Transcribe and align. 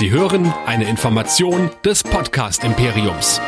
Sie 0.00 0.10
hören 0.10 0.50
eine 0.64 0.88
Information 0.88 1.68
des 1.84 2.02
Podcast 2.02 2.64
Imperiums. 2.64 3.38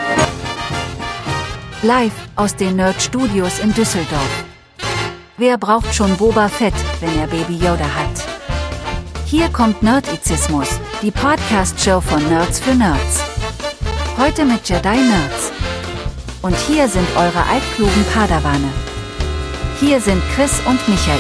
Live 1.81 2.13
aus 2.37 2.55
den 2.55 2.77
Nerd 2.77 3.01
Studios 3.01 3.59
in 3.61 3.73
Düsseldorf. 3.73 4.45
Wer 5.39 5.57
braucht 5.57 5.95
schon 5.95 6.15
Boba 6.19 6.51
Fett, 6.51 6.75
wenn 7.01 7.19
er 7.19 7.27
Baby 7.27 7.55
Yoda 7.55 7.89
hat? 7.95 8.27
Hier 9.25 9.49
kommt 9.49 9.83
Nerdizismus, 9.83 10.79
die 11.01 11.11
Podcast-Show 11.11 12.03
von 12.03 12.23
Nerds 12.29 12.61
für 12.61 12.75
Nerds. 12.75 13.25
Heute 14.19 14.45
mit 14.45 14.69
Jedi 14.69 14.99
Nerds. 14.99 15.53
Und 16.43 16.55
hier 16.69 16.87
sind 16.87 17.09
eure 17.17 17.47
altklugen 17.47 18.05
Padawane. 18.13 18.69
Hier 19.81 20.03
sind 20.03 20.23
Chris 20.35 20.61
und 20.67 20.87
Michael. 20.87 21.19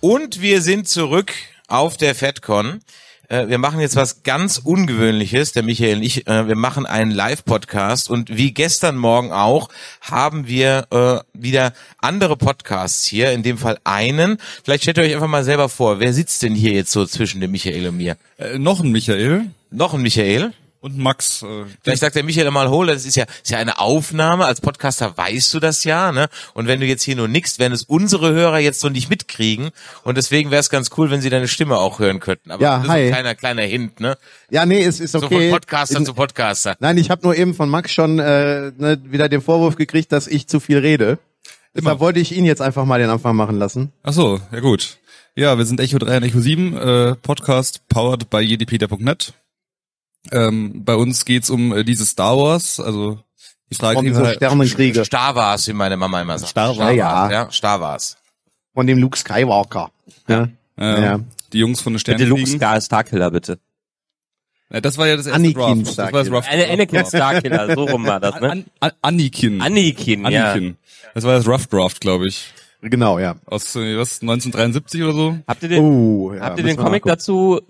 Und 0.00 0.42
wir 0.42 0.60
sind 0.60 0.88
zurück 0.88 1.32
auf 1.70 1.96
der 1.96 2.14
FedCon. 2.14 2.80
Äh, 3.28 3.48
wir 3.48 3.58
machen 3.58 3.80
jetzt 3.80 3.96
was 3.96 4.22
ganz 4.22 4.58
Ungewöhnliches, 4.58 5.52
der 5.52 5.62
Michael 5.62 5.98
und 5.98 6.02
ich. 6.02 6.26
Äh, 6.26 6.48
wir 6.48 6.56
machen 6.56 6.84
einen 6.84 7.12
Live-Podcast 7.12 8.10
und 8.10 8.36
wie 8.36 8.52
gestern 8.52 8.96
Morgen 8.96 9.32
auch 9.32 9.68
haben 10.00 10.48
wir 10.48 10.86
äh, 10.90 11.20
wieder 11.32 11.72
andere 11.98 12.36
Podcasts 12.36 13.04
hier. 13.04 13.32
In 13.32 13.42
dem 13.42 13.56
Fall 13.56 13.78
einen. 13.84 14.38
Vielleicht 14.64 14.82
stellt 14.82 14.98
ihr 14.98 15.04
euch 15.04 15.14
einfach 15.14 15.28
mal 15.28 15.44
selber 15.44 15.68
vor. 15.68 16.00
Wer 16.00 16.12
sitzt 16.12 16.42
denn 16.42 16.54
hier 16.54 16.72
jetzt 16.72 16.90
so 16.90 17.06
zwischen 17.06 17.40
dem 17.40 17.52
Michael 17.52 17.88
und 17.88 17.96
mir? 17.96 18.16
Äh, 18.36 18.58
noch 18.58 18.80
ein 18.80 18.90
Michael. 18.90 19.46
Noch 19.70 19.94
ein 19.94 20.02
Michael? 20.02 20.52
Und 20.80 20.96
Max. 20.96 21.42
Äh, 21.42 21.64
Vielleicht 21.82 22.00
sagt 22.00 22.16
der 22.16 22.24
Michael 22.24 22.50
mal, 22.50 22.70
hol, 22.70 22.86
das 22.86 23.04
ist 23.04 23.14
ja, 23.14 23.24
ist 23.42 23.50
ja 23.50 23.58
eine 23.58 23.78
Aufnahme. 23.78 24.46
Als 24.46 24.62
Podcaster 24.62 25.14
weißt 25.16 25.52
du 25.52 25.60
das 25.60 25.84
ja, 25.84 26.10
ne? 26.10 26.28
Und 26.54 26.68
wenn 26.68 26.80
du 26.80 26.86
jetzt 26.86 27.02
hier 27.02 27.16
nur 27.16 27.28
nickst, 27.28 27.58
werden 27.58 27.74
es 27.74 27.82
unsere 27.82 28.32
Hörer 28.32 28.58
jetzt 28.60 28.80
so 28.80 28.88
nicht 28.88 29.10
mitkriegen. 29.10 29.70
Und 30.04 30.16
deswegen 30.16 30.50
wäre 30.50 30.60
es 30.60 30.70
ganz 30.70 30.90
cool, 30.96 31.10
wenn 31.10 31.20
sie 31.20 31.28
deine 31.28 31.48
Stimme 31.48 31.76
auch 31.76 31.98
hören 31.98 32.18
könnten. 32.18 32.50
Aber 32.50 32.62
Ja, 32.62 32.76
das 32.78 32.84
ist 32.86 32.90
hi. 32.90 33.00
ein 33.04 33.08
kleiner, 33.12 33.34
kleiner 33.34 33.62
Hint, 33.62 34.00
ne? 34.00 34.16
Ja, 34.50 34.64
nee, 34.64 34.82
es 34.82 35.00
ist 35.00 35.12
So 35.12 35.18
okay. 35.22 35.50
von 35.50 35.58
Podcaster 35.58 35.98
In- 35.98 36.06
zu 36.06 36.14
Podcaster. 36.14 36.76
Nein, 36.80 36.96
ich 36.96 37.10
habe 37.10 37.22
nur 37.24 37.36
eben 37.36 37.52
von 37.54 37.68
Max 37.68 37.92
schon 37.92 38.18
äh, 38.18 38.72
ne, 38.78 38.98
wieder 39.04 39.28
den 39.28 39.42
Vorwurf 39.42 39.76
gekriegt, 39.76 40.10
dass 40.12 40.26
ich 40.26 40.46
zu 40.46 40.60
viel 40.60 40.78
rede. 40.78 41.18
Deshalb 41.74 42.00
wollte 42.00 42.20
ich 42.20 42.34
ihn 42.34 42.46
jetzt 42.46 42.62
einfach 42.62 42.84
mal 42.86 42.98
den 42.98 43.10
Anfang 43.10 43.36
machen 43.36 43.58
lassen. 43.58 43.92
ach 44.02 44.12
so, 44.14 44.40
ja 44.50 44.60
gut. 44.60 44.96
Ja, 45.36 45.56
wir 45.56 45.64
sind 45.66 45.78
Echo 45.78 45.98
3 45.98 46.16
und 46.16 46.22
Echo 46.24 46.40
7, 46.40 46.76
äh, 46.76 47.14
Podcast 47.16 47.86
powered 47.88 48.28
by 48.30 48.38
jedipeter.net. 48.40 49.34
Ähm, 50.32 50.84
bei 50.84 50.94
uns 50.94 51.24
geht's 51.24 51.50
um 51.50 51.72
äh, 51.72 51.84
dieses 51.84 52.10
Star 52.10 52.36
Wars, 52.36 52.78
also 52.78 53.18
die 53.70 53.76
Frage 53.76 54.02
diese 54.02 54.22
halt, 54.22 54.36
Sternenkriege 54.36 55.04
Star 55.04 55.34
Wars, 55.34 55.66
wie 55.68 55.72
meine 55.72 55.96
Mama 55.96 56.20
immer 56.20 56.38
sagt. 56.38 56.50
Star 56.50 56.68
Wars, 56.68 56.78
Wars, 56.78 56.96
ja. 56.96 57.30
ja. 57.30 57.50
Star 57.50 57.80
Wars. 57.80 58.16
von 58.74 58.86
dem 58.86 58.98
Luke 58.98 59.16
Skywalker. 59.16 59.90
Ja. 60.28 60.48
äh, 60.76 61.02
ja. 61.02 61.20
die 61.52 61.58
Jungs 61.58 61.80
von 61.80 61.94
den 61.94 62.02
Bitte 62.02 62.24
Luke 62.24 62.46
Star 62.46 62.80
Starkiller, 62.80 63.30
bitte. 63.30 63.58
Ja, 64.72 64.80
das 64.80 64.98
war 64.98 65.08
ja 65.08 65.16
das 65.16 65.26
erste 65.26 65.40
Anakin 65.40 65.84
Draft. 65.84 65.98
Das 65.98 66.12
war 66.12 66.24
das 66.24 66.30
Rough 66.30 66.48
Anakin 66.48 67.04
Starkiller, 67.04 67.74
so 67.74 67.84
rum 67.84 68.06
war 68.06 68.20
das, 68.20 68.40
ne? 68.40 68.50
An, 68.50 68.64
An, 68.78 68.92
Anakin. 69.02 69.60
Anakin, 69.60 70.30
ja. 70.30 70.52
Anakin. 70.52 70.76
Das 71.14 71.24
war 71.24 71.34
das 71.34 71.46
Rough 71.48 71.66
Draft, 71.66 72.00
glaube 72.00 72.28
ich. 72.28 72.52
Genau, 72.82 73.18
ja. 73.18 73.36
Aus 73.46 73.74
äh, 73.76 73.98
was 73.98 74.22
1973 74.22 75.02
oder 75.02 75.12
so. 75.12 75.38
Habt 75.46 75.62
ihr 75.64 75.68
den, 75.68 75.84
Oh, 75.84 76.32
ja, 76.32 76.42
habt 76.42 76.58
ihr 76.58 76.64
den 76.64 76.76
Comic 76.76 77.02
dazu 77.04 77.60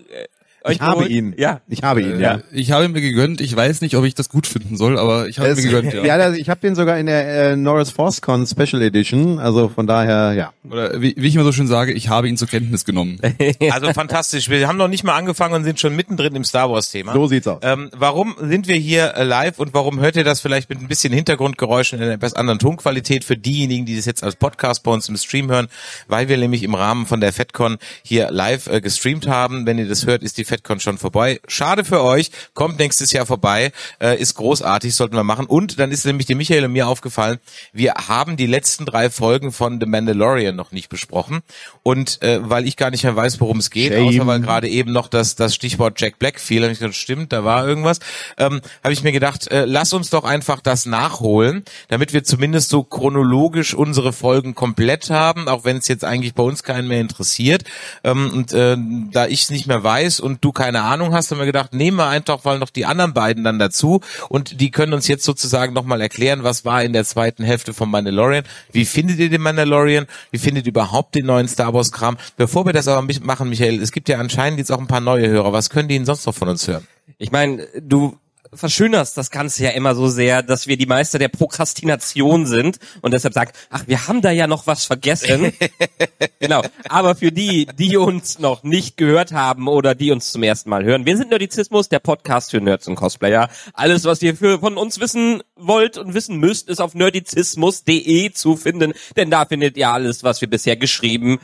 euch 0.63 0.75
Ich 0.75 0.81
habe 0.81 0.93
geholt? 0.97 1.09
ihn. 1.11 1.33
Ja. 1.37 1.61
Ich 1.67 1.83
habe 1.83 2.01
ihn, 2.01 2.19
ja. 2.19 2.35
Äh, 2.35 2.41
Ich 2.51 2.71
habe 2.71 2.85
ihn 2.85 2.91
mir 2.91 3.01
gegönnt. 3.01 3.41
Ich 3.41 3.55
weiß 3.55 3.81
nicht, 3.81 3.95
ob 3.95 4.05
ich 4.05 4.13
das 4.15 4.29
gut 4.29 4.47
finden 4.47 4.77
soll, 4.77 4.97
aber 4.99 5.27
ich 5.27 5.39
habe 5.39 5.49
ihn 5.49 5.53
Es- 5.53 5.63
mir 5.63 5.71
gegönnt. 5.71 5.93
Ja. 5.93 6.03
ja, 6.05 6.17
das- 6.17 6.37
ich 6.37 6.49
habe 6.49 6.59
den 6.61 6.75
sogar 6.75 6.97
in 6.99 7.05
der 7.07 7.51
äh, 7.51 7.55
Norris 7.55 7.89
ForceCon 7.91 8.45
Special 8.47 8.81
Edition, 8.81 9.39
also 9.39 9.69
von 9.69 9.87
daher, 9.87 10.33
ja. 10.33 10.53
Oder 10.69 11.01
wie, 11.01 11.15
wie 11.17 11.27
ich 11.27 11.35
immer 11.35 11.43
so 11.43 11.51
schön 11.51 11.67
sage, 11.67 11.91
ich 11.93 12.09
habe 12.09 12.27
ihn 12.29 12.37
zur 12.37 12.47
Kenntnis 12.47 12.85
genommen. 12.85 13.19
Also 13.71 13.91
fantastisch. 13.93 14.49
Wir 14.49 14.67
haben 14.67 14.77
noch 14.77 14.87
nicht 14.87 15.03
mal 15.03 15.15
angefangen 15.15 15.53
und 15.55 15.63
sind 15.63 15.79
schon 15.79 15.95
mittendrin 15.95 16.35
im 16.35 16.43
Star 16.43 16.69
Wars 16.69 16.89
Thema. 16.91 17.13
So 17.13 17.27
sieht's 17.27 17.47
aus. 17.47 17.59
Ähm, 17.63 17.89
warum 17.95 18.35
sind 18.39 18.67
wir 18.67 18.75
hier 18.75 19.13
äh, 19.15 19.23
live 19.23 19.59
und 19.59 19.73
warum 19.73 19.99
hört 19.99 20.15
ihr 20.15 20.23
das 20.23 20.41
vielleicht 20.41 20.69
mit 20.69 20.79
ein 20.79 20.87
bisschen 20.87 21.13
Hintergrundgeräuschen 21.13 21.99
in 21.99 22.05
einer 22.05 22.13
etwas 22.13 22.33
anderen 22.33 22.59
Tonqualität 22.59 23.23
für 23.23 23.37
diejenigen, 23.37 23.85
die 23.85 23.95
das 23.95 24.05
jetzt 24.05 24.23
als 24.23 24.35
Podcast 24.35 24.83
bei 24.83 24.91
uns 24.91 25.07
im 25.09 25.17
Stream 25.17 25.49
hören, 25.49 25.67
weil 26.07 26.27
wir 26.27 26.37
nämlich 26.37 26.63
im 26.63 26.75
Rahmen 26.75 27.05
von 27.05 27.21
der 27.21 27.33
FedCon 27.33 27.77
hier 28.03 28.29
live 28.31 28.67
äh, 28.67 28.81
gestreamt 28.81 29.27
haben. 29.27 29.65
Wenn 29.65 29.77
ihr 29.77 29.87
das 29.87 30.05
hört, 30.05 30.23
ist 30.23 30.37
die 30.37 30.45
FedCon 30.51 30.79
schon 30.81 30.97
vorbei. 30.97 31.39
Schade 31.47 31.85
für 31.85 32.03
euch, 32.03 32.29
kommt 32.53 32.79
nächstes 32.79 33.13
Jahr 33.13 33.25
vorbei, 33.25 33.71
äh, 34.01 34.19
ist 34.19 34.35
großartig, 34.35 34.93
sollten 34.93 35.15
wir 35.15 35.23
machen. 35.23 35.45
Und 35.45 35.79
dann 35.79 35.91
ist 35.91 36.05
nämlich 36.05 36.27
dem 36.27 36.39
Michael 36.39 36.65
und 36.65 36.73
mir 36.73 36.87
aufgefallen, 36.87 37.39
wir 37.71 37.93
haben 37.93 38.35
die 38.35 38.47
letzten 38.47 38.85
drei 38.85 39.09
Folgen 39.09 39.53
von 39.53 39.79
The 39.79 39.85
Mandalorian 39.85 40.55
noch 40.55 40.71
nicht 40.71 40.89
besprochen. 40.89 41.39
Und 41.83 42.21
äh, 42.21 42.39
weil 42.49 42.67
ich 42.67 42.75
gar 42.75 42.91
nicht 42.91 43.03
mehr 43.03 43.15
weiß, 43.15 43.39
worum 43.39 43.59
es 43.59 43.69
geht, 43.69 43.93
Shame. 43.93 44.07
außer 44.07 44.27
weil 44.27 44.41
gerade 44.41 44.67
eben 44.67 44.91
noch 44.91 45.07
das, 45.07 45.35
das 45.35 45.55
Stichwort 45.55 45.99
Jack 46.01 46.19
Black 46.19 46.39
fiel, 46.39 46.63
habe 46.63 46.73
ich 46.73 46.79
gesagt, 46.79 46.95
stimmt, 46.95 47.31
da 47.31 47.45
war 47.45 47.65
irgendwas, 47.65 47.99
ähm, 48.37 48.61
habe 48.83 48.93
ich 48.93 49.03
mir 49.03 49.13
gedacht, 49.13 49.49
äh, 49.51 49.65
lass 49.65 49.93
uns 49.93 50.09
doch 50.09 50.25
einfach 50.25 50.59
das 50.59 50.85
nachholen, 50.85 51.63
damit 51.87 52.11
wir 52.11 52.23
zumindest 52.23 52.69
so 52.69 52.83
chronologisch 52.83 53.73
unsere 53.73 54.11
Folgen 54.11 54.53
komplett 54.53 55.09
haben, 55.09 55.47
auch 55.47 55.63
wenn 55.63 55.77
es 55.77 55.87
jetzt 55.87 56.03
eigentlich 56.03 56.33
bei 56.33 56.43
uns 56.43 56.63
keinen 56.63 56.87
mehr 56.87 56.99
interessiert. 56.99 57.63
Ähm, 58.03 58.31
und 58.33 58.51
äh, 58.53 58.75
da 59.11 59.27
ich 59.27 59.43
es 59.43 59.49
nicht 59.49 59.67
mehr 59.67 59.83
weiß 59.83 60.19
und 60.19 60.40
du 60.41 60.51
keine 60.51 60.81
Ahnung 60.81 61.13
hast, 61.13 61.31
haben 61.31 61.39
wir 61.39 61.45
gedacht, 61.45 61.73
nehmen 61.73 61.97
wir 61.97 62.07
einfach 62.07 62.43
mal 62.43 62.59
noch 62.59 62.69
die 62.69 62.85
anderen 62.85 63.13
beiden 63.13 63.43
dann 63.43 63.59
dazu 63.59 64.01
und 64.29 64.59
die 64.59 64.71
können 64.71 64.93
uns 64.93 65.07
jetzt 65.07 65.23
sozusagen 65.23 65.73
nochmal 65.73 66.01
erklären, 66.01 66.43
was 66.43 66.65
war 66.65 66.83
in 66.83 66.93
der 66.93 67.05
zweiten 67.05 67.43
Hälfte 67.43 67.73
von 67.73 67.89
Mandalorian, 67.89 68.43
wie 68.71 68.85
findet 68.85 69.19
ihr 69.19 69.29
den 69.29 69.41
Mandalorian, 69.41 70.07
wie 70.31 70.37
findet 70.37 70.65
ihr 70.65 70.71
überhaupt 70.71 71.15
den 71.15 71.25
neuen 71.25 71.47
Star 71.47 71.73
Wars 71.73 71.91
Kram. 71.91 72.17
Bevor 72.37 72.65
wir 72.65 72.73
das 72.73 72.87
aber 72.87 73.07
machen, 73.21 73.49
Michael, 73.49 73.81
es 73.81 73.91
gibt 73.91 74.09
ja 74.09 74.19
anscheinend 74.19 74.59
jetzt 74.59 74.71
auch 74.71 74.79
ein 74.79 74.87
paar 74.87 75.01
neue 75.01 75.27
Hörer. 75.27 75.53
Was 75.53 75.69
können 75.69 75.87
die 75.87 75.95
denn 75.95 76.05
sonst 76.05 76.25
noch 76.25 76.35
von 76.35 76.49
uns 76.49 76.67
hören? 76.67 76.87
Ich 77.17 77.31
meine, 77.31 77.67
du 77.79 78.17
verschönerst 78.53 79.17
das 79.17 79.31
Ganze 79.31 79.63
ja 79.63 79.69
immer 79.71 79.95
so 79.95 80.07
sehr, 80.07 80.43
dass 80.43 80.67
wir 80.67 80.77
die 80.77 80.85
Meister 80.85 81.19
der 81.19 81.29
Prokrastination 81.29 82.45
sind 82.45 82.79
und 83.01 83.13
deshalb 83.13 83.33
sagt, 83.33 83.57
ach, 83.69 83.83
wir 83.87 84.07
haben 84.07 84.21
da 84.21 84.31
ja 84.31 84.47
noch 84.47 84.67
was 84.67 84.85
vergessen. 84.85 85.53
genau. 86.39 86.61
Aber 86.89 87.15
für 87.15 87.31
die, 87.31 87.67
die 87.77 87.97
uns 87.97 88.39
noch 88.39 88.63
nicht 88.63 88.97
gehört 88.97 89.31
haben 89.31 89.67
oder 89.67 89.95
die 89.95 90.11
uns 90.11 90.31
zum 90.31 90.43
ersten 90.43 90.69
Mal 90.69 90.83
hören, 90.83 91.05
wir 91.05 91.17
sind 91.17 91.29
Nerdizismus, 91.29 91.89
der 91.89 91.99
Podcast 91.99 92.51
für 92.51 92.61
Nerds 92.61 92.87
und 92.87 92.95
Cosplayer. 92.95 93.49
Alles, 93.73 94.03
was 94.05 94.21
ihr 94.21 94.35
für, 94.35 94.59
von 94.59 94.77
uns 94.77 94.99
wissen 94.99 95.43
wollt 95.55 95.97
und 95.97 96.13
wissen 96.13 96.37
müsst, 96.37 96.67
ist 96.69 96.81
auf 96.81 96.93
nerdizismus.de 96.93 98.31
zu 98.31 98.57
finden, 98.57 98.93
denn 99.15 99.29
da 99.29 99.45
findet 99.45 99.77
ihr 99.77 99.89
alles, 99.89 100.23
was 100.23 100.41
wir 100.41 100.49
bisher 100.49 100.75
geschrieben, 100.75 101.39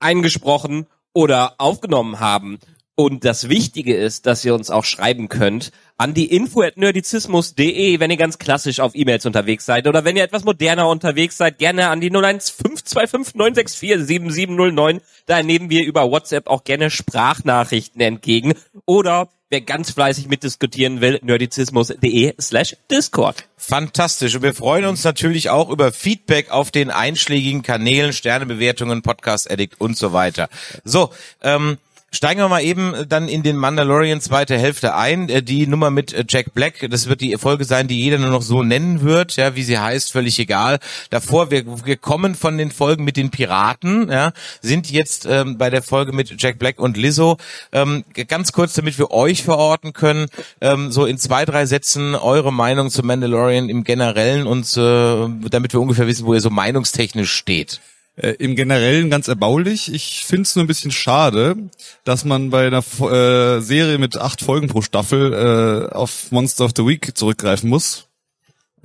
eingesprochen 0.00 0.86
oder 1.14 1.54
aufgenommen 1.58 2.20
haben. 2.20 2.58
Und 3.00 3.24
das 3.24 3.48
Wichtige 3.48 3.94
ist, 3.94 4.26
dass 4.26 4.44
ihr 4.44 4.52
uns 4.56 4.70
auch 4.70 4.84
schreiben 4.84 5.28
könnt 5.28 5.70
an 5.98 6.14
die 6.14 6.34
info 6.34 6.62
at 6.62 6.76
nerdizismus.de, 6.76 8.00
wenn 8.00 8.10
ihr 8.10 8.16
ganz 8.16 8.38
klassisch 8.38 8.80
auf 8.80 8.96
E-Mails 8.96 9.24
unterwegs 9.24 9.66
seid 9.66 9.86
oder 9.86 10.04
wenn 10.04 10.16
ihr 10.16 10.24
etwas 10.24 10.42
moderner 10.42 10.88
unterwegs 10.88 11.36
seid, 11.36 11.58
gerne 11.58 11.90
an 11.90 12.00
die 12.00 12.10
01525 12.10 13.36
964 13.36 14.04
7709. 14.04 15.00
Da 15.26 15.44
nehmen 15.44 15.70
wir 15.70 15.84
über 15.84 16.10
WhatsApp 16.10 16.48
auch 16.48 16.64
gerne 16.64 16.90
Sprachnachrichten 16.90 18.00
entgegen 18.00 18.54
oder 18.84 19.28
wer 19.48 19.60
ganz 19.60 19.92
fleißig 19.92 20.26
mitdiskutieren 20.26 21.00
will, 21.00 21.20
nerdizismus.de 21.22 22.34
slash 22.40 22.76
Discord. 22.90 23.44
Fantastisch. 23.56 24.34
Und 24.34 24.42
wir 24.42 24.54
freuen 24.54 24.84
uns 24.86 25.04
natürlich 25.04 25.50
auch 25.50 25.70
über 25.70 25.92
Feedback 25.92 26.50
auf 26.50 26.72
den 26.72 26.90
einschlägigen 26.90 27.62
Kanälen, 27.62 28.12
Sternebewertungen, 28.12 29.02
Podcast 29.02 29.50
Addict 29.50 29.80
und 29.80 29.96
so 29.96 30.12
weiter. 30.12 30.48
So, 30.84 31.10
ähm, 31.42 31.78
Steigen 32.10 32.40
wir 32.40 32.48
mal 32.48 32.62
eben 32.62 32.94
dann 33.06 33.28
in 33.28 33.42
den 33.42 33.56
Mandalorian 33.56 34.22
zweite 34.22 34.56
Hälfte 34.56 34.94
ein. 34.94 35.28
Äh, 35.28 35.42
Die 35.42 35.66
Nummer 35.66 35.90
mit 35.90 36.14
äh, 36.14 36.24
Jack 36.26 36.54
Black, 36.54 36.88
das 36.90 37.06
wird 37.08 37.20
die 37.20 37.36
Folge 37.36 37.64
sein, 37.64 37.86
die 37.86 38.00
jeder 38.00 38.16
nur 38.16 38.30
noch 38.30 38.40
so 38.40 38.62
nennen 38.62 39.02
wird, 39.02 39.36
ja, 39.36 39.54
wie 39.56 39.62
sie 39.62 39.78
heißt, 39.78 40.12
völlig 40.12 40.38
egal. 40.38 40.78
Davor, 41.10 41.50
wir, 41.50 41.64
wir 41.84 41.96
kommen 41.98 42.34
von 42.34 42.56
den 42.56 42.70
Folgen 42.70 43.04
mit 43.04 43.18
den 43.18 43.30
Piraten, 43.30 44.10
ja, 44.10 44.32
sind 44.62 44.90
jetzt 44.90 45.26
ähm, 45.26 45.58
bei 45.58 45.68
der 45.68 45.82
Folge 45.82 46.12
mit 46.12 46.40
Jack 46.40 46.58
Black 46.58 46.78
und 46.78 46.96
Lizzo. 46.96 47.36
Ähm, 47.72 48.04
ganz 48.26 48.52
kurz, 48.52 48.72
damit 48.72 48.98
wir 48.98 49.10
euch 49.10 49.42
verorten 49.42 49.92
können, 49.92 50.28
ähm, 50.62 50.90
so 50.90 51.04
in 51.04 51.18
zwei, 51.18 51.44
drei 51.44 51.66
Sätzen 51.66 52.14
eure 52.14 52.54
Meinung 52.54 52.88
zu 52.88 53.02
Mandalorian 53.02 53.68
im 53.68 53.84
Generellen 53.84 54.46
und 54.46 54.64
äh, 54.78 55.48
damit 55.50 55.74
wir 55.74 55.80
ungefähr 55.80 56.06
wissen, 56.06 56.24
wo 56.24 56.32
ihr 56.32 56.40
so 56.40 56.50
meinungstechnisch 56.50 57.32
steht. 57.32 57.80
Äh, 58.18 58.32
Im 58.38 58.56
Generellen 58.56 59.10
ganz 59.10 59.28
erbaulich. 59.28 59.92
Ich 59.94 60.24
finde 60.24 60.42
es 60.42 60.56
nur 60.56 60.64
ein 60.64 60.68
bisschen 60.68 60.90
schade, 60.90 61.56
dass 62.02 62.24
man 62.24 62.50
bei 62.50 62.66
einer 62.66 62.78
äh, 62.78 63.60
Serie 63.60 63.98
mit 63.98 64.16
acht 64.16 64.42
Folgen 64.42 64.66
pro 64.66 64.82
Staffel 64.82 65.32
äh, 65.32 65.94
auf 65.94 66.32
Monster 66.32 66.64
of 66.64 66.72
the 66.76 66.84
Week 66.84 67.16
zurückgreifen 67.16 67.70
muss. 67.70 68.08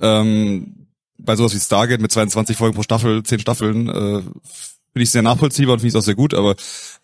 Ähm, 0.00 0.86
bei 1.18 1.34
sowas 1.34 1.54
wie 1.54 1.60
Stargate 1.60 2.00
mit 2.00 2.12
22 2.12 2.56
Folgen 2.56 2.76
pro 2.76 2.82
Staffel, 2.82 3.24
10 3.24 3.40
Staffeln, 3.40 3.88
äh, 3.88 4.22
finde 4.94 5.02
ich 5.02 5.10
sehr 5.10 5.22
nachvollziehbar 5.22 5.74
und 5.74 5.80
finde 5.80 5.88
ich 5.88 5.96
auch 5.96 6.04
sehr 6.04 6.14
gut, 6.14 6.34
aber 6.34 6.54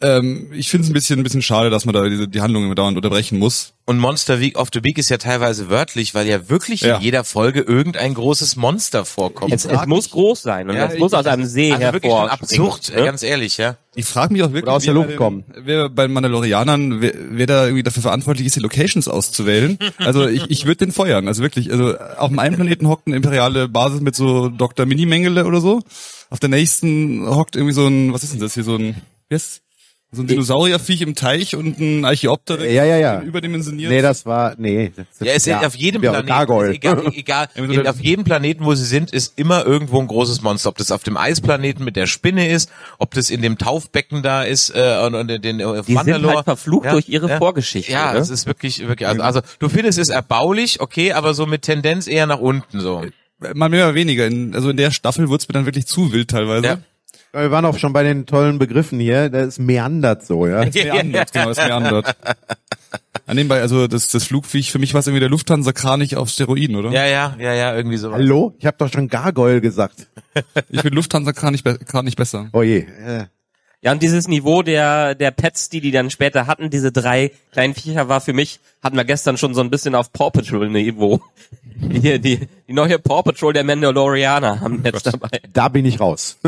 ähm, 0.00 0.52
ich 0.52 0.70
finde 0.70 0.84
es 0.84 0.90
ein 0.90 0.94
bisschen, 0.94 1.18
ein 1.18 1.24
bisschen 1.24 1.42
schade, 1.42 1.70
dass 1.70 1.84
man 1.84 1.94
da 1.94 2.08
diese, 2.08 2.28
die 2.28 2.40
Handlung 2.40 2.64
immer 2.64 2.76
dauernd 2.76 2.96
unterbrechen 2.96 3.38
muss. 3.38 3.74
Und 3.90 3.98
Monster 3.98 4.38
Week 4.38 4.56
of 4.56 4.68
the 4.72 4.84
Week 4.84 4.96
ist 4.98 5.08
ja 5.10 5.18
teilweise 5.18 5.68
wörtlich, 5.68 6.14
weil 6.14 6.28
ja 6.28 6.48
wirklich 6.48 6.82
Ja. 6.82 6.96
in 6.98 7.02
jeder 7.02 7.24
Folge 7.24 7.62
irgendein 7.62 8.14
großes 8.14 8.54
Monster 8.54 9.04
vorkommt. 9.04 9.52
Es, 9.52 9.64
es 9.64 9.84
muss 9.86 10.10
groß 10.10 10.40
sein 10.42 10.70
und 10.70 10.76
Ja, 10.76 10.86
es 10.86 10.96
muss 10.96 11.12
aus 11.12 11.26
einem 11.26 11.44
See 11.44 11.72
also 11.72 11.82
hervorspringen. 11.82 12.28
absurd, 12.30 12.92
ne? 12.94 13.04
ganz 13.04 13.24
ehrlich, 13.24 13.56
ja. 13.56 13.78
Ich 13.96 14.04
frage 14.04 14.32
mich 14.32 14.44
auch 14.44 14.50
wirklich, 14.52 14.62
Oder 14.62 14.74
aus 14.74 14.84
der 14.84 14.94
wer 14.94 14.94
Luft 14.94 15.06
bei 15.08 15.12
den- 15.14 15.18
kommen. 15.18 15.44
Wer 15.64 15.88
bei 15.88 16.06
den 16.06 16.12
Mandalorianern, 16.12 17.00
wer, 17.00 17.14
wer 17.30 17.46
da 17.48 17.64
irgendwie 17.64 17.82
dafür 17.82 18.02
verantwortlich 18.02 18.46
ist, 18.46 18.54
die 18.54 18.60
Locations 18.60 19.08
auszuwählen. 19.08 19.76
Also 19.98 20.28
ich, 20.28 20.48
ich 20.50 20.66
würde 20.66 20.76
den 20.86 20.92
feuern. 20.92 21.26
Also 21.26 21.42
wirklich, 21.42 21.72
also 21.72 21.98
auf 21.98 22.28
dem 22.28 22.38
einen 22.38 22.54
Planeten 22.54 22.86
hockt 22.86 23.08
eine 23.08 23.16
imperiale 23.16 23.66
Basis 23.66 24.00
mit 24.02 24.14
so 24.14 24.48
Dr. 24.50 24.86
Mini-Mengele 24.86 25.44
oder 25.46 25.60
so. 25.60 25.80
Auf 26.30 26.38
der 26.38 26.48
nächsten 26.50 27.26
hockt 27.28 27.56
irgendwie 27.56 27.74
so 27.74 27.88
ein, 27.88 28.12
was 28.12 28.22
ist 28.22 28.34
denn 28.34 28.40
das 28.40 28.54
hier, 28.54 28.62
so 28.62 28.76
ein, 28.76 28.94
wie 29.28 29.34
heißt, 29.34 29.62
so 30.12 30.22
ein 30.22 30.26
Dinosaurierviech 30.26 31.02
im 31.02 31.14
Teich 31.14 31.54
und 31.54 31.78
ein 31.78 32.04
Archeopteryx. 32.04 32.72
Ja, 32.72 32.84
ja, 32.84 32.96
ja. 32.96 33.20
Überdimensioniert. 33.20 33.90
Nee, 33.92 34.02
das 34.02 34.26
war, 34.26 34.54
nee. 34.58 34.90
Das, 34.96 35.06
Ja, 35.20 35.32
es 35.34 35.46
ist 35.46 35.54
auf 35.64 35.76
jedem 35.76 36.02
ja, 36.02 36.10
Planeten, 36.10 36.28
Gargoyle. 36.28 36.72
egal, 36.72 37.02
egal 37.14 37.48
in, 37.54 37.86
auf 37.86 38.00
jedem 38.00 38.24
Planeten, 38.24 38.64
wo 38.64 38.74
sie 38.74 38.84
sind, 38.84 39.12
ist 39.12 39.38
immer 39.38 39.64
irgendwo 39.64 40.00
ein 40.00 40.08
großes 40.08 40.42
Monster. 40.42 40.68
Ob 40.70 40.78
das 40.78 40.90
auf 40.90 41.04
dem 41.04 41.16
Eisplaneten 41.16 41.84
mit 41.84 41.94
der 41.94 42.06
Spinne 42.06 42.48
ist, 42.48 42.70
ob 42.98 43.14
das 43.14 43.30
in 43.30 43.40
dem 43.40 43.56
Taufbecken 43.56 44.22
da 44.22 44.42
ist 44.42 44.70
äh, 44.70 45.00
und, 45.06 45.14
und 45.14 45.28
den 45.28 45.60
äh, 45.60 45.82
Die 45.86 45.94
sind 45.96 46.26
halt 46.26 46.44
verflucht 46.44 46.90
durch 46.90 47.08
ihre 47.08 47.38
Vorgeschichte, 47.38 47.92
Ja, 47.92 48.12
ne? 48.12 48.18
es 48.18 48.30
ist 48.30 48.46
wirklich, 48.46 48.86
wirklich. 48.88 49.06
Also, 49.08 49.22
also 49.22 49.40
du 49.60 49.68
findest 49.68 49.98
es 49.98 50.08
erbaulich, 50.08 50.80
okay, 50.80 51.12
aber 51.12 51.34
so 51.34 51.46
mit 51.46 51.62
Tendenz 51.62 52.08
eher 52.08 52.26
nach 52.26 52.40
unten 52.40 52.80
so. 52.80 53.04
Mal 53.54 53.68
mehr 53.68 53.86
oder 53.86 53.94
weniger. 53.94 54.26
In, 54.26 54.54
also 54.54 54.70
in 54.70 54.76
der 54.76 54.90
Staffel 54.90 55.30
wird's 55.30 55.48
mir 55.48 55.54
dann 55.54 55.66
wirklich 55.66 55.86
zu 55.86 56.12
wild 56.12 56.30
teilweise. 56.30 56.66
Ja. 56.66 56.78
Wir 57.32 57.50
waren 57.50 57.64
auch 57.64 57.78
schon 57.78 57.92
bei 57.92 58.02
den 58.02 58.26
tollen 58.26 58.58
Begriffen 58.58 58.98
hier. 58.98 59.28
Das 59.30 59.58
meandert 59.58 60.24
so, 60.26 60.46
ja. 60.46 60.64
Das 60.70 60.74
meandert, 60.74 61.32
genau, 61.32 61.48
das 61.48 61.58
meandert. 61.58 62.16
An 63.26 63.36
nebenbei, 63.36 63.60
also 63.60 63.86
das, 63.86 64.08
das 64.08 64.24
Flugviech, 64.24 64.72
für 64.72 64.80
mich 64.80 64.94
war 64.94 65.00
es 65.00 65.06
irgendwie 65.06 65.20
der 65.20 65.28
Lufthansa-Kranich 65.28 66.16
auf 66.16 66.28
Steroiden, 66.30 66.74
oder? 66.74 66.90
Ja, 66.90 67.06
ja, 67.06 67.36
ja, 67.38 67.54
ja, 67.54 67.76
irgendwie 67.76 67.96
so. 67.96 68.12
Hallo? 68.12 68.54
Ich 68.58 68.66
habe 68.66 68.76
doch 68.78 68.92
schon 68.92 69.08
Gargoyle 69.08 69.60
gesagt. 69.60 70.08
Ich 70.70 70.80
finde 70.80 70.96
Lufthansa-Kranich 70.96 71.64
be 71.64 71.78
Kranich 71.78 72.16
besser. 72.16 72.48
Oh 72.52 72.62
je. 72.62 72.78
Äh, 73.04 73.24
Ja, 73.82 73.92
und 73.92 74.02
dieses 74.02 74.28
Niveau 74.28 74.62
der, 74.62 75.14
der 75.14 75.30
Pets, 75.30 75.68
die 75.68 75.80
die 75.80 75.90
dann 75.90 76.10
später 76.10 76.46
hatten, 76.46 76.70
diese 76.70 76.92
drei 76.92 77.32
kleinen 77.52 77.74
Viecher, 77.74 78.08
war 78.08 78.20
für 78.20 78.32
mich, 78.32 78.60
hatten 78.82 78.96
wir 78.96 79.04
gestern 79.04 79.36
schon 79.38 79.54
so 79.54 79.60
ein 79.60 79.70
bisschen 79.70 79.94
auf 79.94 80.12
Paw 80.12 80.30
Patrol 80.30 80.68
Niveau. 80.68 81.20
Hier, 81.90 82.18
die, 82.18 82.48
die 82.68 82.72
neue 82.72 82.98
Paw 82.98 83.22
Patrol 83.22 83.52
der 83.52 83.64
Mandalorianer 83.64 84.60
haben 84.60 84.82
jetzt 84.84 85.06
dabei. 85.06 85.28
da 85.52 85.68
bin 85.68 85.84
ich 85.84 85.98
raus. 86.00 86.38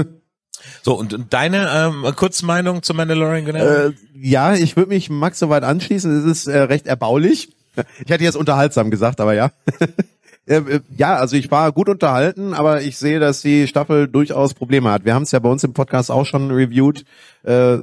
So, 0.82 0.94
und, 0.94 1.14
und 1.14 1.32
deine 1.32 1.68
ähm, 1.72 2.06
Kurzmeinung 2.16 2.82
zu 2.82 2.94
Mandalorian, 2.94 3.44
genau? 3.44 3.64
äh, 3.64 3.92
ja, 4.14 4.54
ich 4.54 4.76
würde 4.76 4.90
mich 4.90 5.10
Max 5.10 5.38
soweit 5.38 5.64
anschließen. 5.64 6.18
Es 6.18 6.24
ist 6.24 6.46
äh, 6.46 6.58
recht 6.58 6.86
erbaulich. 6.86 7.54
Ich 8.04 8.10
hätte 8.10 8.24
jetzt 8.24 8.36
unterhaltsam 8.36 8.90
gesagt, 8.90 9.20
aber 9.20 9.34
ja. 9.34 9.50
Äh, 10.44 10.56
äh, 10.56 10.80
Ja, 10.96 11.14
also 11.16 11.36
ich 11.36 11.52
war 11.52 11.70
gut 11.70 11.88
unterhalten, 11.88 12.52
aber 12.52 12.82
ich 12.82 12.98
sehe, 12.98 13.20
dass 13.20 13.42
die 13.42 13.68
Staffel 13.68 14.08
durchaus 14.08 14.54
Probleme 14.54 14.90
hat. 14.90 15.04
Wir 15.04 15.14
haben 15.14 15.22
es 15.22 15.30
ja 15.30 15.38
bei 15.38 15.48
uns 15.48 15.62
im 15.62 15.72
Podcast 15.72 16.10
auch 16.10 16.26
schon 16.26 16.50
reviewed. 16.50 17.04
Äh, 17.44 17.78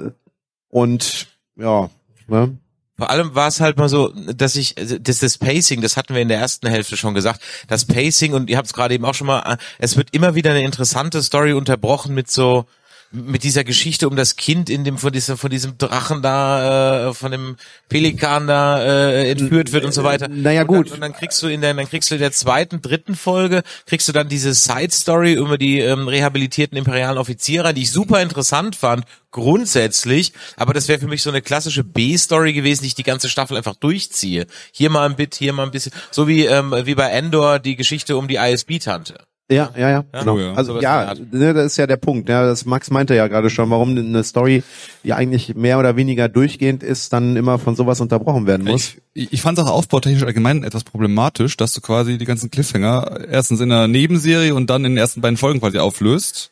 und 0.68 1.28
ja, 1.56 1.90
ne? 2.28 2.58
Vor 3.00 3.10
allem 3.10 3.34
war 3.34 3.48
es 3.48 3.62
halt 3.62 3.78
mal 3.78 3.88
so, 3.88 4.10
dass 4.10 4.58
ich, 4.58 4.78
also 4.78 5.00
das, 5.00 5.20
das 5.20 5.38
Pacing, 5.38 5.80
das 5.82 5.96
hatten 5.96 6.14
wir 6.14 6.22
in 6.22 6.28
der 6.28 6.38
ersten 6.38 6.68
Hälfte 6.68 6.98
schon 6.98 7.14
gesagt, 7.14 7.42
das 7.70 7.86
Pacing, 7.86 8.34
und 8.34 8.50
ihr 8.50 8.58
habt 8.58 8.68
es 8.68 8.74
gerade 8.74 8.94
eben 8.94 9.06
auch 9.06 9.14
schon 9.14 9.28
mal, 9.28 9.54
äh, 9.54 9.58
es 9.78 9.96
wird 9.96 10.10
immer 10.12 10.36
wieder 10.36 10.52
eine 10.52 10.64
interessante 10.64 11.24
Story 11.24 11.54
unterbrochen 11.54 12.14
mit 12.14 12.30
so, 12.30 12.66
mit 13.12 13.44
dieser 13.44 13.64
Geschichte 13.64 14.08
um 14.08 14.16
das 14.16 14.36
Kind 14.36 14.70
in 14.70 14.84
dem 14.84 14.98
von 14.98 15.12
diesem 15.12 15.38
von 15.38 15.50
diesem 15.50 15.78
Drachen 15.78 16.22
da 16.22 17.10
äh, 17.10 17.14
von 17.14 17.32
dem 17.32 17.56
Pelikan 17.88 18.46
da 18.48 18.82
äh, 18.82 19.32
entführt 19.32 19.72
wird 19.72 19.86
und 19.86 19.94
so 19.94 20.04
weiter. 20.04 20.28
Naja, 20.28 20.62
und 20.62 20.68
gut. 20.68 20.88
Dann, 20.88 20.96
und 20.96 21.02
dann 21.02 21.14
kriegst 21.14 21.42
du 21.42 21.48
in 21.48 21.62
der 21.62 21.74
dann 21.74 21.88
kriegst 21.90 22.12
du 22.12 22.16
in 22.16 22.22
der 22.22 22.32
zweiten 22.32 22.82
dritten 22.82 23.16
Folge 23.16 23.64
kriegst 23.86 24.08
du 24.08 24.12
dann 24.12 24.30
diese 24.30 24.54
Side 24.54 24.92
Story 24.92 25.34
über 25.34 25.58
die 25.58 25.80
ähm, 25.80 26.08
rehabilitierten 26.08 26.78
imperialen 26.78 27.18
Offiziere, 27.18 27.74
die 27.74 27.84
ich 27.84 27.92
super 27.92 28.22
interessant 28.22 28.76
fand 28.76 29.06
grundsätzlich, 29.32 30.34
aber 30.56 30.74
das 30.74 30.88
wäre 30.88 31.00
für 31.00 31.08
mich 31.08 31.22
so 31.22 31.30
eine 31.30 31.42
klassische 31.42 31.84
B-Story 31.84 32.54
gewesen, 32.54 32.82
die 32.82 32.88
ich 32.88 32.96
die 32.96 33.04
ganze 33.04 33.30
Staffel 33.30 33.58
einfach 33.58 33.76
durchziehe. 33.76 34.48
Hier 34.72 34.90
mal 34.90 35.08
ein 35.08 35.16
Bit, 35.16 35.36
hier 35.36 35.54
mal 35.54 35.64
ein 35.64 35.72
bisschen, 35.72 35.92
so 36.12 36.28
wie 36.28 36.46
ähm, 36.46 36.74
wie 36.84 36.96
bei 36.96 37.10
Endor 37.10 37.60
die 37.60 37.76
Geschichte 37.76 38.18
um 38.18 38.28
die 38.28 38.36
ISB-Tante. 38.36 39.16
Ja, 39.52 39.72
ja, 39.76 39.90
ja. 39.90 40.06
Genau. 40.12 40.36
Oh 40.36 40.40
ja. 40.40 40.54
Also 40.54 40.80
ja, 40.80 41.14
ne, 41.32 41.54
das 41.56 41.66
ist 41.68 41.78
ja 41.78 41.88
der 41.88 41.98
Punkt. 41.98 42.30
Ja, 42.30 42.46
das 42.46 42.66
Max 42.66 42.92
meinte 42.92 43.16
ja 43.16 43.28
gerade 43.28 43.50
schon, 43.50 43.70
warum 43.72 43.98
eine 43.98 44.24
Story, 44.24 44.64
die 45.04 45.14
eigentlich 45.14 45.56
mehr 45.56 45.80
oder 45.80 45.96
weniger 45.96 46.30
durchgehend 46.30 46.84
ist, 46.84 47.14
dann 47.14 47.36
immer 47.36 47.58
von 47.58 47.76
sowas 47.76 48.00
unterbrochen 48.00 48.46
werden 48.46 48.68
muss. 48.68 48.96
Ich, 49.16 49.34
ich 49.34 49.42
fand 49.42 49.58
es 49.58 49.66
auch 49.66 49.72
aufbautechnisch 49.72 50.24
allgemein 50.24 50.64
etwas 50.64 50.84
problematisch, 50.84 51.58
dass 51.58 51.74
du 51.74 51.82
quasi 51.82 52.20
die 52.20 52.26
ganzen 52.26 52.52
Cliffhanger 52.52 53.22
erstens 53.28 53.60
in 53.60 53.72
einer 53.72 53.88
Nebenserie 53.88 54.54
und 54.54 54.70
dann 54.70 54.86
in 54.86 54.92
den 54.92 54.98
ersten 54.98 55.22
beiden 55.22 55.38
Folgen 55.38 55.60
quasi 55.60 55.80
auflöst. 55.80 56.52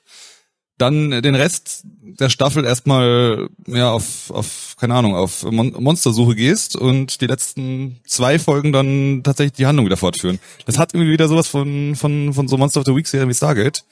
Dann 0.77 1.09
den 1.23 1.33
Rest 1.35 1.83
der 2.19 2.29
Staffel 2.29 2.63
erstmal 2.63 3.49
ja 3.67 3.91
auf, 3.91 4.29
auf 4.29 4.75
keine 4.79 4.93
Ahnung, 4.93 5.15
auf 5.15 5.43
Mon 5.43 5.73
Monstersuche 5.79 6.35
gehst 6.35 6.75
und 6.75 7.19
die 7.21 7.25
letzten 7.27 7.99
zwei 8.05 8.37
Folgen 8.37 8.71
dann 8.71 9.21
tatsächlich 9.23 9.53
die 9.53 9.65
Handlung 9.65 9.87
wieder 9.87 9.97
fortführen. 9.97 10.39
Das 10.65 10.77
hat 10.77 10.93
irgendwie 10.93 11.11
wieder 11.13 11.27
sowas 11.27 11.47
von, 11.47 11.95
von, 11.95 12.33
von 12.33 12.47
so 12.47 12.57
Monster 12.57 12.81
of 12.81 12.85
the 12.85 12.95
Week 12.95 13.07
Serien 13.07 13.27
wie 13.29 13.33
Stargate. 13.33 13.83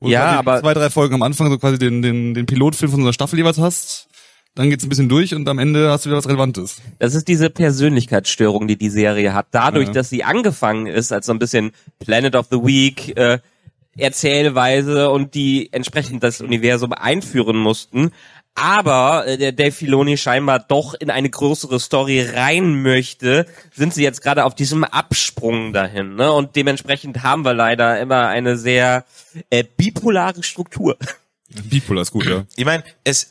Wo 0.00 0.06
du 0.06 0.12
Ja, 0.12 0.22
quasi 0.24 0.38
aber- 0.38 0.60
zwei, 0.60 0.74
drei 0.74 0.90
Folgen 0.90 1.14
am 1.14 1.22
Anfang 1.22 1.48
so 1.48 1.58
quasi 1.58 1.78
den, 1.78 2.02
den, 2.02 2.34
den 2.34 2.46
Pilotfilm 2.46 2.90
von 2.90 3.00
so 3.00 3.06
einer 3.06 3.12
Staffel 3.12 3.38
jeweils 3.38 3.58
hast. 3.58 4.08
Dann 4.56 4.68
geht's 4.68 4.84
ein 4.84 4.88
bisschen 4.90 5.08
durch 5.08 5.34
und 5.34 5.48
am 5.48 5.58
Ende 5.58 5.90
hast 5.90 6.04
du 6.04 6.10
wieder 6.10 6.18
was 6.18 6.28
Relevantes. 6.28 6.76
Das 6.98 7.14
ist 7.14 7.26
diese 7.28 7.50
Persönlichkeitsstörung, 7.50 8.66
die 8.68 8.76
die 8.76 8.90
Serie 8.90 9.32
hat. 9.32 9.46
Dadurch, 9.52 9.86
Ja. 9.88 9.92
dass 9.94 10.10
sie 10.10 10.24
angefangen 10.24 10.86
ist 10.86 11.12
als 11.12 11.26
so 11.26 11.32
ein 11.32 11.38
bisschen 11.38 11.72
Planet 12.00 12.34
of 12.36 12.48
the 12.50 12.58
Week, 12.58 13.16
äh, 13.16 13.38
Erzählweise 13.96 15.10
und 15.10 15.34
die 15.34 15.72
entsprechend 15.72 16.22
das 16.22 16.40
Universum 16.40 16.92
einführen 16.92 17.56
mussten. 17.56 18.12
Aber 18.54 19.26
äh, 19.26 19.38
der 19.38 19.52
Dave 19.52 19.72
Filoni 19.72 20.18
scheinbar 20.18 20.58
doch 20.58 20.94
in 20.94 21.10
eine 21.10 21.30
größere 21.30 21.80
Story 21.80 22.20
rein 22.20 22.82
möchte, 22.82 23.46
sind 23.72 23.94
sie 23.94 24.02
jetzt 24.02 24.20
gerade 24.22 24.44
auf 24.44 24.54
diesem 24.54 24.84
Absprung 24.84 25.72
dahin. 25.72 26.16
Ne? 26.16 26.30
Und 26.32 26.54
dementsprechend 26.56 27.22
haben 27.22 27.44
wir 27.44 27.54
leider 27.54 27.98
immer 27.98 28.28
eine 28.28 28.58
sehr 28.58 29.04
äh, 29.48 29.64
bipolare 29.76 30.42
Struktur. 30.42 30.98
Bipolar 31.64 32.02
ist 32.02 32.10
gut, 32.10 32.26
ja. 32.26 32.44
Ich 32.56 32.64
meine, 32.64 32.82
es, 33.04 33.28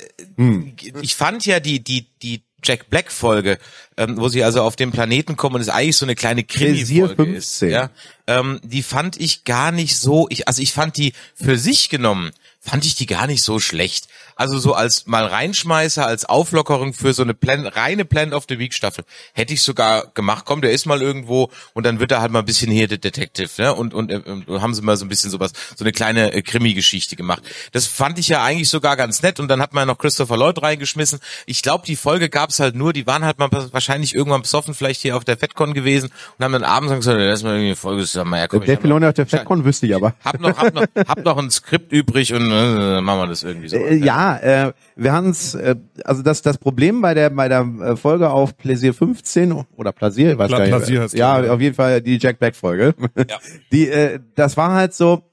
ich 1.02 1.16
fand 1.16 1.46
ja 1.46 1.60
die 1.60 1.84
die 1.84 2.08
die 2.22 2.44
Jack 2.64 2.90
Black 2.90 3.12
Folge, 3.12 3.58
ähm, 3.98 4.18
wo 4.18 4.30
sie 4.30 4.44
also 4.44 4.62
auf 4.62 4.76
den 4.76 4.92
Planeten 4.92 5.36
kommen 5.38 5.56
und 5.56 5.62
es 5.62 5.70
eigentlich 5.70 5.98
so 5.98 6.06
eine 6.06 6.16
kleine 6.16 6.44
Krimi 6.44 6.86
Folge 6.86 7.24
ist, 7.24 7.60
15. 7.60 7.70
ja, 7.70 7.90
ähm, 8.28 8.60
die 8.64 8.84
fand 8.84 9.20
ich 9.20 9.44
gar 9.44 9.72
nicht 9.72 9.98
so, 9.98 10.28
ich 10.30 10.48
also 10.48 10.62
ich 10.62 10.74
fand 10.74 10.98
die 10.98 11.14
für 11.36 11.58
sich 11.58 11.90
genommen 11.90 12.32
fand 12.62 12.86
ich 12.86 12.96
die 12.96 13.08
gar 13.08 13.26
nicht 13.26 13.42
so 13.42 13.60
schlecht. 13.60 14.08
Also 14.42 14.58
so 14.58 14.74
als 14.74 15.06
mal 15.06 15.24
reinschmeißer, 15.24 16.04
als 16.04 16.26
Auflockerung 16.26 16.96
für 16.96 17.14
so 17.14 17.22
eine 17.22 17.36
Plan, 17.36 17.68
reine 17.68 18.06
Plan 18.06 18.34
of 18.34 18.46
the 18.50 18.58
Week 18.58 18.74
Staffel 18.74 19.04
hätte 19.34 19.54
ich 19.54 19.62
sogar 19.62 20.08
gemacht. 20.16 20.46
Komm, 20.48 20.62
der 20.62 20.72
ist 20.72 20.88
mal 20.88 21.00
irgendwo 21.00 21.52
und 21.74 21.86
dann 21.86 22.00
wird 22.00 22.12
er 22.12 22.22
halt 22.22 22.32
mal 22.32 22.40
ein 22.40 22.46
bisschen 22.46 22.72
hier 22.72 22.88
der 22.88 22.98
Detective, 22.98 23.50
ne? 23.62 23.76
Und 23.76 23.94
und 23.94 24.10
äh, 24.10 24.20
haben 24.60 24.74
sie 24.74 24.82
mal 24.82 24.98
so 24.98 25.06
ein 25.06 25.10
bisschen 25.10 25.30
sowas, 25.30 25.52
so 25.76 25.84
eine 25.86 25.92
kleine 25.92 26.34
äh, 26.34 26.42
Krimi-Geschichte 26.42 27.16
gemacht. 27.16 27.44
Das 27.72 27.86
fand 27.86 28.18
ich 28.18 28.30
ja 28.30 28.44
eigentlich 28.44 28.70
sogar 28.70 28.98
ganz 28.98 29.22
nett 29.22 29.40
und 29.40 29.48
dann 29.48 29.62
hat 29.62 29.74
man 29.76 29.84
ja 29.84 29.86
noch 29.86 30.00
Christopher 30.00 30.38
Lloyd 30.38 30.60
reingeschmissen. 30.60 31.20
Ich 31.46 31.62
glaube, 31.62 31.86
die 31.86 31.96
Folge 31.96 32.28
gab's 32.28 32.60
halt 32.60 32.74
nur, 32.74 32.94
die 32.94 33.06
waren 33.06 33.24
halt 33.24 33.38
mal 33.38 33.52
wahrscheinlich 33.72 34.16
irgendwann 34.16 34.42
besoffen, 34.42 34.74
vielleicht 34.74 35.02
hier 35.04 35.18
auf 35.18 35.24
der 35.24 35.38
FedCon 35.38 35.76
gewesen 35.76 36.10
und 36.40 36.44
haben 36.44 36.54
dann 36.54 36.64
abends 36.64 36.92
gesagt, 36.96 37.20
lass 37.20 37.44
mal 37.44 37.52
irgendwie 37.52 37.68
eine 37.68 37.76
Folge, 37.76 38.24
mal, 38.24 38.40
ja, 38.40 38.48
komm, 38.48 38.66
Der 38.66 38.80
Filoni 38.80 39.06
auf 39.06 39.14
der 39.14 39.28
FedCon 39.28 39.66
wüsste 39.66 39.86
ich 39.86 39.94
aber. 39.94 40.16
hab 40.26 40.40
noch, 40.40 40.58
hab 40.58 40.74
noch, 40.74 40.86
hab 41.08 41.24
noch 41.24 41.38
ein 41.38 41.52
Skript 41.52 41.92
übrig 41.92 42.34
und 42.34 42.50
äh, 42.50 43.02
machen 43.02 43.20
wir 43.20 43.28
das 43.28 43.44
irgendwie 43.44 43.70
so. 43.70 43.76
Äh, 43.76 43.98
ja, 43.98 44.31
äh, 44.38 44.74
wir 44.96 45.14
haben 45.14 45.30
es, 45.30 45.56
äh, 45.56 45.76
also 46.04 46.22
das 46.22 46.42
das 46.42 46.58
Problem 46.58 47.02
bei 47.02 47.14
der 47.14 47.30
bei 47.30 47.48
der 47.48 47.62
äh, 47.62 47.96
Folge 47.96 48.30
auf 48.30 48.58
Pläsier 48.58 48.94
15 48.94 49.52
oder 49.76 49.92
Plasier, 49.92 50.34
ich 50.34 50.38
weiß 50.38 50.48
Pla- 50.48 50.58
gar 50.58 50.66
nicht. 50.66 50.76
Plasier 50.76 51.02
heißt 51.02 51.14
ja, 51.14 51.42
ja. 51.44 51.54
auf 51.54 51.62
jeden 51.62 51.76
Fall 51.76 52.02
die 52.02 52.18
Jack 52.18 52.40
Black 52.40 52.56
Folge. 52.56 52.94
Ja. 53.18 53.40
Die 53.72 53.90
äh, 53.90 54.20
das 54.36 54.58
war 54.58 54.74
halt 54.74 54.94
so 54.94 55.24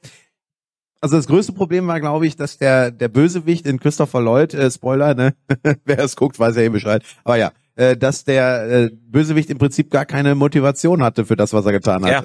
also 1.00 1.16
das 1.16 1.26
größte 1.26 1.52
Problem 1.52 1.86
war, 1.86 2.00
glaube 2.00 2.26
ich, 2.26 2.36
dass 2.36 2.58
der 2.58 2.90
der 2.90 3.08
Bösewicht 3.08 3.66
in 3.66 3.78
Christopher 3.78 4.20
Lloyd, 4.20 4.54
äh, 4.54 4.70
Spoiler, 4.70 5.14
ne, 5.14 5.34
wer 5.84 5.98
es 6.00 6.16
guckt, 6.16 6.38
weiß 6.38 6.56
ja 6.56 6.62
eh 6.62 6.68
Bescheid. 6.68 7.02
Aber 7.24 7.36
ja, 7.36 7.52
äh, 7.76 7.96
dass 7.96 8.24
der 8.24 8.68
äh, 8.68 8.90
Bösewicht 8.92 9.50
im 9.50 9.58
Prinzip 9.58 9.90
gar 9.90 10.04
keine 10.06 10.34
Motivation 10.34 11.02
hatte 11.02 11.24
für 11.24 11.36
das, 11.36 11.52
was 11.52 11.64
er 11.64 11.72
getan 11.72 12.04
hat. 12.04 12.10
Ja. 12.10 12.24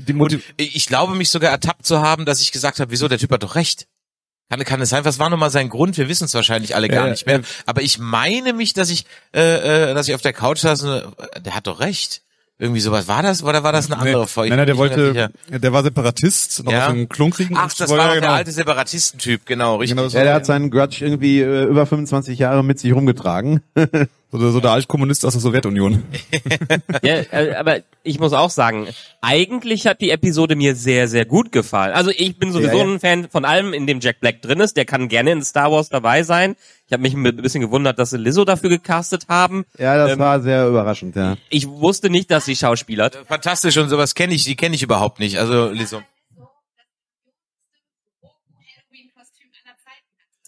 Die 0.00 0.12
Motiv 0.12 0.54
Ich 0.56 0.86
glaube 0.86 1.14
mich 1.14 1.30
sogar 1.30 1.50
ertappt 1.50 1.86
zu 1.86 2.00
haben, 2.00 2.24
dass 2.24 2.40
ich 2.40 2.50
gesagt 2.52 2.80
habe, 2.80 2.90
wieso, 2.90 3.08
der 3.08 3.18
Typ 3.18 3.30
hat 3.30 3.42
doch 3.42 3.54
recht. 3.54 3.86
Kann, 4.48 4.60
kann 4.64 4.80
es 4.80 4.90
sein? 4.90 5.04
Was 5.04 5.18
war 5.18 5.28
nochmal 5.28 5.50
sein 5.50 5.68
Grund? 5.68 5.96
Wir 5.98 6.08
wissen 6.08 6.24
es 6.24 6.34
wahrscheinlich 6.34 6.74
alle 6.76 6.88
gar 6.88 7.06
Äh, 7.08 7.10
nicht 7.10 7.26
mehr. 7.26 7.40
äh, 7.40 7.42
Aber 7.66 7.82
ich 7.82 7.98
meine 7.98 8.52
mich, 8.52 8.72
dass 8.74 8.90
ich, 8.90 9.04
äh, 9.34 9.90
äh, 9.90 9.94
dass 9.94 10.08
ich 10.08 10.14
auf 10.14 10.20
der 10.22 10.32
Couch 10.32 10.58
saß 10.60 10.82
und 10.84 10.90
äh, 10.92 11.40
der 11.40 11.54
hat 11.54 11.66
doch 11.66 11.80
recht. 11.80 12.22
Irgendwie 12.58 12.80
sowas. 12.80 13.06
War 13.06 13.22
das 13.22 13.42
oder 13.42 13.64
war 13.64 13.72
das 13.72 13.90
eine 13.92 14.00
andere 14.00 14.26
Folge? 14.26 14.48
Nein, 14.48 14.60
nein, 14.60 14.66
der 14.66 14.78
wollte, 14.78 15.30
der 15.50 15.72
war 15.74 15.82
Separatist, 15.82 16.64
noch 16.64 16.72
Ja. 16.72 16.86
aus 16.86 16.92
dem 16.94 17.06
Klonkriegen. 17.06 17.54
Ach, 17.54 17.70
das 17.74 17.90
Wollte- 17.90 17.98
war 18.02 18.06
doch 18.08 18.14
genau. 18.14 18.26
der 18.28 18.36
alte 18.36 18.50
Separatistentyp, 18.52 19.44
genau, 19.44 19.76
richtig. 19.76 19.94
Genau 19.94 20.08
so. 20.08 20.16
Ja, 20.16 20.24
der 20.24 20.34
hat 20.34 20.46
seinen 20.46 20.70
Grudge 20.70 21.04
irgendwie 21.04 21.40
äh, 21.42 21.64
über 21.64 21.84
25 21.84 22.38
Jahre 22.38 22.64
mit 22.64 22.78
sich 22.78 22.94
rumgetragen. 22.94 23.60
So, 24.32 24.38
der- 24.38 24.50
so 24.50 24.60
der 24.60 24.72
Altkommunist 24.72 25.24
aus 25.24 25.32
der 25.34 25.40
Sowjetunion. 25.40 26.02
Ja, 27.02 27.14
äh, 27.30 27.54
aber 27.54 27.78
ich 28.02 28.18
muss 28.18 28.32
auch 28.32 28.50
sagen, 28.50 28.88
eigentlich 29.20 29.86
hat 29.86 30.00
die 30.00 30.10
Episode 30.10 30.56
mir 30.56 30.74
sehr, 30.74 31.06
sehr 31.08 31.24
gut 31.24 31.52
gefallen. 31.52 31.94
Also 31.94 32.10
ich 32.10 32.38
bin 32.38 32.52
sowieso 32.52 32.72
Ja, 32.78 32.84
ja. 32.84 32.92
ein 32.94 33.00
Fan 33.00 33.28
von 33.30 33.44
allem, 33.44 33.72
in 33.72 33.86
dem 33.86 34.00
Jack 34.00 34.20
Black 34.20 34.42
drin 34.42 34.60
ist. 34.60 34.76
Der 34.76 34.84
kann 34.84 35.08
gerne 35.08 35.30
in 35.32 35.42
Star 35.42 35.70
Wars 35.70 35.88
dabei 35.88 36.22
sein. 36.22 36.56
Ich 36.86 36.92
habe 36.92 37.02
mich 37.02 37.14
ein 37.14 37.22
bisschen 37.36 37.60
gewundert, 37.60 37.98
dass 37.98 38.10
sie 38.10 38.18
Lizzo 38.18 38.44
dafür 38.44 38.70
gecastet 38.70 39.26
haben. 39.28 39.64
Ja, 39.78 39.96
das 39.96 40.12
Ähm, 40.12 40.18
war 40.18 40.40
sehr 40.40 40.66
überraschend, 40.68 41.14
ja. 41.16 41.36
Ich 41.50 41.68
wusste 41.68 42.10
nicht, 42.10 42.30
dass 42.30 42.44
sie 42.44 42.56
schauspielert. 42.56 43.18
Fantastisch 43.28 43.76
und 43.76 43.88
sowas 43.88 44.14
kenne 44.14 44.34
ich, 44.34 44.44
die 44.44 44.56
kenne 44.56 44.74
ich 44.74 44.82
überhaupt 44.82 45.18
nicht. 45.20 45.38
Also 45.38 45.70
Lizzo. 45.70 46.02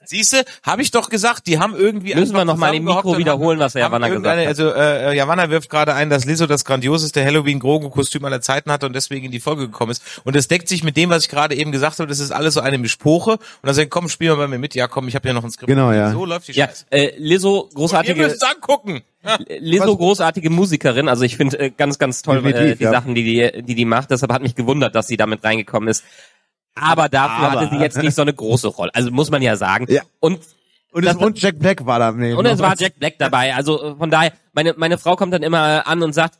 Siehste, 0.08 0.44
habe 0.62 0.80
ich 0.80 0.90
doch 0.90 1.10
gesagt, 1.10 1.46
die 1.46 1.58
haben 1.58 1.76
irgendwie 1.76 2.14
Müssen 2.14 2.34
wir 2.34 2.46
noch 2.46 2.56
mal 2.56 2.74
im 2.74 2.84
Mikro 2.84 3.10
und 3.12 3.18
wiederholen, 3.18 3.58
haben- 3.58 3.64
was 3.66 3.74
der 3.74 3.82
Javanna 3.82 4.08
gesagt 4.08 4.38
hat. 4.40 4.46
Also 4.46 4.72
äh, 4.72 5.14
Javanna 5.14 5.50
wirft 5.50 5.68
gerade 5.68 5.94
ein, 5.94 6.08
dass 6.08 6.24
Lizzo 6.24 6.46
das 6.46 6.64
grandioseste 6.64 7.22
Halloween-Grogu-Kostüm 7.24 8.24
aller 8.24 8.40
Zeiten 8.40 8.72
hatte 8.72 8.86
und 8.86 8.94
deswegen 8.94 9.26
in 9.26 9.32
die 9.32 9.40
Folge 9.40 9.66
gekommen 9.66 9.92
ist. 9.92 10.02
Und 10.24 10.34
das 10.34 10.48
deckt 10.48 10.68
sich 10.68 10.82
mit 10.82 10.96
dem, 10.96 11.10
was 11.10 11.24
ich 11.24 11.28
gerade 11.28 11.54
eben 11.54 11.72
gesagt 11.72 11.98
habe. 11.98 12.08
Das 12.08 12.20
ist 12.20 12.30
alles 12.30 12.54
so 12.54 12.60
eine 12.60 12.78
Mischpoche. 12.78 13.32
Und 13.32 13.40
dann 13.62 13.74
sagen, 13.74 13.90
komm, 13.90 14.08
spiel 14.08 14.30
mal 14.30 14.36
bei 14.36 14.48
mir 14.48 14.58
mit. 14.58 14.74
Ja, 14.74 14.88
komm, 14.88 15.08
ich 15.08 15.14
habe 15.14 15.28
ja 15.28 15.34
noch 15.34 15.44
ein 15.44 15.50
Skript. 15.50 15.68
Genau, 15.68 15.92
ja. 15.92 16.10
So 16.12 16.24
läuft 16.24 16.48
die 16.48 16.52
Ja, 16.52 16.68
Scheiße. 16.68 16.86
äh, 16.90 17.12
Lizzo, 17.18 17.68
Ihr 17.70 17.74
großartige, 17.74 18.22
müsst 18.22 18.42
angucken. 18.44 19.02
Ja. 19.24 19.36
Lizzo, 19.58 19.96
großartige 19.96 20.48
Musikerin. 20.48 21.08
Also 21.08 21.24
ich 21.24 21.36
finde 21.36 21.58
äh, 21.58 21.70
ganz, 21.70 21.98
ganz 21.98 22.22
toll 22.22 22.44
äh, 22.46 22.76
die 22.76 22.84
ja. 22.84 22.92
Sachen, 22.92 23.14
die 23.14 23.24
die, 23.24 23.62
die 23.62 23.74
die 23.74 23.84
macht. 23.84 24.10
Deshalb 24.10 24.32
hat 24.32 24.42
mich 24.42 24.54
gewundert, 24.54 24.94
dass 24.94 25.06
sie 25.08 25.16
damit 25.16 25.44
reingekommen 25.44 25.88
ist. 25.88 26.04
Aber 26.80 27.08
dafür 27.08 27.48
Aber- 27.48 27.60
hatte 27.60 27.70
sie 27.76 27.82
jetzt 27.82 27.98
nicht 27.98 28.14
so 28.14 28.22
eine 28.22 28.32
große 28.34 28.68
Rolle. 28.68 28.90
Also 28.94 29.10
muss 29.10 29.30
man 29.30 29.42
ja 29.42 29.56
sagen. 29.56 29.86
Ja. 29.88 30.02
Und 30.20 30.40
Und, 30.90 31.04
Das- 31.04 31.16
und 31.16 31.40
Jack 31.40 31.58
Black 31.58 31.84
war 31.84 31.98
da. 31.98 32.12
Nee, 32.12 32.32
Und 32.32 32.46
es 32.46 32.58
war 32.60 32.74
Jack 32.78 32.98
Black 32.98 33.18
dabei. 33.18 33.54
Also 33.54 33.82
äh, 33.92 33.96
von 33.96 34.10
daher, 34.10 34.32
meine, 34.54 34.74
meine 34.78 34.96
Frau 34.96 35.16
kommt 35.16 35.34
dann 35.34 35.42
immer 35.42 35.86
an 35.86 36.02
und 36.02 36.14
sagt, 36.14 36.38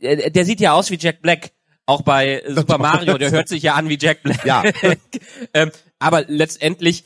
äh, 0.00 0.30
der 0.32 0.44
sieht 0.44 0.58
ja 0.60 0.72
aus 0.72 0.90
wie 0.90 0.98
Jack 0.98 1.22
Black. 1.22 1.52
Auch 1.86 2.02
bei 2.02 2.40
äh, 2.40 2.54
Super 2.54 2.78
Mario, 2.78 3.18
der 3.18 3.30
hört 3.30 3.48
sich 3.48 3.62
ja 3.62 3.74
an 3.74 3.88
wie 3.88 3.98
Jack 4.00 4.22
Black. 4.24 4.44
Ja. 4.44 4.64
ähm, 5.54 5.70
aber 6.00 6.24
letztendlich 6.26 7.04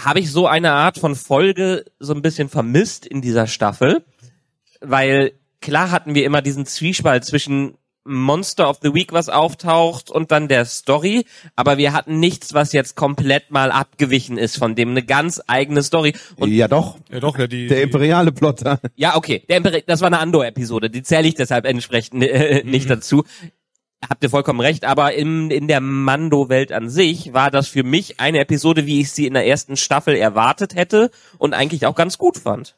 habe 0.00 0.20
ich 0.20 0.30
so 0.30 0.46
eine 0.46 0.70
Art 0.72 0.98
von 0.98 1.16
Folge 1.16 1.84
so 1.98 2.14
ein 2.14 2.22
bisschen 2.22 2.48
vermisst 2.48 3.04
in 3.04 3.20
dieser 3.20 3.48
Staffel, 3.48 4.04
weil 4.80 5.32
klar 5.60 5.90
hatten 5.90 6.14
wir 6.14 6.24
immer 6.24 6.40
diesen 6.40 6.66
Zwiespalt 6.66 7.24
zwischen 7.24 7.76
Monster 8.08 8.68
of 8.68 8.78
the 8.82 8.94
Week, 8.94 9.12
was 9.12 9.28
auftaucht 9.28 10.10
und 10.10 10.32
dann 10.32 10.48
der 10.48 10.64
Story, 10.64 11.24
aber 11.56 11.78
wir 11.78 11.92
hatten 11.92 12.18
nichts, 12.18 12.54
was 12.54 12.72
jetzt 12.72 12.96
komplett 12.96 13.50
mal 13.50 13.70
abgewichen 13.70 14.38
ist 14.38 14.58
von 14.58 14.74
dem, 14.74 14.90
eine 14.90 15.02
ganz 15.04 15.40
eigene 15.46 15.82
Story. 15.82 16.14
Und 16.36 16.50
ja 16.50 16.68
doch, 16.68 16.98
Ja 17.10 17.20
doch, 17.20 17.38
ja 17.38 17.46
die. 17.46 17.68
der 17.68 17.82
imperiale 17.82 18.32
Plotter. 18.32 18.80
ja, 18.96 19.16
okay. 19.16 19.42
Der 19.48 19.58
Imper 19.58 19.72
das 19.86 20.00
war 20.00 20.06
eine 20.08 20.18
Andor-Episode. 20.18 20.90
Die 20.90 21.02
zähle 21.02 21.28
ich 21.28 21.34
deshalb 21.34 21.64
entsprechend 21.66 22.22
äh, 22.24 22.62
nicht 22.64 22.88
dazu. 22.90 23.24
Habt 24.08 24.22
ihr 24.22 24.30
vollkommen 24.30 24.60
recht, 24.60 24.84
aber 24.84 25.14
in, 25.14 25.50
in 25.50 25.66
der 25.66 25.80
Mando-Welt 25.80 26.72
an 26.72 26.88
sich 26.88 27.32
war 27.32 27.50
das 27.50 27.66
für 27.66 27.82
mich 27.82 28.20
eine 28.20 28.38
Episode, 28.38 28.86
wie 28.86 29.00
ich 29.00 29.10
sie 29.10 29.26
in 29.26 29.34
der 29.34 29.46
ersten 29.46 29.76
Staffel 29.76 30.14
erwartet 30.14 30.76
hätte 30.76 31.10
und 31.36 31.52
eigentlich 31.52 31.84
auch 31.84 31.96
ganz 31.96 32.16
gut 32.16 32.38
fand. 32.38 32.76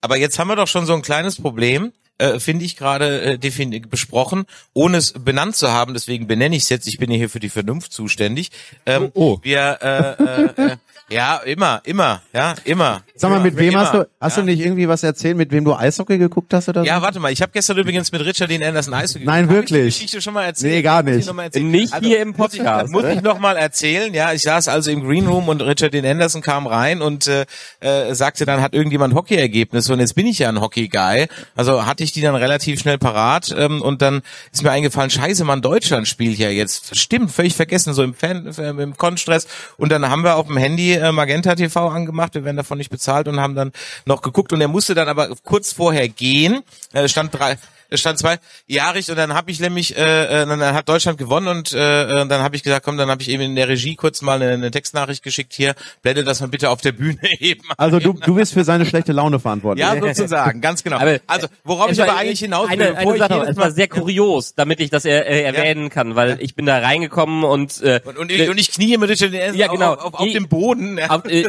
Aber 0.00 0.16
jetzt 0.16 0.38
haben 0.40 0.48
wir 0.48 0.56
doch 0.56 0.66
schon 0.66 0.86
so 0.86 0.94
ein 0.94 1.02
kleines 1.02 1.40
Problem, 1.40 1.92
äh, 2.22 2.40
finde 2.40 2.64
ich 2.64 2.76
gerade 2.76 3.22
äh, 3.22 3.34
defini- 3.36 3.86
besprochen, 3.86 4.44
ohne 4.72 4.98
es 4.98 5.12
benannt 5.12 5.56
zu 5.56 5.70
haben. 5.70 5.94
Deswegen 5.94 6.26
benenne 6.26 6.56
ich 6.56 6.62
es 6.62 6.68
jetzt. 6.68 6.86
Ich 6.86 6.98
bin 6.98 7.10
ja 7.10 7.16
hier 7.16 7.28
für 7.30 7.40
die 7.40 7.48
Vernunft 7.50 7.92
zuständig. 7.92 8.50
Ähm, 8.86 9.10
Oh, 9.14 9.34
oh. 9.34 9.38
Wir, 9.42 9.78
äh, 9.82 10.22
äh, 10.22 10.72
äh, 10.72 10.76
ja, 11.08 11.36
immer, 11.38 11.80
immer, 11.84 12.22
ja, 12.32 12.54
immer. 12.64 13.02
Sag 13.14 13.30
mal, 13.30 13.40
mit 13.40 13.56
wem 13.56 13.70
immer, 13.70 13.80
hast 13.80 13.94
du, 13.94 14.08
hast 14.20 14.36
ja. 14.36 14.42
du 14.42 14.46
nicht 14.46 14.60
irgendwie 14.60 14.88
was 14.88 15.02
erzählt, 15.02 15.36
mit 15.36 15.50
wem 15.52 15.64
du 15.64 15.74
Eishockey 15.74 16.18
geguckt 16.18 16.54
hast 16.54 16.68
oder 16.68 16.82
so? 16.82 16.86
Ja, 16.86 17.02
warte 17.02 17.20
mal, 17.20 17.30
ich 17.30 17.42
habe 17.42 17.52
gestern 17.52 17.78
übrigens 17.78 18.12
mit 18.12 18.24
Richard 18.24 18.50
Dean 18.50 18.62
Anderson 18.62 18.94
Eishockey 18.94 19.24
Nein, 19.24 19.48
geguckt. 19.48 19.58
Hab 19.58 19.64
ich 19.64 19.68
die 19.68 19.74
wirklich? 19.74 19.94
Geschichte 19.94 20.22
schon 20.22 20.34
mal 20.34 20.44
erzählt? 20.44 20.74
Nee, 20.74 20.82
gar 20.82 21.06
ich 21.06 21.26
nicht. 21.26 21.54
Nicht 21.54 21.92
Also, 21.92 22.06
hier 22.06 22.20
im 22.20 22.34
Podcast. 22.34 22.90
Muss 22.90 23.04
ich 23.04 23.20
noch 23.20 23.38
mal 23.38 23.56
erzählen, 23.56 24.12
ja, 24.14 24.32
ich 24.32 24.42
saß 24.42 24.68
also 24.68 24.90
im 24.90 25.02
Green 25.04 25.26
Room 25.26 25.48
und 25.48 25.60
Richard 25.60 25.92
Dean 25.92 26.06
Anderson 26.06 26.40
kam 26.40 26.66
rein 26.66 27.02
und 27.02 27.26
äh, 27.26 27.44
äh, 27.80 28.14
sagte 28.14 28.46
dann, 28.46 28.60
hat 28.60 28.72
irgendjemand 28.74 29.14
Hockeyergebnisse 29.14 29.92
und 29.92 30.00
jetzt 30.00 30.14
bin 30.14 30.26
ich 30.26 30.38
ja 30.38 30.48
ein 30.48 30.60
Hockey-Guy, 30.60 31.26
also 31.54 31.84
hatte 31.86 32.04
ich 32.04 32.12
die 32.12 32.20
dann 32.20 32.34
relativ 32.34 32.80
schnell 32.80 32.98
parat 32.98 33.54
ähm, 33.56 33.82
und 33.82 34.02
dann 34.02 34.22
ist 34.52 34.62
mir 34.62 34.70
eingefallen, 34.70 35.10
scheiße, 35.10 35.44
Mann, 35.44 35.62
Deutschland 35.62 36.08
spielt 36.08 36.38
ja 36.38 36.48
jetzt, 36.48 36.96
stimmt, 36.96 37.30
völlig 37.30 37.54
vergessen, 37.54 37.92
so 37.92 38.02
im 38.02 38.14
Fan, 38.14 38.46
äh, 38.46 38.70
im 38.70 38.96
Konstress 38.96 39.46
und 39.76 39.92
dann 39.92 40.08
haben 40.08 40.24
wir 40.24 40.36
auf 40.36 40.46
dem 40.46 40.56
Handy 40.56 40.91
äh, 40.94 41.12
Magenta 41.12 41.54
TV 41.54 41.88
angemacht, 41.88 42.34
wir 42.34 42.44
werden 42.44 42.56
davon 42.56 42.78
nicht 42.78 42.90
bezahlt 42.90 43.28
und 43.28 43.40
haben 43.40 43.54
dann 43.54 43.72
noch 44.04 44.22
geguckt. 44.22 44.52
Und 44.52 44.60
er 44.60 44.68
musste 44.68 44.94
dann 44.94 45.08
aber 45.08 45.34
kurz 45.44 45.72
vorher 45.72 46.08
gehen, 46.08 46.62
äh, 46.92 47.08
stand 47.08 47.34
drei, 47.34 47.56
stand 47.96 48.18
zwei, 48.18 48.38
ja, 48.66 48.90
richtig, 48.90 49.12
und 49.12 49.18
dann 49.18 49.34
habe 49.34 49.50
ich 49.50 49.60
nämlich, 49.60 49.96
äh, 49.96 50.42
äh, 50.42 50.46
dann 50.46 50.60
hat 50.60 50.88
Deutschland 50.88 51.18
gewonnen 51.18 51.48
und 51.48 51.72
äh, 51.72 52.02
äh, 52.22 52.26
dann 52.26 52.42
habe 52.42 52.56
ich 52.56 52.62
gesagt, 52.62 52.84
komm, 52.84 52.96
dann 52.98 53.08
habe 53.10 53.22
ich 53.22 53.28
eben 53.30 53.42
in 53.42 53.54
der 53.56 53.68
Regie 53.68 53.94
kurz 53.94 54.20
mal 54.22 54.42
eine, 54.42 54.52
eine 54.52 54.70
Textnachricht 54.70 55.22
geschickt, 55.22 55.52
hier, 55.54 55.74
blende 56.02 56.24
das 56.24 56.40
mal 56.40 56.48
bitte 56.48 56.70
auf 56.70 56.80
der 56.80 56.92
Bühne 56.92 57.18
eben. 57.38 57.62
Also 57.76 57.98
du, 57.98 58.12
du 58.14 58.34
bist 58.34 58.52
für 58.52 58.64
seine 58.64 58.84
schlechte 58.86 59.12
Laune 59.12 59.38
verantwortlich. 59.38 59.84
Ja, 59.86 59.98
sozusagen, 60.00 60.60
ganz 60.60 60.82
genau. 60.82 60.96
Aber- 60.98 61.18
also, 61.26 61.46
worauf 61.64 61.90
ich 61.92 62.02
aber 62.02 62.16
eigentlich 62.16 62.40
hinaus 62.40 62.68
will, 62.70 62.82
eine, 62.82 62.96
eine 62.98 63.18
Sache, 63.18 63.46
es 63.48 63.56
Mal- 63.56 63.62
war 63.64 63.70
sehr 63.70 63.88
kurios, 63.88 64.54
damit 64.54 64.80
ich 64.80 64.90
das 64.90 65.04
äh, 65.04 65.10
äh, 65.20 65.42
erwähnen 65.42 65.88
kann, 65.90 66.16
weil 66.16 66.38
ich 66.40 66.54
bin 66.54 66.66
da 66.66 66.78
reingekommen 66.78 67.44
und 67.44 67.80
äh, 67.82 68.00
und, 68.04 68.18
und, 68.18 68.32
ich, 68.32 68.48
und 68.48 68.58
ich 68.58 68.70
knie 68.72 68.96
mit 68.96 69.10
Anderson 69.10 69.32
Ja, 69.56 69.68
genau. 69.68 69.94
auf, 69.94 70.04
auf, 70.04 70.14
auf 70.20 70.32
dem 70.32 70.48
Boden. 70.48 70.98
Ja. 70.98 71.10
auf, 71.10 71.24
äh, 71.26 71.44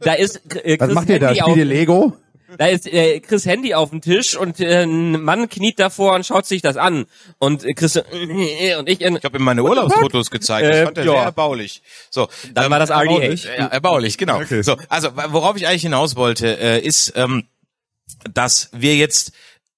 da 0.00 0.12
ist 0.14 0.40
äh, 0.64 0.76
Was 0.80 0.92
macht 0.92 1.08
ihr 1.08 1.18
da? 1.18 1.34
Spielt 1.34 1.56
ihr 1.56 1.62
auf, 1.64 1.68
Lego? 1.68 2.16
Da 2.56 2.66
ist 2.66 2.86
äh, 2.86 3.20
Chris 3.20 3.44
Handy 3.44 3.74
auf 3.74 3.90
dem 3.90 4.00
Tisch 4.00 4.34
und 4.34 4.58
äh, 4.60 4.84
ein 4.84 5.22
Mann 5.22 5.48
kniet 5.50 5.78
davor 5.78 6.14
und 6.14 6.24
schaut 6.24 6.46
sich 6.46 6.62
das 6.62 6.76
an. 6.78 7.04
Und 7.38 7.62
äh, 7.64 7.74
Chris 7.74 7.96
äh, 7.96 8.74
und 8.76 8.88
ich, 8.88 9.02
äh, 9.02 9.14
Ich 9.16 9.24
habe 9.24 9.38
ihm 9.38 9.44
meine 9.44 9.62
Urlaubsfotos 9.62 10.30
gezeigt. 10.30 10.66
Das 10.66 10.76
Äh, 10.76 10.84
fand 10.86 10.98
er 10.98 11.04
ja. 11.04 11.12
sehr 11.12 11.22
erbaulich. 11.24 11.82
So, 12.10 12.28
dann 12.54 12.66
ähm, 12.66 12.70
war 12.70 12.78
das 12.78 12.88
erbaulich. 12.90 13.44
RDH. 13.46 13.58
Ja, 13.58 13.66
erbaulich, 13.66 14.16
genau. 14.16 14.40
Okay. 14.40 14.62
So, 14.62 14.76
also 14.88 15.10
worauf 15.14 15.56
ich 15.56 15.66
eigentlich 15.66 15.82
hinaus 15.82 16.16
wollte, 16.16 16.58
äh, 16.58 16.80
ist, 16.80 17.12
ähm, 17.16 17.44
dass 18.32 18.70
wir 18.72 18.96
jetzt 18.96 19.32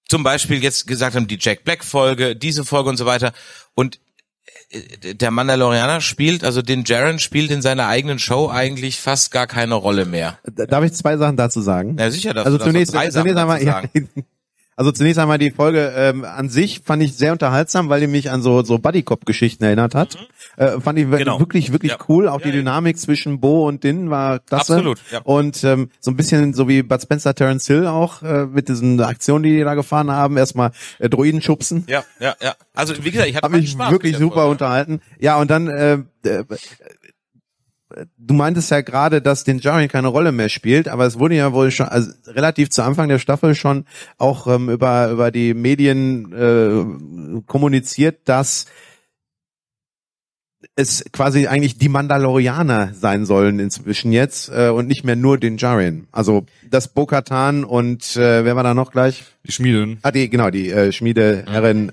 zum 0.09 0.23
Beispiel 0.23 0.63
jetzt 0.63 0.87
gesagt 0.87 1.17
haben, 1.17 1.27
die 1.27 1.39
Jack 1.41 1.65
Black 1.65 1.85
Folge, 1.85 2.37
diese 2.37 2.65
Folge 2.65 2.89
und 2.91 2.97
so 2.97 3.07
weiter. 3.07 3.33
Und 3.75 3.99
der 5.03 5.31
Mandalorianer 5.31 6.01
spielt, 6.01 6.45
also 6.45 6.63
den 6.63 6.85
Jaren 6.85 7.19
spielt 7.19 7.51
in 7.51 7.61
seiner 7.63 7.87
eigenen 7.89 8.19
Show 8.19 8.49
eigentlich 8.49 9.01
fast 9.01 9.33
gar 9.33 9.47
keine 9.47 9.75
Rolle 9.75 10.05
mehr. 10.05 10.39
Da- 10.45 10.67
Darf 10.67 10.85
ich 10.85 10.93
zwei 10.93 11.17
Sachen 11.17 11.37
dazu 11.37 11.61
sagen? 11.61 11.95
Na 11.97 12.11
sicher, 12.11 12.35
dass 12.35 12.47
also 12.47 12.59
zunächst, 12.59 12.95
drei 12.95 13.09
zunächst 13.09 13.37
einmal, 13.39 13.63
ja. 13.63 13.83
also 14.81 14.93
zunächst 14.93 15.19
einmal 15.19 15.37
die 15.37 15.51
Folge 15.51 15.93
ähm, 15.95 16.25
an 16.25 16.49
sich 16.49 16.81
fand 16.83 17.03
ich 17.03 17.15
sehr 17.15 17.33
unterhaltsam, 17.33 17.91
weil 17.91 18.01
die 18.01 18.07
mich 18.07 18.31
an 18.31 18.41
so 18.41 18.63
so 18.65 18.79
Buddy 18.79 19.03
Cop 19.03 19.27
Geschichten 19.27 19.63
erinnert 19.63 19.95
hat. 19.95 20.17
Äh, 20.57 20.81
fand 20.81 20.99
ich 20.99 21.11
Genau. 21.11 21.39
wirklich 21.39 21.71
wirklich 21.71 21.93
Ja. 21.93 21.99
cool. 22.09 22.29
Auch 22.29 22.41
Ja, 22.41 22.47
die. 22.47 22.53
Dynamik 22.53 22.99
zwischen 22.99 23.41
Bo 23.41 23.69
und 23.69 23.85
Din 23.85 24.09
war 24.09 24.39
klasse. 24.39 24.73
Absolut, 24.77 24.99
ja. 25.13 25.21
Und 25.23 25.63
ähm, 25.65 25.91
so 26.01 26.11
ein 26.11 26.17
bisschen 26.17 26.55
so 26.55 26.67
wie 26.67 26.83
Bud 26.83 27.03
Spencer, 27.03 27.35
Terence 27.35 27.67
Hill 27.67 27.87
auch 27.87 28.23
äh, 28.23 28.47
mit 28.47 28.71
diesen 28.71 28.99
Aktionen, 29.03 29.43
die 29.43 29.51
die 29.59 29.65
da 29.65 29.75
gefahren 29.75 30.11
haben. 30.11 30.39
Erstmal 30.39 30.71
äh, 30.99 31.11
Droiden 31.11 31.43
schubsen. 31.43 31.85
Ja, 31.87 32.03
ja, 32.19 32.35
ja. 32.41 32.55
Also 32.75 32.95
wie 33.05 33.11
gesagt, 33.11 33.29
ich 33.29 33.37
hatte 33.37 33.45
Hat 33.45 33.53
mich 33.53 33.79
wirklich 33.79 34.17
super 34.17 34.35
Folge. 34.37 34.51
unterhalten. 34.53 35.01
Ja, 35.19 35.37
und 35.39 35.51
dann, 35.51 35.69
äh, 35.69 35.99
äh, 36.25 36.45
du 38.17 38.35
meintest 38.35 38.71
ja 38.71 38.81
gerade, 38.81 39.21
dass 39.23 39.45
den 39.45 39.59
Jaren 39.59 39.89
keine 39.89 40.09
Rolle 40.09 40.33
mehr 40.33 40.49
spielt, 40.49 40.89
aber 40.89 41.07
es 41.07 41.19
wurde 41.19 41.37
ja 41.37 41.53
wohl 41.53 41.71
schon, 41.71 41.87
also 41.87 42.11
relativ 42.27 42.71
zu 42.71 42.83
Anfang 42.83 43.09
der 43.09 43.19
Staffel 43.19 43.55
schon 43.55 43.85
auch 44.19 44.47
ähm, 44.47 44.69
über, 44.69 45.11
über 45.11 45.31
die 45.31 45.55
Medien 45.55 46.33
äh, 46.33 47.43
kommuniziert, 47.47 48.21
dass 48.27 48.67
es 50.77 51.05
quasi 51.13 51.47
eigentlich 51.47 51.79
die 51.79 51.89
Mandalorianer 51.89 52.93
sein 52.95 53.27
sollen 53.27 53.59
inzwischen 53.59 54.13
jetzt 54.13 54.51
äh, 54.51 54.69
und 54.69 54.87
nicht 54.89 55.05
mehr 55.05 55.17
nur 55.17 55.39
den 55.39 55.57
Jaren. 55.57 56.07
Also 56.13 56.47
das 56.69 56.89
Bo-Katan 56.89 57.65
und 57.65 58.17
äh, 58.17 58.45
wer 58.45 58.57
war 58.57 58.63
da 58.63 58.75
noch 58.75 58.93
gleich? 58.93 59.25
Die 59.47 59.53
Schmieden. 59.53 59.99
Ah, 60.03 60.11
die, 60.11 60.29
genau, 60.29 60.51
die 60.51 60.71
äh, 60.71 60.93
Schmiedeherrin 60.93 61.93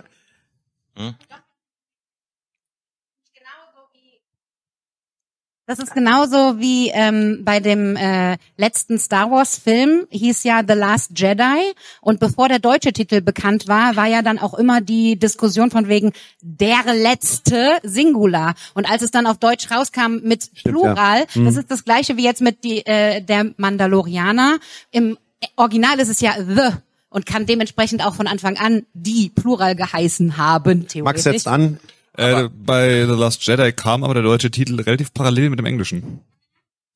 Das 5.68 5.80
ist 5.80 5.94
genauso 5.94 6.60
wie 6.60 6.92
ähm, 6.94 7.42
bei 7.44 7.60
dem 7.60 7.98
äh, 7.98 8.38
letzten 8.56 8.98
Star 8.98 9.30
Wars 9.30 9.58
Film 9.58 10.08
hieß 10.12 10.46
ja 10.46 10.62
The 10.66 10.74
Last 10.74 11.20
Jedi 11.20 11.74
und 12.00 12.22
bevor 12.22 12.48
der 12.48 12.60
deutsche 12.60 12.94
Titel 12.94 13.20
bekannt 13.20 13.68
war, 13.68 13.98
war 13.98 14.06
ja 14.06 14.22
dann 14.22 14.40
auch 14.40 14.54
immer 14.54 14.80
die 14.80 15.20
Diskussion 15.20 15.70
von 15.70 15.90
wegen 15.90 16.14
der 16.42 16.78
letzte 16.94 17.80
Singular 17.84 18.56
und 18.76 18.90
als 18.90 19.02
es 19.02 19.12
dann 19.12 19.28
auf 19.28 19.40
Deutsch 19.40 19.70
rauskam 19.70 20.20
mit 20.24 20.44
Stimmt, 20.44 20.64
ja. 20.66 20.72
Plural, 20.72 21.26
das 21.36 21.58
ist 21.58 21.70
das 21.70 21.84
gleiche 21.84 22.16
wie 22.16 22.24
jetzt 22.24 22.42
mit 22.42 22.64
die 22.64 22.86
äh, 22.86 23.22
der 23.22 23.52
Mandalorianer. 23.58 24.60
Im 24.92 25.18
Original 25.58 26.00
ist 26.00 26.08
es 26.08 26.22
ja 26.22 26.36
the 26.38 26.78
und 27.10 27.26
kann 27.26 27.46
dementsprechend 27.46 28.06
auch 28.06 28.16
von 28.16 28.28
Anfang 28.28 28.56
an 28.56 28.86
die 28.94 29.30
Plural 29.36 29.76
geheißen 29.76 30.38
haben 30.38 30.88
theoretisch. 30.88 31.04
Max 31.04 31.24
setzt 31.24 31.48
an. 31.50 31.78
Äh, 32.18 32.50
bei 32.50 33.06
The 33.06 33.14
Last 33.14 33.46
Jedi 33.46 33.72
kam 33.72 34.04
aber 34.04 34.16
der 34.16 34.24
deutsche 34.24 34.52
Titel 34.52 34.80
relativ 34.82 35.14
parallel 35.14 35.52
mit 35.52 35.60
dem 35.60 35.66
englischen. 35.66 36.22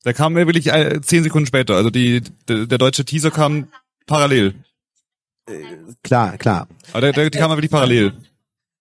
Der 0.04 0.14
kam 0.14 0.32
mir 0.32 0.46
wirklich 0.46 0.66
äh, 0.72 1.00
zehn 1.00 1.22
Sekunden 1.22 1.46
später. 1.46 1.76
Also 1.76 1.90
die, 1.90 2.22
der, 2.48 2.66
der 2.66 2.78
deutsche 2.78 3.04
Teaser 3.04 3.30
kam 3.30 3.68
parallel. 4.06 4.54
Klar, 6.02 6.38
klar. 6.38 6.68
Aber 6.92 7.00
der, 7.00 7.12
der, 7.12 7.30
die 7.30 7.38
kam 7.38 7.50
wirklich 7.50 7.70
parallel. 7.70 8.12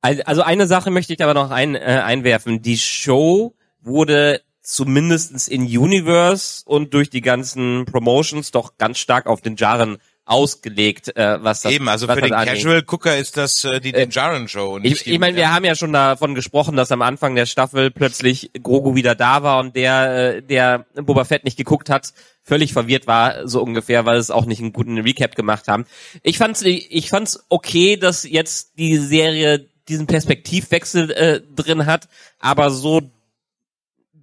Also 0.02 0.24
also 0.24 0.42
eine 0.42 0.66
Sache 0.66 0.90
möchte 0.90 1.14
ich 1.14 1.24
aber 1.24 1.36
noch 1.36 1.52
ein, 1.52 1.76
äh, 1.76 2.02
einwerfen. 2.04 2.62
Die 2.64 2.78
Show 2.78 3.54
wurde 3.82 4.42
zumindestens 4.64 5.48
in 5.48 5.64
Universe 5.64 6.64
und 6.66 6.94
durch 6.94 7.10
die 7.10 7.22
ganzen 7.22 7.86
Promotions 7.86 8.52
doch 8.52 8.78
ganz 8.78 8.98
stark 8.98 9.28
auf 9.28 9.42
den 9.42 9.56
Jaren 9.56 9.98
ausgelegt, 10.32 11.16
äh, 11.18 11.44
was 11.44 11.62
das 11.62 11.74
Eben, 11.74 11.90
also 11.90 12.08
für 12.08 12.22
den 12.22 12.32
angeht. 12.32 12.56
Casual 12.56 12.82
Gucker 12.84 13.18
ist 13.18 13.36
das 13.36 13.66
äh, 13.66 13.82
die 13.82 13.92
den 13.92 14.12
Jaren 14.12 14.48
Show. 14.48 14.76
und 14.76 14.84
nicht 14.84 15.02
Ich, 15.02 15.08
ich 15.12 15.20
meine, 15.20 15.36
wir 15.36 15.54
haben 15.54 15.66
ja 15.66 15.76
schon 15.76 15.92
davon 15.92 16.36
gesprochen, 16.36 16.78
dass 16.78 16.92
am 16.92 17.02
Anfang 17.02 17.36
der 17.36 17.46
Staffel 17.46 17.92
plötzlich 17.92 18.50
Grogu 18.64 18.96
wieder 18.96 19.14
da 19.14 19.44
war 19.44 19.60
und 19.60 19.76
der, 19.76 20.36
äh, 20.36 20.42
der 20.42 20.86
Boba 20.96 21.26
Fett 21.26 21.44
nicht 21.44 21.58
geguckt 21.58 21.90
hat, 21.90 22.14
völlig 22.44 22.72
verwirrt 22.72 23.08
war, 23.08 23.46
so 23.46 23.62
ungefähr, 23.62 24.06
weil 24.06 24.18
es 24.18 24.32
auch 24.32 24.46
nicht 24.46 24.62
einen 24.62 24.72
guten 24.72 24.98
Recap 25.00 25.36
gemacht 25.36 25.68
haben. 25.68 25.86
Ich 26.24 26.38
fand's, 26.38 26.62
ich 26.62 27.10
fand's 27.10 27.44
okay, 27.50 27.98
dass 27.98 28.24
jetzt 28.24 28.78
die 28.78 28.98
Serie 28.98 29.68
diesen 29.90 30.08
Perspektivwechsel 30.08 31.12
äh, 31.12 31.42
drin 31.56 31.86
hat, 31.86 32.08
aber 32.40 32.72
so 32.72 33.02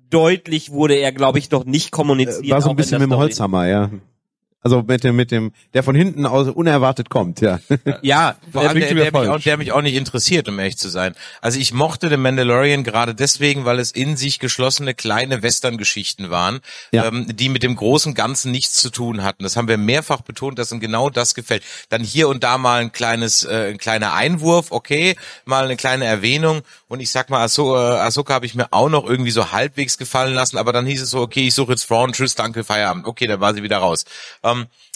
deutlich 0.09 0.71
wurde 0.71 0.95
er, 0.95 1.13
glaube 1.13 1.39
ich, 1.39 1.51
noch 1.51 1.67
nicht 1.67 1.91
kommuniziert. 1.91 2.49
War 2.49 2.63
so 2.63 2.71
ein 2.71 2.73
in 2.73 2.77
bisschen 2.77 3.03
mit 3.03 3.11
dem. 3.11 3.19
Holzhammer, 3.19 3.67
ja. 3.67 3.91
Also 4.61 4.83
mit 4.83 5.05
dem, 5.05 5.15
mit 5.15 5.31
dem, 5.31 5.53
der 5.73 5.85
von 5.85 5.95
hinten 5.95 6.27
aus 6.27 6.49
unerwartet 6.49 7.11
kommt, 7.11 7.41
ja. 7.41 7.61
Ja, 8.03 8.35
Vor 8.53 8.63
allem 8.69 8.79
der, 8.81 8.89
der, 8.93 8.95
mir 9.13 9.21
mich 9.21 9.29
auch, 9.31 9.41
der 9.41 9.57
mich 9.57 9.71
auch 9.73 9.83
nicht 9.83 9.95
interessiert, 9.95 10.49
um 10.49 10.59
ehrlich 10.59 10.77
zu 10.77 10.89
sein. 10.89 11.15
Also 11.41 11.61
ich 11.61 11.73
mochte 11.73 12.09
den 12.09 12.21
Mandalorian 12.21 12.83
gerade 12.83 13.15
deswegen, 13.15 13.65
weil 13.65 13.79
es 13.79 13.93
in 13.93 14.17
sich 14.17 14.41
geschlossene 14.41 14.95
kleine 14.95 15.43
Western-Geschichten 15.45 16.31
waren, 16.31 16.59
Ja. 16.91 17.05
ähm, 17.07 17.27
die 17.37 17.49
mit 17.49 17.63
dem 17.63 17.77
großen 17.77 18.15
Ganzen 18.15 18.51
nichts 18.51 18.75
zu 18.75 18.91
tun 18.91 19.23
hatten. 19.23 19.45
Das 19.45 19.57
haben 19.57 19.69
wir 19.69 19.79
mehrfach 19.79 20.23
betont, 20.23 20.59
dass 20.59 20.73
ihm 20.73 20.81
genau 20.81 21.09
das 21.09 21.37
gefällt. 21.37 21.63
Dann 21.89 22.03
hier 22.03 22.29
und 22.29 22.43
da 22.43 22.59
mal 22.59 22.81
ein 22.81 22.91
kleines, 22.91 23.45
äh, 23.45 23.71
ein 23.71 23.79
kleiner 23.79 24.13
Einwurf, 24.15 24.73
okay, 24.73 25.15
mal 25.45 25.65
eine 25.65 25.77
kleine 25.77 26.05
Erwähnung. 26.05 26.63
Und 26.89 26.99
ich 26.99 27.11
sag 27.11 27.31
mal, 27.31 27.43
Ahso, 27.43 27.77
äh, 27.77 27.99
Ahsoka 28.01 28.35
habe 28.35 28.47
ich 28.47 28.57
mir 28.57 28.67
auch 28.73 28.89
noch 28.89 29.09
irgendwie 29.09 29.31
so 29.31 29.53
halbwegs 29.53 29.99
gefallen 29.99 30.35
lassen, 30.35 30.59
aber 30.59 30.73
dann 30.73 30.85
hieß 30.85 31.01
es 31.03 31.11
so, 31.11 31.21
okay, 31.21 31.47
ich 31.47 31.55
suche 31.55 31.73
jetzt 31.73 31.87
Thrawn, 31.87 32.13
tschüss, 32.13 32.35
danke, 32.35 32.65
Feierabend. 32.65 33.07
Okay, 33.07 33.29
dann 33.29 33.41
war 33.41 33.55
sie 33.55 33.63
wieder 33.63 33.79
raus. 33.79 34.05
Ähm, 34.43 34.48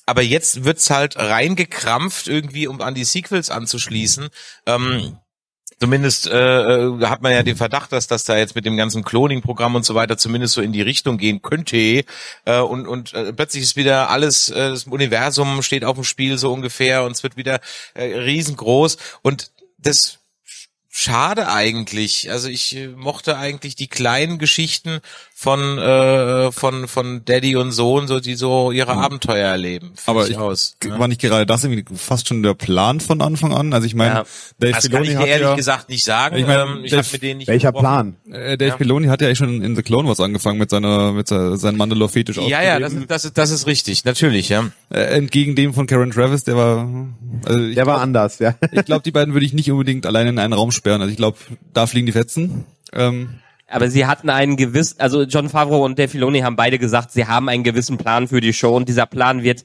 aber 0.06 0.22
jetzt 0.22 0.64
wird's 0.64 0.90
halt 0.90 1.16
reingekrampft 1.16 2.28
irgendwie, 2.28 2.66
um 2.66 2.80
an 2.80 2.94
die 2.94 3.04
Sequels 3.04 3.50
anzuschließen. 3.50 4.28
Ähm, 4.66 5.18
Zumindest 5.82 6.28
äh, 6.28 6.60
äh, 6.60 7.06
hat 7.06 7.22
man 7.22 7.32
ja 7.32 7.42
den 7.42 7.56
Verdacht, 7.56 7.90
dass 7.90 8.06
das 8.06 8.22
da 8.22 8.36
jetzt 8.36 8.54
mit 8.54 8.64
dem 8.64 8.76
ganzen 8.76 9.02
Cloning-Programm 9.02 9.74
und 9.74 9.84
so 9.84 9.96
weiter 9.96 10.16
zumindest 10.16 10.54
so 10.54 10.62
in 10.62 10.72
die 10.72 10.80
Richtung 10.80 11.18
gehen 11.18 11.42
könnte. 11.42 12.04
Äh, 12.44 12.60
und 12.60 12.86
und 12.86 13.12
äh, 13.14 13.32
plötzlich 13.32 13.64
ist 13.64 13.74
wieder 13.74 14.08
alles, 14.08 14.48
äh, 14.48 14.70
das 14.70 14.84
Universum 14.84 15.60
steht 15.60 15.84
auf 15.84 15.96
dem 15.96 16.04
Spiel 16.04 16.38
so 16.38 16.52
ungefähr 16.52 17.02
und 17.02 17.10
es 17.10 17.24
wird 17.24 17.36
wieder 17.36 17.58
äh, 17.94 18.04
riesengroß. 18.04 18.96
Und 19.22 19.50
das 19.76 20.20
schade 20.88 21.48
eigentlich. 21.48 22.30
Also 22.30 22.48
ich 22.48 22.76
äh, 22.76 22.86
mochte 22.86 23.36
eigentlich 23.36 23.74
die 23.74 23.88
kleinen 23.88 24.38
Geschichten 24.38 25.00
von 25.42 25.76
äh, 25.78 26.52
von 26.52 26.86
von 26.86 27.24
Daddy 27.24 27.56
und 27.56 27.72
Sohn, 27.72 28.06
so 28.06 28.20
die 28.20 28.36
so 28.36 28.70
ihre 28.70 28.92
Abenteuer 28.92 29.48
erleben. 29.48 29.92
Aber 30.06 30.28
ich, 30.28 30.38
aus. 30.38 30.76
ne? 30.84 30.96
war 31.00 31.08
nicht 31.08 31.20
gerade 31.20 31.46
das 31.46 31.64
irgendwie 31.64 31.84
fast 31.96 32.28
schon 32.28 32.44
der 32.44 32.54
Plan 32.54 33.00
von 33.00 33.20
Anfang 33.20 33.52
an? 33.52 33.72
Also 33.72 33.86
ich 33.88 33.96
meine, 33.96 34.14
Ja. 34.14 34.24
Dave 34.60 34.72
Das 34.72 34.88
kann 34.90 35.02
ich 35.02 35.08
Filoni 35.08 35.08
dir 35.10 35.18
hat 35.18 35.26
ehrlich 35.26 35.48
ja, 35.48 35.54
gesagt 35.56 35.88
nicht 35.88 36.04
sagen. 36.04 36.36
Ich 36.36 36.46
mein, 36.46 36.60
ähm, 36.60 36.84
ich 36.84 36.90
Dave- 36.92 37.02
habe 37.02 37.08
mit 37.12 37.22
denen 37.22 37.38
nicht 37.38 37.48
Welcher 37.48 37.72
gesprochen. 37.72 38.16
Plan? 38.24 38.40
äh, 38.40 38.56
Dave 38.56 38.70
Ja. 38.70 38.76
Filoni 38.76 39.06
hat 39.08 39.20
ja 39.20 39.26
eigentlich 39.26 39.38
schon 39.38 39.62
in 39.62 39.74
The 39.74 39.82
Clone 39.82 40.06
Wars 40.08 40.20
angefangen 40.20 40.58
mit 40.58 40.70
seiner 40.70 41.12
mit 41.12 41.26
seiner, 41.26 41.56
seinem 41.56 41.76
Mandalore-Fetisch 41.78 42.36
Ja, 42.36 42.62
ja, 42.62 42.78
das 42.78 42.92
das 43.08 43.24
ist 43.24 43.36
das 43.36 43.50
ist 43.50 43.66
richtig, 43.66 44.04
natürlich, 44.04 44.48
ja. 44.48 44.70
äh, 44.90 45.00
entgegen 45.00 45.56
dem 45.56 45.74
von 45.74 45.86
Karen 45.88 46.12
Travis, 46.12 46.44
der 46.44 46.56
war 46.56 46.88
also 47.44 47.58
Der 47.58 47.76
war 47.78 47.94
glaub- 47.94 47.98
anders, 48.00 48.38
ja. 48.38 48.54
Ich 48.70 48.84
glaube, 48.84 49.02
die 49.02 49.10
beiden 49.10 49.34
würde 49.34 49.44
ich 49.44 49.52
nicht 49.54 49.70
unbedingt 49.72 50.06
alleine 50.06 50.30
in 50.30 50.38
einen 50.38 50.52
Raum 50.52 50.70
sperren. 50.70 51.00
Also 51.00 51.10
ich 51.10 51.16
glaube, 51.16 51.36
da 51.74 51.86
fliegen 51.88 52.06
die 52.06 52.12
Fetzen. 52.12 52.64
Ähm, 52.92 53.30
Aber 53.72 53.90
sie 53.90 54.06
hatten 54.06 54.30
einen 54.30 54.56
gewissen, 54.56 55.00
also 55.00 55.22
John 55.22 55.48
Favreau 55.48 55.84
und 55.84 55.98
Dave 55.98 56.08
Filoni 56.08 56.40
haben 56.40 56.56
beide 56.56 56.78
gesagt, 56.78 57.10
sie 57.10 57.26
haben 57.26 57.48
einen 57.48 57.64
gewissen 57.64 57.98
Plan 57.98 58.28
für 58.28 58.40
die 58.40 58.52
Show 58.52 58.76
und 58.76 58.88
dieser 58.88 59.06
Plan 59.06 59.42
wird 59.42 59.64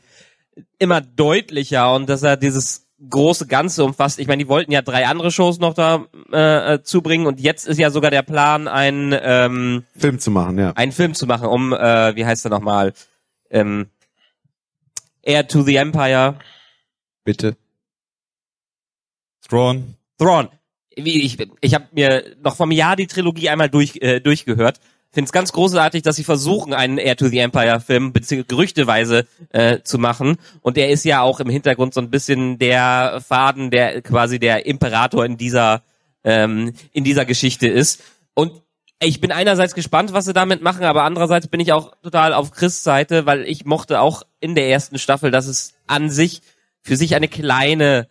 immer 0.79 1.01
deutlicher 1.01 1.93
und 1.93 2.09
dass 2.09 2.23
er 2.23 2.37
dieses 2.37 2.87
große 3.09 3.47
Ganze 3.47 3.83
umfasst. 3.83 4.19
Ich 4.19 4.27
meine, 4.27 4.43
die 4.43 4.49
wollten 4.49 4.71
ja 4.71 4.81
drei 4.81 5.05
andere 5.05 5.29
Shows 5.29 5.59
noch 5.59 5.73
da 5.73 6.05
äh, 6.31 6.73
äh, 6.73 6.83
zubringen 6.83 7.27
und 7.27 7.39
jetzt 7.39 7.67
ist 7.67 7.77
ja 7.77 7.91
sogar 7.91 8.09
der 8.09 8.23
Plan, 8.23 8.67
einen 8.67 9.15
ähm, 9.21 9.83
Film 9.95 10.19
zu 10.19 10.31
machen, 10.31 10.57
ja. 10.57 10.71
einen 10.71 10.91
Film 10.91 11.13
zu 11.13 11.27
machen, 11.27 11.47
um 11.47 11.73
äh, 11.73 12.15
wie 12.15 12.25
heißt 12.25 12.45
er 12.45 12.49
nochmal, 12.49 12.93
ähm, 13.49 13.87
Air 15.21 15.47
to 15.47 15.61
the 15.61 15.75
Empire, 15.75 16.35
Bitte. 17.27 17.57
Thrawn. 19.49 19.95
Thrawn. 20.17 20.47
Wie 20.97 21.21
ich 21.21 21.37
ich 21.61 21.73
habe 21.73 21.85
mir 21.91 22.35
noch 22.41 22.55
vom 22.55 22.71
Jahr 22.71 22.95
die 22.95 23.07
Trilogie 23.07 23.49
einmal 23.49 23.69
durch 23.69 23.97
äh, 24.01 24.19
durchgehört. 24.19 24.79
Finde 25.11 25.27
es 25.29 25.31
ganz 25.31 25.53
großartig, 25.53 26.03
dass 26.03 26.17
sie 26.17 26.23
versuchen, 26.23 26.73
einen 26.73 26.97
Air 26.97 27.15
to 27.15 27.27
the 27.27 27.39
Empire 27.39 27.79
Film 27.79 28.11
beziehungsweise 28.11 28.47
gerüchteweise 28.47 29.27
äh, 29.51 29.79
zu 29.81 29.97
machen. 29.97 30.37
Und 30.61 30.75
der 30.75 30.89
ist 30.89 31.05
ja 31.05 31.21
auch 31.21 31.39
im 31.39 31.49
Hintergrund 31.49 31.93
so 31.93 32.01
ein 32.01 32.09
bisschen 32.09 32.59
der 32.59 33.21
Faden, 33.25 33.71
der 33.71 34.01
quasi 34.01 34.37
der 34.37 34.65
Imperator 34.65 35.25
in 35.25 35.37
dieser 35.37 35.83
ähm, 36.23 36.73
in 36.91 37.03
dieser 37.03 37.25
Geschichte 37.25 37.67
ist. 37.67 38.03
Und 38.33 38.51
ich 38.99 39.21
bin 39.21 39.31
einerseits 39.31 39.75
gespannt, 39.75 40.13
was 40.13 40.25
sie 40.25 40.33
damit 40.33 40.61
machen, 40.61 40.83
aber 40.83 41.03
andererseits 41.03 41.47
bin 41.47 41.59
ich 41.59 41.71
auch 41.71 41.93
total 42.01 42.33
auf 42.33 42.51
Chris 42.51 42.83
Seite, 42.83 43.25
weil 43.25 43.43
ich 43.43 43.65
mochte 43.65 44.01
auch 44.01 44.23
in 44.39 44.55
der 44.55 44.69
ersten 44.69 44.97
Staffel, 44.97 45.31
dass 45.31 45.47
es 45.47 45.75
an 45.85 46.09
sich 46.09 46.41
für 46.81 46.95
sich 46.95 47.15
eine 47.15 47.27
kleine 47.27 48.07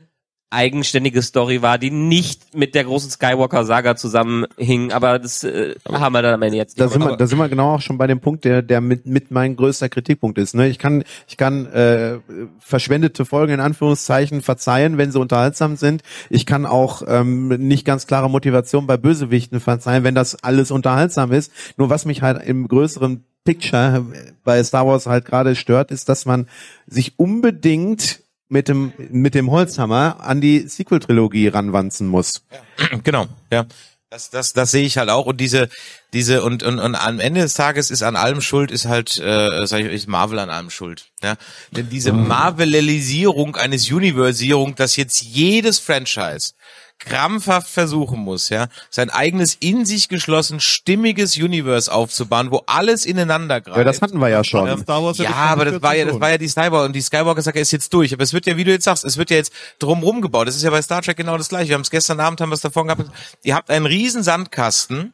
eigenständige 0.51 1.23
Story 1.23 1.61
war, 1.61 1.77
die 1.77 1.91
nicht 1.91 2.55
mit 2.55 2.75
der 2.77 2.85
großen 2.85 3.11
Skywalker-Saga 3.11 3.97
zusammenhing, 3.97 4.93
aber 4.93 5.19
das 5.19 5.43
äh, 5.43 5.75
haben 5.91 6.13
wir 6.13 6.23
dann 6.23 6.35
am 6.35 6.43
Ende 6.43 6.57
jetzt 6.57 6.79
Da 6.79 6.89
sind, 6.89 7.03
wir, 7.03 7.17
da 7.17 7.27
sind 7.27 7.39
wir 7.39 7.49
genau 7.49 7.75
auch 7.75 7.81
schon 7.81 7.99
bei 7.99 8.07
dem 8.07 8.21
Punkt, 8.21 8.45
der, 8.45 8.63
der 8.63 8.81
mit, 8.81 9.07
mit 9.07 9.33
mein 9.33 9.57
größter 9.57 9.89
Kritikpunkt 9.89 10.39
ist. 10.39 10.55
Ne? 10.55 10.69
Ich 10.69 10.79
kann, 10.79 11.03
ich 11.27 11.37
kann 11.37 11.67
äh, 11.67 12.19
verschwendete 12.61 13.25
Folgen 13.25 13.55
in 13.55 13.61
Anführungszeichen 13.61 14.41
verzeihen, 14.41 14.99
wenn 14.99 15.11
sie 15.11 15.19
unterhaltsam 15.19 15.77
sind. 15.77 16.03
Ich 16.31 16.47
kann 16.47 16.65
auch 16.65 17.03
ähm, 17.09 17.49
nicht 17.49 17.85
ganz 17.85 18.07
klare 18.07 18.31
Motivation 18.31 18.87
bei 18.87 18.97
Bösewichten 18.97 19.59
verzeihen, 19.59 20.05
wenn 20.05 20.15
das 20.15 20.45
alles 20.45 20.71
unterhaltsam 20.71 21.33
ist. 21.33 21.51
Nur 21.77 21.91
was 21.91 22.05
mich 22.05 22.23
halt 22.23 22.41
im 22.47 22.69
größeren 22.69 23.25
Picture 23.45 24.05
bei 24.45 24.63
Star 24.63 24.87
Wars 24.87 25.07
halt 25.07 25.25
gerade 25.25 25.57
stört, 25.57 25.91
ist, 25.91 26.09
dass 26.09 26.25
man 26.27 26.47
sich 26.87 27.19
unbedingt 27.19 28.21
mit 28.49 28.69
dem 28.69 28.93
mit 29.11 29.35
dem 29.35 29.51
Holzhammer 29.51 30.21
an 30.21 30.41
die 30.41 30.69
Sequel-Trilogie 30.69 31.49
ranwanzen 31.49 32.07
muss. 32.07 32.43
Genau, 33.03 33.27
ja. 33.51 33.67
Das, 34.09 34.31
das, 34.31 34.53
das 34.53 34.71
sehe 34.71 34.87
ich 34.87 34.99
halt 34.99 35.11
auch 35.11 35.27
und 35.27 35.41
diese, 35.41 35.69
diese 36.13 36.45
und, 36.45 36.63
und, 36.63 36.79
und 36.79 36.95
am 36.95 37.19
Ende 37.19 37.41
des 37.41 37.55
Tages 37.55 37.91
ist 37.91 38.05
an 38.05 38.15
allem 38.15 38.41
schuld, 38.41 38.71
ist 38.71 38.87
halt, 38.87 39.19
äh, 39.19 39.67
sag 39.67 39.81
ich, 39.81 39.93
ist 39.93 40.07
Marvel 40.07 40.39
an 40.39 40.49
allem 40.49 40.71
schuld. 40.71 41.07
Ja? 41.25 41.35
Denn 41.73 41.89
diese 41.91 42.13
Marvelisierung 42.13 43.57
eines 43.57 43.91
Universierung, 43.91 44.77
dass 44.77 44.95
jetzt 44.95 45.23
jedes 45.23 45.81
Franchise 45.81 46.53
krampfhaft 46.99 47.69
versuchen 47.69 48.21
muss, 48.21 48.49
ja, 48.49 48.69
sein 48.91 49.11
eigenes 49.11 49.55
in 49.61 49.85
sich 49.85 50.09
geschlossen 50.09 50.61
stimmiges 50.61 51.37
Universe 51.37 51.93
aufzubauen, 51.93 52.51
wo 52.51 52.63
alles 52.67 53.05
ineinander 53.05 53.61
greift. 53.61 53.77
Ja, 53.79 53.85
das 53.85 54.03
hatten 54.03 54.19
wir 54.19 54.29
ja 54.29 54.43
schon. 54.43 54.69
Ähm, 54.69 54.79
Star 54.81 55.03
Wars 55.03 55.19
ja 55.19 55.25
ja, 55.25 55.35
aber 55.35 55.65
das 55.67 55.83
war 55.83 55.95
ja, 55.95 56.05
das 56.05 56.15
2014 56.15 56.21
war 56.21 56.31
ja 56.31 56.39
die 56.39 56.49
Skywalker 56.49 56.85
und 56.85 56.97
die 56.97 57.03
Skywalker-Saga 57.03 57.61
ist 57.61 57.73
jetzt 57.73 57.93
durch. 57.93 58.13
Aber 58.13 58.23
es 58.23 58.33
wird 58.33 58.47
ja, 58.47 58.57
wie 58.57 58.65
du 58.65 58.71
jetzt 58.71 58.85
sagst, 58.85 59.05
es 59.05 59.17
wird 59.17 59.31
ja 59.31 59.37
jetzt 59.37 59.53
drumrum 59.79 60.21
gebaut. 60.21 60.49
Das 60.49 60.57
ist 60.57 60.63
ja 60.63 60.71
bei 60.71 60.83
Star 60.83 61.03
Trek 61.03 61.17
genau 61.17 61.37
das 61.37 61.49
gleiche. 61.49 61.69
Wir 61.69 61.75
haben 61.75 61.83
es 61.83 61.91
gestern 61.91 62.21
Abend, 62.21 62.41
haben 62.41 62.51
wir 62.51 62.55
es 62.55 62.61
davon 62.61 62.87
gehabt. 62.87 63.05
Ihr 63.43 63.55
habt 63.55 63.71
einen 63.71 63.87
riesen 63.87 64.23
Sandkasten 64.23 65.13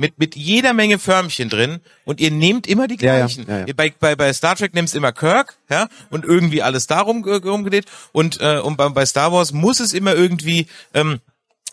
mit, 0.00 0.18
mit 0.18 0.34
jeder 0.34 0.72
Menge 0.72 0.98
Förmchen 0.98 1.50
drin 1.50 1.80
und 2.04 2.20
ihr 2.20 2.30
nehmt 2.30 2.66
immer 2.66 2.88
die 2.88 2.96
Ja, 2.96 3.12
ja, 3.12 3.26
gleichen. 3.26 3.46
ja, 3.46 3.58
ja. 3.60 3.66
Ihr 3.66 3.76
bei, 3.76 3.92
bei, 4.00 4.16
bei 4.16 4.32
Star 4.32 4.56
Trek 4.56 4.74
nimmst 4.74 4.94
immer 4.94 5.12
Kirk, 5.12 5.58
ja, 5.68 5.88
und 6.08 6.24
irgendwie 6.24 6.62
alles 6.62 6.86
darum 6.86 7.26
äh, 7.28 7.34
rumgedreht. 7.34 7.84
Und, 8.12 8.40
äh, 8.40 8.58
und 8.58 8.76
bei, 8.76 8.88
bei 8.88 9.04
Star 9.06 9.30
Wars 9.32 9.52
muss 9.52 9.78
es 9.78 9.92
immer 9.92 10.14
irgendwie, 10.14 10.66
ähm, 10.94 11.20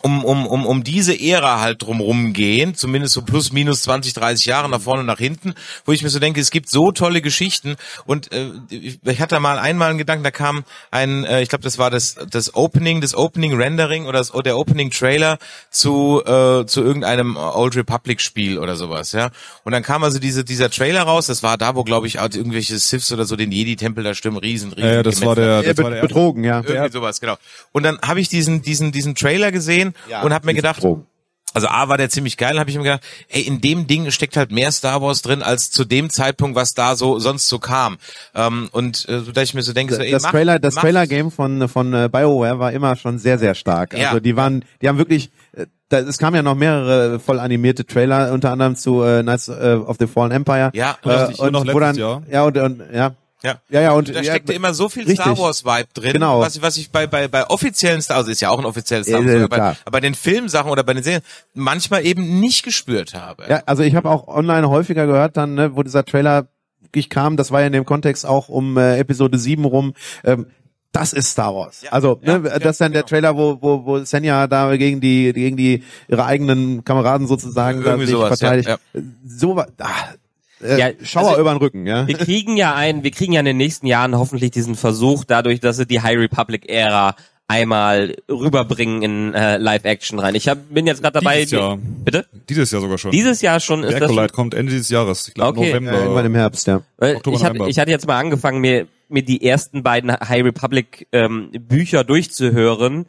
um, 0.02 0.24
um, 0.24 0.46
um, 0.46 0.66
um 0.66 0.84
diese 0.84 1.18
Ära 1.18 1.60
halt 1.60 1.82
drumrum 1.82 2.32
gehen, 2.32 2.74
zumindest 2.74 3.14
so 3.14 3.22
plus 3.22 3.52
minus 3.52 3.82
20, 3.82 4.14
30 4.14 4.46
Jahre 4.46 4.68
nach 4.68 4.80
vorne 4.80 5.00
und 5.00 5.06
nach 5.06 5.18
hinten, 5.18 5.54
wo 5.84 5.92
ich 5.92 6.02
mir 6.02 6.08
so 6.08 6.18
denke, 6.18 6.40
es 6.40 6.50
gibt 6.50 6.70
so 6.70 6.92
tolle 6.92 7.20
Geschichten 7.20 7.76
und 8.06 8.32
äh, 8.32 8.50
ich, 8.70 9.20
hatte 9.20 9.38
mal 9.40 9.58
einmal 9.58 9.90
einen 9.90 9.98
Gedanken, 9.98 10.22
da 10.22 10.30
kam 10.30 10.64
ein, 10.90 11.24
äh, 11.24 11.42
ich 11.42 11.48
glaube, 11.48 11.64
das 11.64 11.78
war 11.78 11.90
das 11.90 12.16
das 12.30 12.54
Opening, 12.54 13.00
das 13.00 13.14
Opening 13.14 13.54
Rendering 13.54 14.06
oder 14.06 14.18
das, 14.18 14.32
oder 14.32 14.44
der 14.44 14.58
Opening 14.58 14.90
Trailer 14.90 15.38
zu 15.70 16.22
äh, 16.24 16.64
zu 16.66 16.82
irgendeinem 16.82 17.36
Old 17.36 17.76
Republic 17.76 18.20
Spiel 18.20 18.58
oder 18.58 18.76
sowas, 18.76 19.12
ja. 19.12 19.30
Und 19.64 19.72
dann 19.72 19.82
kam 19.82 20.04
also 20.04 20.18
diese 20.20 20.44
dieser 20.44 20.70
Trailer 20.70 21.02
raus, 21.02 21.26
das 21.26 21.42
war 21.42 21.58
da, 21.58 21.74
wo 21.74 21.82
glaube 21.82 22.06
ich 22.06 22.20
auch 22.20 22.28
irgendwelche 22.32 22.78
Siths 22.78 23.12
oder 23.12 23.24
so 23.24 23.34
den 23.34 23.50
Jedi 23.50 23.74
Tempel 23.74 24.04
da 24.04 24.14
stimmen, 24.14 24.36
riesen, 24.36 24.72
riesen 24.72 24.88
Ja, 24.88 24.94
ja, 24.96 25.02
das 25.02 25.24
war 25.24 25.34
der, 25.34 25.62
Ja, 25.62 25.72
das 25.72 25.84
war 25.84 25.90
der 25.90 26.02
betrogen, 26.02 26.44
ja. 26.44 26.62
irgendwie 26.64 26.92
sowas, 26.92 27.20
genau. 27.20 27.36
Und 27.72 27.82
dann 27.82 27.98
habe 28.00 28.20
ich 28.20 28.28
diesen 28.28 28.62
diesen 28.62 28.92
diesen 28.92 29.16
Trailer 29.16 29.50
gesehen 29.50 29.87
und 30.22 30.32
habe 30.32 30.46
mir 30.46 30.54
gedacht, 30.54 30.76
betrogen. 30.76 31.06
Also 31.54 31.66
A 31.68 31.88
war 31.88 31.96
der 31.96 32.10
ziemlich 32.10 32.36
geil, 32.36 32.58
habe 32.60 32.68
ich 32.68 32.76
mir 32.76 32.82
gedacht, 32.82 33.00
ey, 33.30 33.40
in 33.40 33.62
dem 33.62 33.86
Ding 33.86 34.10
steckt 34.10 34.36
halt 34.36 34.52
mehr 34.52 34.70
Star 34.70 35.00
Wars 35.00 35.22
drin 35.22 35.42
als 35.42 35.70
zu 35.70 35.86
dem 35.86 36.10
Zeitpunkt, 36.10 36.54
was 36.56 36.74
da 36.74 36.94
so 36.94 37.18
sonst 37.18 37.48
so 37.48 37.58
kam. 37.58 37.96
Ähm, 38.34 38.68
und 38.70 39.08
äh, 39.08 39.20
so, 39.20 39.32
dass 39.32 39.44
ich 39.44 39.54
mir 39.54 39.62
so 39.62 39.72
denke, 39.72 39.94
so, 39.94 40.02
ey, 40.02 40.10
das 40.10 40.24
mach- 40.24 40.30
Trailer, 40.32 40.58
das 40.58 40.74
mach- 40.74 40.82
Trailer 40.82 41.06
Game 41.06 41.30
von 41.30 41.66
von 41.68 41.94
äh, 41.94 42.10
BioWare 42.12 42.58
war 42.58 42.72
immer 42.72 42.96
schon 42.96 43.18
sehr 43.18 43.38
sehr 43.38 43.54
stark. 43.54 43.96
Ja. 43.96 44.08
Also 44.08 44.20
die 44.20 44.36
waren, 44.36 44.62
die 44.82 44.88
haben 44.90 44.98
wirklich, 44.98 45.30
äh, 45.52 45.64
da, 45.88 46.00
es 46.00 46.18
kamen 46.18 46.36
ja 46.36 46.42
noch 46.42 46.54
mehrere 46.54 47.18
voll 47.18 47.40
animierte 47.40 47.86
Trailer, 47.86 48.30
unter 48.32 48.52
anderem 48.52 48.76
zu 48.76 49.02
äh, 49.02 49.22
Knights 49.22 49.48
of 49.48 49.96
the 49.98 50.06
Fallen 50.06 50.32
Empire. 50.32 50.70
Ja, 50.74 50.98
äh, 51.02 51.08
richtig. 51.10 51.38
und 51.40 51.46
Und 51.46 51.52
noch 51.54 51.64
letztes 51.64 51.80
dann, 51.80 51.96
Jahr. 51.96 52.22
ja 52.30 52.42
und, 52.44 52.58
und 52.58 52.82
ja, 52.92 53.14
Ja. 53.42 53.60
ja 53.68 53.80
ja 53.80 53.92
und 53.92 54.08
Da 54.08 54.14
ja, 54.14 54.22
steckte 54.32 54.52
immer 54.52 54.74
so 54.74 54.88
viel 54.88 55.04
richtig. 55.04 55.20
Star 55.20 55.38
Wars 55.38 55.64
Vibe 55.64 55.88
drin, 55.94 56.12
Genau. 56.14 56.40
was, 56.40 56.56
ich- 56.56 56.62
was 56.62 56.76
ich 56.76 56.90
bei, 56.90 57.06
bei, 57.06 57.28
bei 57.28 57.46
offiziellen 57.48 58.02
Star 58.02 58.16
Wars, 58.18 58.28
ist 58.28 58.40
ja 58.40 58.50
auch 58.50 58.58
ein 58.58 58.64
offizielles 58.64 59.06
Star 59.06 59.20
Wars, 59.20 59.26
Ja, 59.30 59.38
ja, 59.38 59.44
aber, 59.44 59.56
bei, 59.56 59.62
aber 59.62 59.76
bei 59.92 60.00
den 60.00 60.14
Filmsachen 60.14 60.70
oder 60.70 60.82
bei 60.82 60.94
den 60.94 61.02
Serien 61.04 61.22
manchmal 61.54 62.04
eben 62.04 62.40
nicht 62.40 62.64
gespürt 62.64 63.14
habe. 63.14 63.44
Ja, 63.48 63.62
also 63.66 63.82
ich 63.84 63.94
habe 63.94 64.10
auch 64.10 64.26
online 64.26 64.68
häufiger 64.68 65.06
gehört 65.06 65.36
dann, 65.36 65.54
ne, 65.54 65.76
wo 65.76 65.82
dieser 65.82 66.04
Trailer 66.04 66.48
wirklich 66.82 67.10
kam, 67.10 67.36
das 67.36 67.50
war 67.52 67.60
ja 67.60 67.66
in 67.68 67.72
dem 67.72 67.84
Kontext 67.84 68.26
auch 68.26 68.48
um 68.48 68.76
äh, 68.76 68.98
Episode 68.98 69.38
7 69.38 69.64
rum, 69.64 69.94
ähm, 70.24 70.46
das 70.90 71.12
ist 71.12 71.30
Star 71.32 71.54
Wars. 71.54 71.82
also, 71.90 72.18
ja, 72.24 72.38
ne, 72.38 72.48
ja, 72.48 72.58
das 72.58 72.72
ist 72.72 72.80
dann 72.80 72.92
der 72.92 73.02
genau. 73.02 73.08
Trailer, 73.10 73.36
wo 73.36 73.58
wo 73.60 73.84
wo 73.84 73.98
Senja 74.04 74.46
da 74.46 74.74
gegen 74.76 75.00
die 75.02 75.32
gegen 75.34 75.56
die 75.58 75.84
ihre 76.08 76.24
eigenen 76.24 76.82
Kameraden 76.82 77.26
sozusagen 77.26 77.80
da 77.84 77.90
Irgendwie 77.90 78.06
sich 78.06 78.14
sowas, 78.14 78.40
ja, 78.40 78.48
verteidigt. 78.48 78.68
ja. 78.94 79.00
So 79.26 79.54
wa- 79.54 79.66
ah, 79.80 80.14
äh, 80.62 80.78
Ja, 80.78 80.88
Schauer 81.02 81.30
also- 81.30 81.40
über 81.40 81.50
den 81.54 81.58
Rücken, 81.58 81.86
ja. 81.86 82.06
Wir 82.06 82.16
kriegen 82.16 82.56
ja 82.56 82.74
ein, 82.74 83.02
wir 83.04 83.10
kriegen 83.10 83.32
ja 83.32 83.40
in 83.40 83.46
den 83.46 83.56
nächsten 83.56 83.86
Jahren 83.86 84.16
hoffentlich 84.16 84.50
diesen 84.50 84.74
Versuch, 84.74 85.24
dadurch, 85.24 85.60
dass 85.60 85.76
sie 85.76 85.86
die 85.86 86.00
High 86.00 86.18
Republic 86.18 86.68
Ära 86.68 87.14
einmal 87.50 88.14
rüberbringen 88.30 89.02
in 89.02 89.34
äh, 89.34 89.56
Live 89.56 89.84
Action 89.84 90.18
rein. 90.18 90.34
Ich 90.34 90.48
hab, 90.48 90.68
bin 90.68 90.86
jetzt 90.86 91.00
gerade 91.02 91.14
dabei. 91.20 91.36
Dieses 91.36 91.52
Jahr. 91.52 91.78
Bitte? 91.80 92.26
Dieses 92.48 92.70
Jahr 92.70 92.82
sogar 92.82 92.98
schon. 92.98 93.10
Dieses 93.10 93.40
Jahr 93.40 93.58
schon 93.58 93.84
ist 93.84 93.94
The 93.94 94.00
das. 94.00 94.10
Acolyte 94.10 94.34
kommt 94.34 94.52
Ende 94.52 94.70
dieses 94.72 94.90
Jahres. 94.90 95.28
Ich 95.28 95.34
glaube 95.34 95.58
Okay. 95.60 95.70
November. 95.70 95.92
Äh, 95.92 96.02
irgendwann 96.02 96.26
im 96.26 96.34
Herbst, 96.34 96.66
ja. 96.66 96.82
Oktober, 96.98 97.36
ich, 97.36 97.44
hab, 97.44 97.54
November. 97.54 97.68
ich 97.68 97.78
hatte 97.78 97.90
jetzt 97.90 98.06
mal 98.06 98.18
angefangen, 98.18 98.60
mir, 98.60 98.86
mir 99.08 99.22
die 99.22 99.42
ersten 99.42 99.82
beiden 99.82 100.12
High 100.12 100.44
Republic 100.44 101.06
ähm, 101.12 101.50
Bücher 101.52 102.04
durchzuhören. 102.04 103.06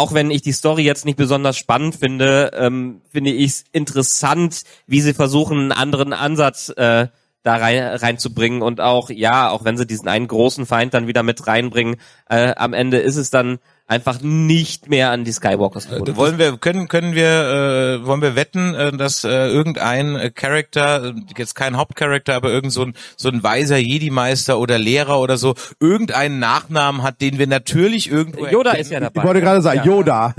Auch 0.00 0.14
wenn 0.14 0.30
ich 0.30 0.40
die 0.40 0.52
Story 0.52 0.82
jetzt 0.82 1.04
nicht 1.04 1.18
besonders 1.18 1.58
spannend 1.58 1.94
finde, 1.94 2.52
ähm, 2.54 3.02
finde 3.12 3.32
ich 3.32 3.50
es 3.50 3.64
interessant, 3.70 4.62
wie 4.86 5.02
sie 5.02 5.12
versuchen, 5.12 5.58
einen 5.58 5.72
anderen 5.72 6.14
Ansatz 6.14 6.70
äh, 6.70 7.08
da 7.42 7.56
rein, 7.56 7.82
reinzubringen. 7.82 8.62
Und 8.62 8.80
auch, 8.80 9.10
ja, 9.10 9.50
auch 9.50 9.62
wenn 9.62 9.76
sie 9.76 9.86
diesen 9.86 10.08
einen 10.08 10.26
großen 10.26 10.64
Feind 10.64 10.94
dann 10.94 11.06
wieder 11.06 11.22
mit 11.22 11.46
reinbringen, 11.46 11.96
äh, 12.30 12.54
am 12.56 12.72
Ende 12.72 12.96
ist 12.96 13.16
es 13.16 13.28
dann 13.28 13.58
einfach 13.90 14.20
nicht 14.22 14.88
mehr 14.88 15.10
an 15.10 15.24
die 15.24 15.32
Skywalkers 15.32 15.88
gebunden. 15.88 16.14
Wollen 16.16 16.38
wir, 16.38 16.56
können, 16.58 16.86
können 16.86 17.14
wir, 17.14 17.98
äh, 18.00 18.06
wollen 18.06 18.22
wir 18.22 18.36
wetten, 18.36 18.74
äh, 18.74 18.92
dass 18.96 19.24
äh, 19.24 19.48
irgendein 19.48 20.14
äh, 20.16 20.30
Charakter, 20.30 21.06
äh, 21.06 21.12
jetzt 21.36 21.54
kein 21.56 21.76
Hauptcharakter, 21.76 22.34
aber 22.34 22.50
irgend 22.50 22.72
so 22.72 22.84
ein, 22.84 22.94
so 23.16 23.28
ein 23.28 23.42
weiser 23.42 23.78
Jedi-Meister 23.78 24.58
oder 24.58 24.78
Lehrer 24.78 25.20
oder 25.20 25.36
so, 25.36 25.54
irgendeinen 25.80 26.38
Nachnamen 26.38 27.02
hat, 27.02 27.20
den 27.20 27.38
wir 27.38 27.48
natürlich 27.48 28.08
irgendwo 28.10 28.46
Yoda 28.46 28.70
erkennen. 28.70 28.80
ist 28.82 28.90
ja 28.92 29.00
dabei. 29.00 29.20
Ich 29.20 29.26
wollte 29.26 29.40
gerade 29.40 29.60
sagen, 29.62 29.78
Ja. 29.80 29.84
Yoda. 29.84 30.34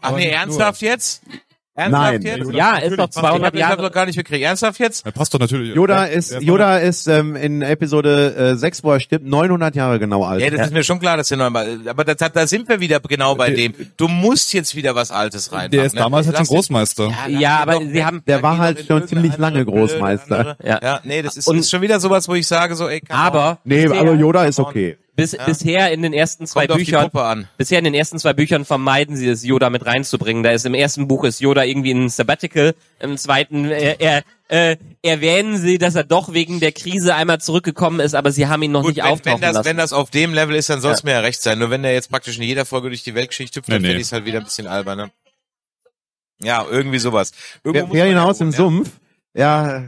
Ach 0.00 0.12
nee, 0.16 0.28
ernsthaft 0.30 0.80
jetzt? 0.80 1.22
Nein. 1.76 1.92
Ernsthaft 1.92 2.24
jetzt? 2.24 2.52
Ja, 2.52 2.76
ist 2.76 2.96
doch 2.98 3.04
Ich 3.06 3.10
200 3.10 3.34
habe 3.34 3.46
hab 3.46 3.54
Jahre. 3.56 3.82
noch 3.82 3.90
gar 3.92 4.06
nicht 4.06 4.14
gekriegt. 4.16 4.44
Ernsthaft 4.44 4.78
jetzt? 4.78 5.04
Er 5.04 5.10
passt 5.10 5.34
doch 5.34 5.40
natürlich. 5.40 5.74
Yoda 5.74 6.04
Der- 6.04 6.12
ist 6.12 6.30
der- 6.30 6.40
Yoda 6.42 6.78
ist 6.78 7.08
ähm, 7.08 7.34
in 7.34 7.62
Episode 7.62 8.52
äh, 8.52 8.56
6, 8.56 8.84
wo 8.84 8.92
er 8.92 9.00
stirbt, 9.00 9.26
900 9.26 9.74
Jahre 9.74 9.98
genau 9.98 10.24
alt. 10.24 10.40
Ja, 10.40 10.50
das 10.50 10.66
ist 10.68 10.72
mir 10.72 10.84
schon 10.84 11.00
klar, 11.00 11.16
dass 11.16 11.28
der 11.28 11.38
neunmal, 11.38 11.80
aber 11.86 12.04
das, 12.04 12.16
da 12.32 12.46
sind 12.46 12.68
wir 12.68 12.78
wieder 12.78 13.00
genau 13.00 13.34
bei 13.34 13.50
dem. 13.50 13.74
Du 13.96 14.06
musst 14.06 14.52
jetzt 14.52 14.76
wieder 14.76 14.94
was 14.94 15.10
Altes 15.10 15.50
rein. 15.52 15.70
Der 15.72 15.84
ist 15.84 15.98
damals 15.98 16.28
halt 16.28 16.36
schon 16.36 16.46
Großmeister. 16.46 17.10
Ja, 17.28 17.58
aber 17.58 17.80
sie 17.84 18.04
haben, 18.04 18.22
Der 18.26 18.42
war 18.42 18.52
doch 18.54 18.58
halt 18.62 18.86
schon 18.86 19.08
ziemlich 19.08 19.36
lange 19.36 19.58
andere 19.60 19.64
Großmeister. 19.76 20.38
andere- 20.38 20.56
Ja. 20.64 20.78
Ja, 20.82 21.00
nee, 21.02 21.22
das 21.22 21.36
ist, 21.36 21.48
Und- 21.48 21.58
ist 21.58 21.70
schon 21.70 21.80
wieder 21.82 21.98
sowas, 21.98 22.28
wo 22.28 22.34
ich 22.34 22.46
sage 22.46 22.76
so, 22.76 22.88
ey, 22.88 23.02
on. 23.10 23.16
aber 23.16 23.58
Nee, 23.64 23.86
aber 23.88 24.14
Yoda 24.14 24.44
ist 24.44 24.60
okay. 24.60 24.96
Bis, 25.16 25.36
bisher 25.46 25.92
in 25.92 26.02
den 26.02 26.12
ersten 26.12 26.46
zwei 26.46 26.66
Kommt 26.66 26.72
auf 26.72 26.78
die 26.78 26.92
Büchern, 26.92 27.48
bisher 27.56 27.78
in 27.78 27.84
den 27.84 27.94
ersten 27.94 28.18
zwei 28.18 28.32
Büchern 28.32 28.64
vermeiden 28.64 29.16
sie 29.16 29.28
es, 29.28 29.44
Yoda 29.44 29.70
mit 29.70 29.86
reinzubringen. 29.86 30.42
Da 30.42 30.50
ist 30.50 30.66
im 30.66 30.74
ersten 30.74 31.06
Buch 31.06 31.24
ist 31.24 31.40
Yoda 31.40 31.62
irgendwie 31.64 31.92
in 31.92 32.08
Sabbatical, 32.08 32.74
im 33.00 33.16
zweiten 33.16 33.70
äh, 33.70 33.96
er, 33.98 34.24
äh, 34.48 34.76
erwähnen 35.02 35.56
sie, 35.56 35.78
dass 35.78 35.94
er 35.94 36.04
doch 36.04 36.32
wegen 36.32 36.60
der 36.60 36.72
Krise 36.72 37.14
einmal 37.14 37.40
zurückgekommen 37.40 38.00
ist, 38.00 38.14
aber 38.14 38.32
sie 38.32 38.46
haben 38.48 38.62
ihn 38.62 38.72
noch 38.72 38.82
Gut, 38.82 38.96
nicht 38.96 39.04
wenn, 39.04 39.12
auftauchen 39.12 39.40
wenn, 39.40 39.40
das, 39.42 39.54
lassen. 39.54 39.66
wenn 39.66 39.76
das 39.76 39.92
auf 39.92 40.10
dem 40.10 40.34
Level 40.34 40.56
ist, 40.56 40.68
dann 40.68 40.80
soll 40.80 40.92
es 40.92 41.04
mir 41.04 41.12
ja 41.12 41.20
recht 41.20 41.40
sein. 41.42 41.58
Nur 41.58 41.70
wenn 41.70 41.82
der 41.82 41.92
jetzt 41.92 42.10
praktisch 42.10 42.36
in 42.36 42.42
jeder 42.42 42.64
Folge 42.64 42.88
durch 42.88 43.04
die 43.04 43.14
Weltgeschichte 43.14 43.60
hüpft, 43.60 43.70
dann 43.70 43.82
Nee, 43.82 43.88
nee. 43.88 43.88
finde 43.88 44.00
ich 44.00 44.06
es 44.08 44.12
halt 44.12 44.24
wieder 44.24 44.38
ein 44.38 44.44
bisschen 44.44 44.66
albern. 44.66 44.98
Ne? 44.98 45.10
Ja, 46.42 46.66
irgendwie 46.68 46.98
sowas. 46.98 47.32
Irgendwo 47.62 47.74
Wer 47.74 47.86
muss 47.86 47.96
man 47.98 48.08
hinaus 48.08 48.38
ja 48.40 48.46
im 48.46 48.52
wohnen, 48.52 48.56
Sumpf, 48.84 48.90
ja, 49.36 49.82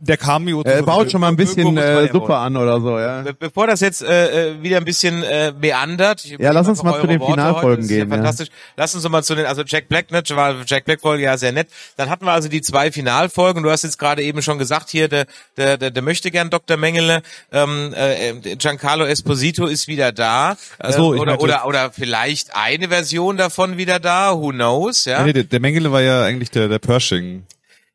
Der 0.00 0.16
Cameo. 0.16 0.62
er 0.62 0.82
baut 0.82 1.10
schon 1.10 1.20
mal 1.20 1.28
ein 1.28 1.36
bisschen 1.36 1.76
äh, 1.76 2.06
ja 2.06 2.12
Suppe 2.12 2.34
an 2.34 2.56
oder 2.56 2.80
so, 2.80 2.98
ja. 2.98 3.20
Be 3.22 3.34
bevor 3.34 3.66
das 3.66 3.80
jetzt 3.80 4.02
äh, 4.02 4.52
äh, 4.52 4.62
wieder 4.62 4.78
ein 4.78 4.84
bisschen 4.86 5.22
äh, 5.22 5.52
meandert, 5.52 6.24
ich 6.24 6.38
Ja, 6.38 6.52
lass 6.52 6.66
uns 6.68 6.82
mal 6.82 6.98
zu 7.00 7.06
den 7.06 7.20
Worte 7.20 7.32
Finalfolgen 7.32 7.68
heute, 7.68 7.76
das 7.76 7.84
ist 7.84 7.88
gehen, 7.90 7.98
Ja 7.98 8.04
ja. 8.04 8.10
fantastisch. 8.22 8.48
Lass 8.76 8.94
uns 8.94 9.04
doch 9.04 9.10
mal 9.10 9.22
zu 9.22 9.34
den, 9.34 9.44
also 9.44 9.62
Jack 9.66 9.88
Black, 9.88 10.10
ne, 10.10 10.22
war 10.30 10.56
Jack 10.66 10.86
Black 10.86 11.00
Folge 11.00 11.24
ja 11.24 11.36
sehr 11.36 11.52
nett. 11.52 11.68
Dann 11.98 12.08
hatten 12.08 12.24
wir 12.24 12.32
also 12.32 12.48
die 12.48 12.62
zwei 12.62 12.90
Finalfolgen. 12.90 13.62
Du 13.62 13.70
hast 13.70 13.82
jetzt 13.84 13.98
gerade 13.98 14.22
eben 14.22 14.40
schon 14.40 14.58
gesagt, 14.58 14.88
hier 14.88 15.08
der 15.08 15.26
der 15.58 15.76
der, 15.76 15.90
der 15.90 16.02
möchte 16.02 16.30
gern 16.30 16.48
Dr. 16.48 16.78
Mengele, 16.78 17.22
ähm, 17.52 17.92
äh, 17.94 18.56
Giancarlo 18.56 19.04
Esposito 19.04 19.66
ist 19.66 19.86
wieder 19.86 20.12
da. 20.12 20.56
Ach 20.78 20.92
so, 20.92 21.12
äh, 21.12 21.16
ich 21.16 21.22
oder 21.22 21.32
meinte- 21.32 21.44
oder 21.44 21.66
oder 21.66 21.90
vielleicht 21.92 22.56
eine 22.56 22.88
Version 22.88 23.36
davon 23.36 23.76
wieder 23.76 24.00
da. 24.00 24.34
Who 24.34 24.48
knows? 24.48 25.04
Ja. 25.04 25.22
Nee, 25.24 25.34
der, 25.34 25.44
der 25.44 25.60
Mengele 25.60 25.92
war 25.92 26.00
ja 26.00 26.22
eigentlich 26.24 26.50
der, 26.50 26.68
der 26.68 26.78
Pershing. 26.78 27.44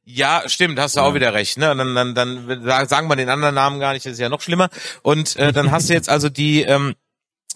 Ja, 0.09 0.43
stimmt, 0.47 0.79
hast 0.79 0.95
du 0.95 1.01
auch 1.01 1.13
wieder 1.15 1.33
recht. 1.33 1.57
Ne? 1.57 1.69
Und 1.71 1.79
dann, 1.79 1.93
dann, 1.93 2.15
dann 2.15 2.63
sa- 2.63 2.85
sagen 2.85 3.09
wir 3.09 3.17
den 3.17 3.27
anderen 3.27 3.55
Namen 3.55 3.81
gar 3.81 3.91
nicht, 3.91 4.05
das 4.05 4.13
ist 4.13 4.19
ja 4.19 4.29
noch 4.29 4.39
schlimmer. 4.41 4.69
Und 5.01 5.35
äh, 5.35 5.51
dann 5.51 5.69
hast 5.71 5.89
du 5.89 5.93
jetzt 5.93 6.07
also 6.07 6.29
die, 6.29 6.61
ähm, 6.61 6.95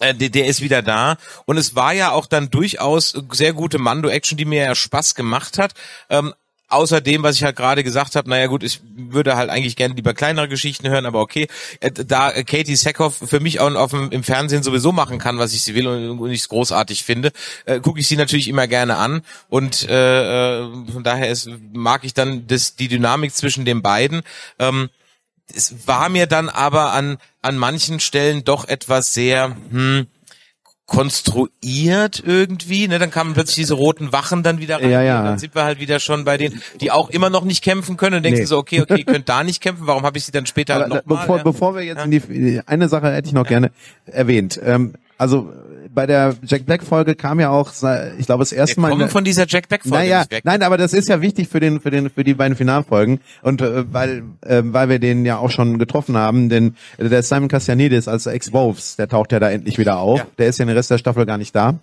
äh, 0.00 0.14
der, 0.14 0.28
der 0.28 0.46
ist 0.46 0.60
wieder 0.60 0.82
da. 0.82 1.16
Und 1.46 1.56
es 1.56 1.74
war 1.76 1.94
ja 1.94 2.10
auch 2.10 2.26
dann 2.26 2.50
durchaus 2.50 3.14
sehr 3.32 3.54
gute 3.54 3.78
Mando-Action, 3.78 4.36
die 4.36 4.44
mir 4.44 4.64
ja 4.64 4.74
Spaß 4.74 5.14
gemacht 5.14 5.56
hat. 5.56 5.72
Ähm, 6.10 6.34
Außerdem, 6.72 7.22
was 7.22 7.36
ich 7.36 7.44
halt 7.44 7.56
gerade 7.56 7.84
gesagt 7.84 8.16
habe, 8.16 8.30
naja 8.30 8.46
gut, 8.46 8.62
ich 8.62 8.80
würde 8.96 9.36
halt 9.36 9.50
eigentlich 9.50 9.76
gerne 9.76 9.94
lieber 9.94 10.14
kleinere 10.14 10.48
Geschichten 10.48 10.88
hören, 10.88 11.04
aber 11.04 11.20
okay, 11.20 11.46
äh, 11.80 11.90
da 11.90 12.30
äh, 12.30 12.44
Katie 12.44 12.76
Sackhoff 12.76 13.16
für 13.16 13.40
mich 13.40 13.60
auch 13.60 13.74
auf 13.74 13.90
dem, 13.90 14.10
im 14.10 14.24
Fernsehen 14.24 14.62
sowieso 14.62 14.90
machen 14.90 15.18
kann, 15.18 15.38
was 15.38 15.52
ich 15.52 15.62
sie 15.62 15.74
will 15.74 15.86
und, 15.86 16.18
und 16.18 16.30
ich 16.30 16.40
es 16.40 16.48
großartig 16.48 17.04
finde, 17.04 17.32
äh, 17.66 17.80
gucke 17.80 18.00
ich 18.00 18.08
sie 18.08 18.16
natürlich 18.16 18.48
immer 18.48 18.66
gerne 18.66 18.96
an 18.96 19.20
und 19.50 19.86
äh, 19.88 20.62
äh, 20.62 20.70
von 20.90 21.04
daher 21.04 21.28
ist, 21.28 21.50
mag 21.72 22.04
ich 22.04 22.14
dann 22.14 22.46
das, 22.46 22.74
die 22.74 22.88
Dynamik 22.88 23.34
zwischen 23.34 23.64
den 23.66 23.82
beiden. 23.82 24.22
Ähm, 24.58 24.88
es 25.54 25.86
war 25.86 26.08
mir 26.08 26.26
dann 26.26 26.48
aber 26.48 26.92
an, 26.92 27.18
an 27.42 27.58
manchen 27.58 28.00
Stellen 28.00 28.44
doch 28.44 28.66
etwas 28.66 29.12
sehr, 29.12 29.56
hm, 29.70 30.06
konstruiert 30.92 32.22
irgendwie, 32.24 32.86
ne? 32.86 32.98
Dann 32.98 33.10
kamen 33.10 33.32
plötzlich 33.32 33.56
diese 33.56 33.74
roten 33.74 34.12
Wachen 34.12 34.42
dann 34.42 34.58
wieder 34.60 34.76
rein. 34.76 34.90
Ja, 34.90 35.00
ja. 35.02 35.22
Dann 35.22 35.38
sind 35.38 35.54
wir 35.54 35.64
halt 35.64 35.80
wieder 35.80 35.98
schon 36.00 36.24
bei 36.24 36.36
denen, 36.36 36.60
die 36.80 36.90
auch 36.90 37.08
immer 37.08 37.30
noch 37.30 37.44
nicht 37.44 37.64
kämpfen 37.64 37.96
können. 37.96 38.16
Und 38.16 38.22
denkst 38.24 38.40
Nee. 38.40 38.44
du 38.44 38.48
so, 38.48 38.58
okay, 38.58 38.82
okay, 38.82 38.96
ihr 38.98 39.04
könnt 39.04 39.28
da 39.28 39.42
nicht 39.42 39.62
kämpfen, 39.62 39.86
warum 39.86 40.04
habe 40.04 40.18
ich 40.18 40.24
sie 40.24 40.32
dann 40.32 40.44
später 40.44 40.74
halt 40.74 40.86
äh, 40.86 40.88
noch 40.88 41.06
mal, 41.06 41.16
bevor, 41.16 41.36
ja? 41.38 41.42
bevor 41.42 41.74
wir 41.74 41.82
jetzt 41.82 42.04
in 42.04 42.10
die 42.10 42.60
eine 42.66 42.88
Sache 42.88 43.10
hätte 43.10 43.26
ich 43.26 43.32
noch 43.32 43.46
gerne 43.46 43.70
erwähnt. 44.06 44.60
Ähm, 44.62 44.94
also 45.16 45.50
bei 45.94 46.06
der 46.06 46.34
Jack 46.44 46.66
Black 46.66 46.82
Folge 46.82 47.14
kam 47.14 47.40
ja 47.40 47.50
auch, 47.50 47.70
ich 48.18 48.26
glaube, 48.26 48.40
das 48.40 48.52
erste 48.52 48.76
Wir 48.76 48.82
Mal. 48.82 48.90
kommen 48.90 49.08
von 49.08 49.24
dieser 49.24 49.46
Jack 49.46 49.68
Black 49.68 49.82
Folge 49.82 49.96
Naja, 49.96 50.24
nein, 50.44 50.62
aber 50.62 50.78
das 50.78 50.92
ist 50.92 51.08
ja 51.08 51.20
wichtig 51.20 51.48
für 51.48 51.60
den, 51.60 51.80
für 51.80 51.90
den, 51.90 52.10
für 52.10 52.24
die 52.24 52.34
beiden 52.34 52.56
Finalfolgen 52.56 53.20
und 53.42 53.60
äh, 53.60 53.92
weil, 53.92 54.22
äh, 54.42 54.62
weil 54.64 54.88
wir 54.88 54.98
den 54.98 55.24
ja 55.24 55.38
auch 55.38 55.50
schon 55.50 55.78
getroffen 55.78 56.16
haben, 56.16 56.48
denn 56.48 56.76
der 56.98 57.22
Simon 57.22 57.48
Cassianidis 57.48 58.08
als 58.08 58.26
Ex-Wolves, 58.26 58.96
der 58.96 59.08
taucht 59.08 59.32
ja 59.32 59.40
da 59.40 59.50
endlich 59.50 59.78
wieder 59.78 59.98
auf. 59.98 60.20
Ja. 60.20 60.26
Der 60.38 60.48
ist 60.48 60.58
ja 60.58 60.64
den 60.64 60.76
Rest 60.76 60.90
der 60.90 60.98
Staffel 60.98 61.26
gar 61.26 61.38
nicht 61.38 61.54
da. 61.54 61.78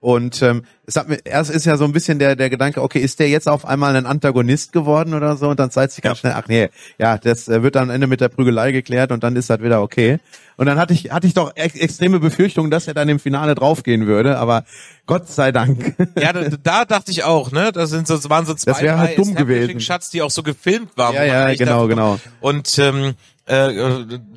Und 0.00 0.42
ähm, 0.42 0.62
es 0.86 0.96
hat 0.96 1.08
mir, 1.08 1.18
erst 1.24 1.50
ist 1.50 1.64
ja 1.64 1.76
so 1.76 1.84
ein 1.84 1.92
bisschen 1.92 2.18
der 2.18 2.36
der 2.36 2.50
Gedanke, 2.50 2.82
okay, 2.82 3.00
ist 3.00 3.18
der 3.18 3.28
jetzt 3.28 3.48
auf 3.48 3.64
einmal 3.64 3.96
ein 3.96 4.06
Antagonist 4.06 4.72
geworden 4.72 5.14
oder 5.14 5.36
so? 5.36 5.48
Und 5.48 5.58
dann 5.58 5.70
zeigt 5.70 5.92
sich 5.92 6.02
ganz 6.02 6.18
schnell, 6.18 6.34
ach 6.36 6.48
nee, 6.48 6.68
ja, 6.98 7.16
das 7.18 7.48
äh, 7.48 7.62
wird 7.62 7.76
dann 7.76 7.84
am 7.84 7.90
Ende 7.90 8.06
mit 8.06 8.20
der 8.20 8.28
Prügelei 8.28 8.72
geklärt 8.72 9.10
und 9.10 9.24
dann 9.24 9.34
ist 9.36 9.48
das 9.48 9.60
wieder 9.60 9.82
okay. 9.82 10.18
Und 10.56 10.66
dann 10.66 10.78
hatte 10.78 10.92
ich 10.92 11.10
hatte 11.10 11.26
ich 11.26 11.34
doch 11.34 11.52
ex 11.56 11.74
extreme 11.74 12.20
Befürchtungen, 12.20 12.70
dass 12.70 12.86
er 12.86 12.94
dann 12.94 13.08
im 13.08 13.18
Finale 13.18 13.54
draufgehen 13.54 14.06
würde, 14.06 14.38
aber 14.38 14.64
Gott 15.06 15.28
sei 15.28 15.50
Dank. 15.52 15.94
Ja, 16.18 16.32
da, 16.32 16.48
da 16.62 16.84
dachte 16.84 17.10
ich 17.10 17.24
auch, 17.24 17.52
ne? 17.52 17.72
Das 17.72 17.90
sind 17.90 18.06
so, 18.06 18.16
das 18.16 18.28
waren 18.30 18.46
so 18.46 18.54
zwei, 18.54 18.72
Das 18.82 18.98
halt 18.98 19.18
dumm 19.18 19.34
gewesen. 19.34 19.62
Establishing-Shots, 19.62 20.10
die 20.10 20.22
auch 20.22 20.30
so 20.30 20.42
gefilmt 20.42 20.96
waren. 20.96 21.14
Ja, 21.14 21.24
ja, 21.24 21.54
genau, 21.54 21.86
dachte, 21.86 21.88
genau. 21.88 22.20
Und 22.40 22.78
ähm, 22.78 23.14
äh, 23.46 23.68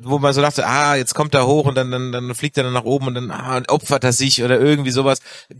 wo 0.02 0.18
man 0.18 0.32
so 0.32 0.40
dachte, 0.40 0.66
ah, 0.66 0.94
jetzt 0.96 1.14
kommt 1.14 1.34
er 1.34 1.46
hoch 1.46 1.66
und 1.66 1.74
dann, 1.76 1.90
dann, 1.90 2.12
dann 2.12 2.34
fliegt 2.34 2.56
er 2.56 2.62
dann 2.64 2.72
nach 2.72 2.84
oben 2.84 3.08
und 3.08 3.14
dann 3.14 3.30
ah, 3.30 3.60
opfert 3.68 4.04
er 4.04 4.12
sich 4.12 4.42
oder 4.42 4.60
irgendwie 4.60 4.90
sowas. 4.92 5.18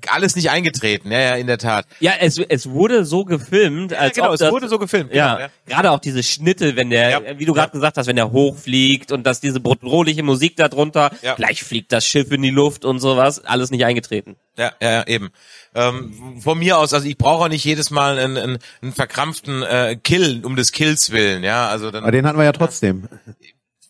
Alles 0.08 0.36
nicht 0.36 0.50
eingetreten, 0.50 1.10
ja, 1.10 1.20
ja, 1.20 1.34
in 1.34 1.46
der 1.48 1.58
Tat. 1.58 1.86
ja, 1.98 2.12
es, 2.20 2.38
es 2.38 2.70
wurde 2.70 3.04
so 3.04 3.24
gefilmt, 3.24 3.92
als 3.92 4.14
genau, 4.14 4.28
ob 4.28 4.34
es 4.34 4.40
das, 4.40 4.52
wurde 4.52 4.68
so 4.68 4.78
gefilmt. 4.78 5.12
Ja, 5.12 5.34
Genau, 5.34 5.40
ja. 5.46 5.50
gerade 5.66 5.90
auch 5.90 5.98
diese 5.98 6.22
Schnitte, 6.22 6.76
wenn 6.76 6.90
der, 6.90 7.10
Ja. 7.10 7.20
wie 7.38 7.44
du 7.44 7.52
gerade 7.52 7.72
gesagt 7.72 7.96
hast, 7.96 8.06
wenn 8.06 8.16
der 8.16 8.30
hochfliegt 8.32 9.12
und 9.12 9.24
dass 9.26 9.40
diese 9.40 9.60
bedrohliche 9.60 10.22
Musik 10.22 10.56
da 10.56 10.68
drunter, 10.68 11.10
Ja. 11.22 11.34
gleich 11.34 11.62
fliegt 11.64 11.92
das 11.92 12.06
Schiff 12.06 12.30
in 12.30 12.42
die 12.42 12.50
Luft 12.50 12.84
und 12.84 13.00
sowas, 13.00 13.44
alles 13.44 13.70
nicht 13.70 13.84
eingetreten. 13.84 14.36
Ja, 14.56 14.72
ja, 14.80 14.90
ja, 14.90 15.06
eben. 15.06 15.30
Ähm, 15.74 16.40
von 16.40 16.58
mir 16.58 16.78
aus, 16.78 16.92
also 16.92 17.06
ich 17.06 17.16
brauche 17.16 17.44
auch 17.44 17.48
nicht 17.48 17.64
jedes 17.64 17.90
Mal 17.90 18.18
einen, 18.18 18.36
einen, 18.36 18.58
einen 18.82 18.92
verkrampften 18.92 19.62
äh, 19.62 19.96
Kill 20.02 20.44
um 20.44 20.56
des 20.56 20.72
Kills 20.72 21.10
willen, 21.10 21.44
ja. 21.44 21.68
Also 21.68 21.90
dann 21.90 22.02
Aber 22.02 22.12
den 22.12 22.26
hatten 22.26 22.38
wir 22.38 22.44
ja 22.44 22.52
trotzdem. 22.52 23.08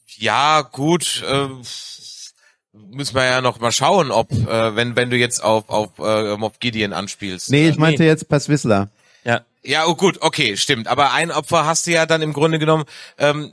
ja, 0.07 0.61
gut, 0.61 1.23
äh, 1.27 1.49
müssen 2.73 3.14
wir 3.14 3.25
ja 3.25 3.40
noch 3.40 3.61
mal 3.61 3.73
schauen, 3.73 4.11
ob 4.11 4.31
äh, 4.33 4.77
wenn 4.77 4.95
wenn 4.97 5.11
du 5.11 5.16
jetzt 5.16 5.43
auf 5.43 5.69
auf 5.71 5.99
äh, 5.99 6.37
Mob 6.37 6.61
Gideon 6.61 6.93
anspielst. 6.93 7.51
Nee, 7.51 7.69
ich 7.69 7.79
meinte 7.79 8.05
jetzt 8.05 8.29
Pass 8.29 8.49
Whistler. 8.49 8.88
Ja. 9.25 9.43
Ja, 9.62 9.87
oh 9.87 9.95
gut, 9.95 10.19
okay, 10.23 10.57
stimmt. 10.57 10.88
Aber 10.88 11.12
ein 11.12 11.31
Opfer 11.31 11.66
hast 11.66 11.87
du 11.87 11.90
ja 11.90 12.07
dann 12.07 12.23
im 12.23 12.33
Grunde 12.33 12.59
genommen. 12.59 12.85
Ähm, 13.19 13.51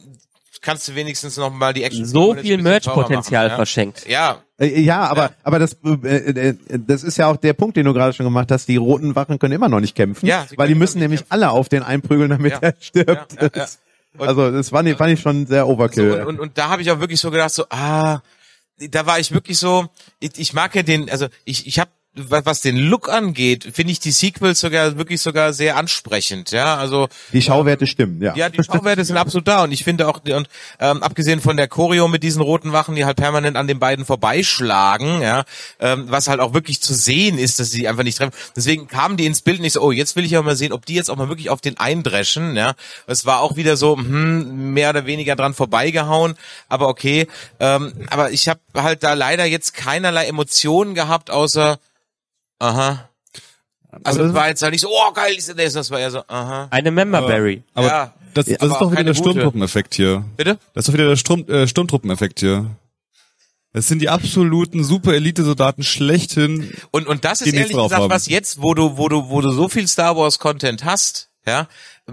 kannst 0.61 0.87
du 0.87 0.95
wenigstens 0.95 1.37
noch 1.37 1.51
mal 1.53 1.73
die 1.73 1.83
Action 1.83 2.05
So 2.05 2.33
viel 2.35 2.57
Merch-Potenzial 2.57 3.49
ja? 3.49 3.55
verschenkt. 3.55 4.07
Ja, 4.07 4.41
Äh, 4.59 4.79
Ja, 4.81 5.01
aber 5.07 5.31
aber 5.43 5.59
das 5.59 5.77
äh, 5.83 6.17
äh, 6.49 6.55
das 6.69 7.03
ist 7.03 7.17
ja 7.17 7.27
auch 7.27 7.37
der 7.37 7.53
Punkt, 7.53 7.77
den 7.77 7.85
du 7.85 7.93
gerade 7.93 8.13
schon 8.13 8.25
gemacht 8.25 8.51
hast. 8.51 8.67
Die 8.67 8.77
roten 8.77 9.15
Wachen 9.15 9.39
können 9.39 9.53
immer 9.53 9.69
noch 9.69 9.79
nicht 9.79 9.95
kämpfen, 9.95 10.25
Ja, 10.25 10.45
weil 10.55 10.67
die 10.67 10.75
müssen 10.75 10.99
nämlich 10.99 11.21
kämpfen. 11.21 11.31
alle 11.33 11.51
auf 11.51 11.69
den 11.69 11.83
einprügeln, 11.83 12.29
damit 12.29 12.53
Ja. 12.53 12.59
er 12.61 12.75
stirbt. 12.79 13.33
Ja, 13.33 13.41
ja, 13.43 13.49
ja. 13.55 13.65
Und- 14.17 14.27
Also 14.27 14.51
das 14.51 14.69
fand 14.69 14.89
ich, 14.89 14.97
fand 14.97 15.13
ich 15.13 15.19
schon 15.21 15.45
sehr 15.45 15.63
So, 15.65 15.69
Overkill. 15.69 16.11
und, 16.21 16.25
und, 16.27 16.39
und 16.39 16.57
da 16.57 16.69
habe 16.69 16.81
ich 16.81 16.89
auch 16.89 16.99
wirklich 16.99 17.19
so 17.19 17.29
gedacht, 17.29 17.51
so, 17.51 17.65
ah, 17.69 18.21
da 18.79 19.05
war 19.05 19.19
ich 19.19 19.31
wirklich 19.31 19.59
so, 19.59 19.87
ich, 20.19 20.31
ich 20.37 20.53
mag 20.53 20.73
ja 20.75 20.81
den, 20.81 21.07
also 21.09 21.27
ich, 21.45 21.67
ich 21.67 21.77
habe 21.79 21.91
was 22.17 22.61
den 22.61 22.77
Look 22.77 23.09
angeht, 23.09 23.67
finde 23.73 23.91
ich 23.91 23.99
die 23.99 24.11
Sequels 24.11 24.59
sogar 24.59 24.97
wirklich 24.97 25.21
sogar 25.21 25.53
sehr 25.53 25.77
ansprechend, 25.77 26.51
ja, 26.51 26.75
also 26.75 27.07
die 27.31 27.41
Schauwerte 27.41 27.87
stimmen, 27.87 28.21
ja. 28.21 28.35
ja, 28.35 28.49
die 28.49 28.63
Schauwerte 28.63 29.03
sind 29.05 29.17
absolut 29.17 29.47
da 29.47 29.63
und 29.63 29.71
ich 29.71 29.83
finde 29.83 30.07
auch 30.07 30.21
und 30.23 30.49
ähm, 30.79 31.03
abgesehen 31.03 31.41
von 31.41 31.57
der 31.57 31.67
Choreo 31.67 32.07
mit 32.07 32.23
diesen 32.23 32.41
roten 32.41 32.73
Wachen, 32.73 32.95
die 32.95 33.05
halt 33.05 33.17
permanent 33.17 33.57
an 33.57 33.67
den 33.67 33.79
beiden 33.79 34.05
vorbeischlagen, 34.05 35.21
ja, 35.21 35.43
ähm, 35.79 36.05
was 36.07 36.27
halt 36.27 36.39
auch 36.39 36.53
wirklich 36.53 36.81
zu 36.81 36.93
sehen 36.93 37.37
ist, 37.37 37.59
dass 37.59 37.71
sie 37.71 37.87
einfach 37.87 38.03
nicht 38.03 38.17
treffen. 38.17 38.33
Deswegen 38.55 38.87
kamen 38.87 39.17
die 39.17 39.25
ins 39.25 39.41
Bild 39.41 39.61
nicht 39.61 39.73
so, 39.73 39.81
oh, 39.81 39.91
jetzt 39.91 40.15
will 40.15 40.25
ich 40.25 40.37
auch 40.37 40.43
mal 40.43 40.55
sehen, 40.55 40.73
ob 40.73 40.85
die 40.85 40.95
jetzt 40.95 41.09
auch 41.09 41.17
mal 41.17 41.29
wirklich 41.29 41.49
auf 41.49 41.61
den 41.61 41.77
eindreschen, 41.77 42.55
ja. 42.55 42.73
Es 43.05 43.25
war 43.25 43.41
auch 43.41 43.55
wieder 43.55 43.77
so 43.77 43.97
hm, 43.97 44.73
mehr 44.73 44.89
oder 44.89 45.05
weniger 45.05 45.35
dran 45.35 45.53
vorbeigehauen, 45.53 46.35
aber 46.69 46.87
okay, 46.87 47.27
ähm, 47.59 47.93
aber 48.09 48.31
ich 48.31 48.47
habe 48.47 48.59
halt 48.75 49.03
da 49.03 49.13
leider 49.13 49.45
jetzt 49.45 49.73
keinerlei 49.73 50.25
Emotionen 50.25 50.95
gehabt, 50.95 51.29
außer 51.29 51.79
aha. 52.59 53.09
Also 54.03 54.23
es 54.25 54.33
war 54.33 54.47
jetzt 54.49 54.61
halt 54.61 54.73
nicht 54.73 54.81
so, 54.81 54.89
oh 54.91 55.11
geil, 55.13 55.33
ist 55.35 55.49
das, 55.57 55.73
das 55.73 55.89
war 55.91 55.99
eher 55.99 56.11
so, 56.11 56.21
aha. 56.27 56.67
Eine 56.71 56.91
Memberberry. 56.91 57.63
Aber 57.73 57.87
Ja. 57.87 58.13
das, 58.33 58.45
das 58.45 58.59
aber 58.59 58.71
ist 58.71 58.81
doch 58.81 58.91
wieder 58.91 59.03
der. 59.05 59.13
Sturmtruppeneffekt 59.13 59.95
hier. 59.95 60.23
Bitte? 60.35 60.59
Das 60.73 60.83
ist 60.83 60.89
doch 60.89 60.93
wieder 60.93 61.07
der 61.07 61.15
Sturm, 61.15 61.47
äh, 61.47 61.67
Sturmtruppeneffekt 61.67 62.39
hier. 62.41 62.69
Das 63.73 63.87
sind 63.87 63.99
die 64.01 64.09
absoluten 64.09 64.83
Super-Elite-Soldaten 64.83 65.83
schlechthin. 65.83 66.73
Und, 66.91 67.07
und 67.07 67.25
das 67.25 67.41
ist 67.41 67.53
ehrlich 67.53 67.69
gesagt 67.75 67.93
haben. 67.93 68.09
was 68.09 68.27
jetzt, 68.27 68.61
wo 68.61 68.73
du, 68.73 68.97
wo 68.97 69.07
du, 69.09 69.29
wo 69.29 69.41
du 69.41 69.51
so 69.51 69.69
viel 69.69 69.87
Star 69.87 70.15
Wars 70.17 70.39
Content 70.39 70.83
hast, 70.83 71.29
ja, 71.45 71.67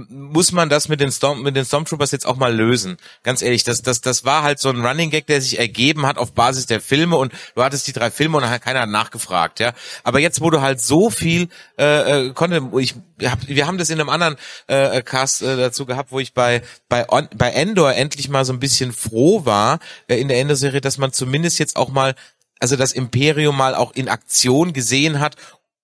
muss 0.09 0.51
man 0.51 0.69
das 0.69 0.89
mit 0.89 1.01
den 1.01 1.13
Storm, 1.13 1.43
mit 1.43 1.55
den 1.55 1.65
Stormtroopers 1.65 2.11
jetzt 2.11 2.27
auch 2.27 2.37
mal 2.37 2.55
lösen. 2.55 2.97
Ganz 3.23 3.43
ehrlich, 3.43 3.63
das, 3.63 3.83
das, 3.83 4.01
das 4.01 4.25
war 4.25 4.43
halt 4.43 4.59
so 4.59 4.69
ein 4.69 4.85
Running 4.85 5.11
Gag, 5.11 5.27
der 5.27 5.41
sich 5.41 5.59
ergeben 5.59 6.05
hat 6.05 6.19
auf 6.19 6.33
Basis 6.33 6.67
der 6.67 6.81
Filme 6.81 7.17
und 7.17 7.33
du 7.55 7.63
hattest 7.63 7.87
die 7.87 7.93
drei 7.93 8.11
Filme 8.11 8.39
und 8.39 8.61
keiner 8.61 8.81
hat 8.81 8.89
nachgefragt, 8.89 9.61
ja. 9.61 9.73
Aber 10.03 10.19
jetzt, 10.19 10.41
wo 10.41 10.51
du 10.51 10.61
halt 10.61 10.81
so 10.81 11.11
viel 11.11 11.49
äh, 11.79 12.27
äh, 12.27 12.33
Content, 12.33 12.73
ich 12.79 12.95
hab, 13.23 13.47
wir 13.47 13.67
haben 13.69 13.79
das 13.79 13.89
in 13.91 14.01
einem 14.01 14.09
anderen 14.09 14.37
äh, 14.67 15.01
Cast 15.03 15.43
äh, 15.43 15.57
dazu 15.57 15.87
gehabt, 15.87 16.11
wo 16.11 16.19
ich 16.19 16.35
bei 16.35 16.63
bei 16.89 17.09
On, 17.09 17.29
bei 17.37 17.51
Endor 17.51 17.95
endlich 17.95 18.29
mal 18.29 18.45
so 18.45 18.53
ein 18.53 18.61
bisschen 18.61 18.93
froh 18.93 19.45
war 19.45 19.79
äh, 20.09 20.17
in 20.17 20.27
der 20.27 20.41
Endor-Serie, 20.41 20.81
dass 20.81 20.99
man 20.99 21.13
zumindest 21.13 21.61
jetzt 21.61 21.77
auch 21.77 21.91
mal 21.91 22.17
also 22.59 22.77
das 22.77 22.93
Imperium 22.93 23.57
mal 23.57 23.75
auch 23.75 23.93
in 23.93 24.09
Aktion 24.09 24.73
gesehen 24.73 25.21
hat 25.21 25.37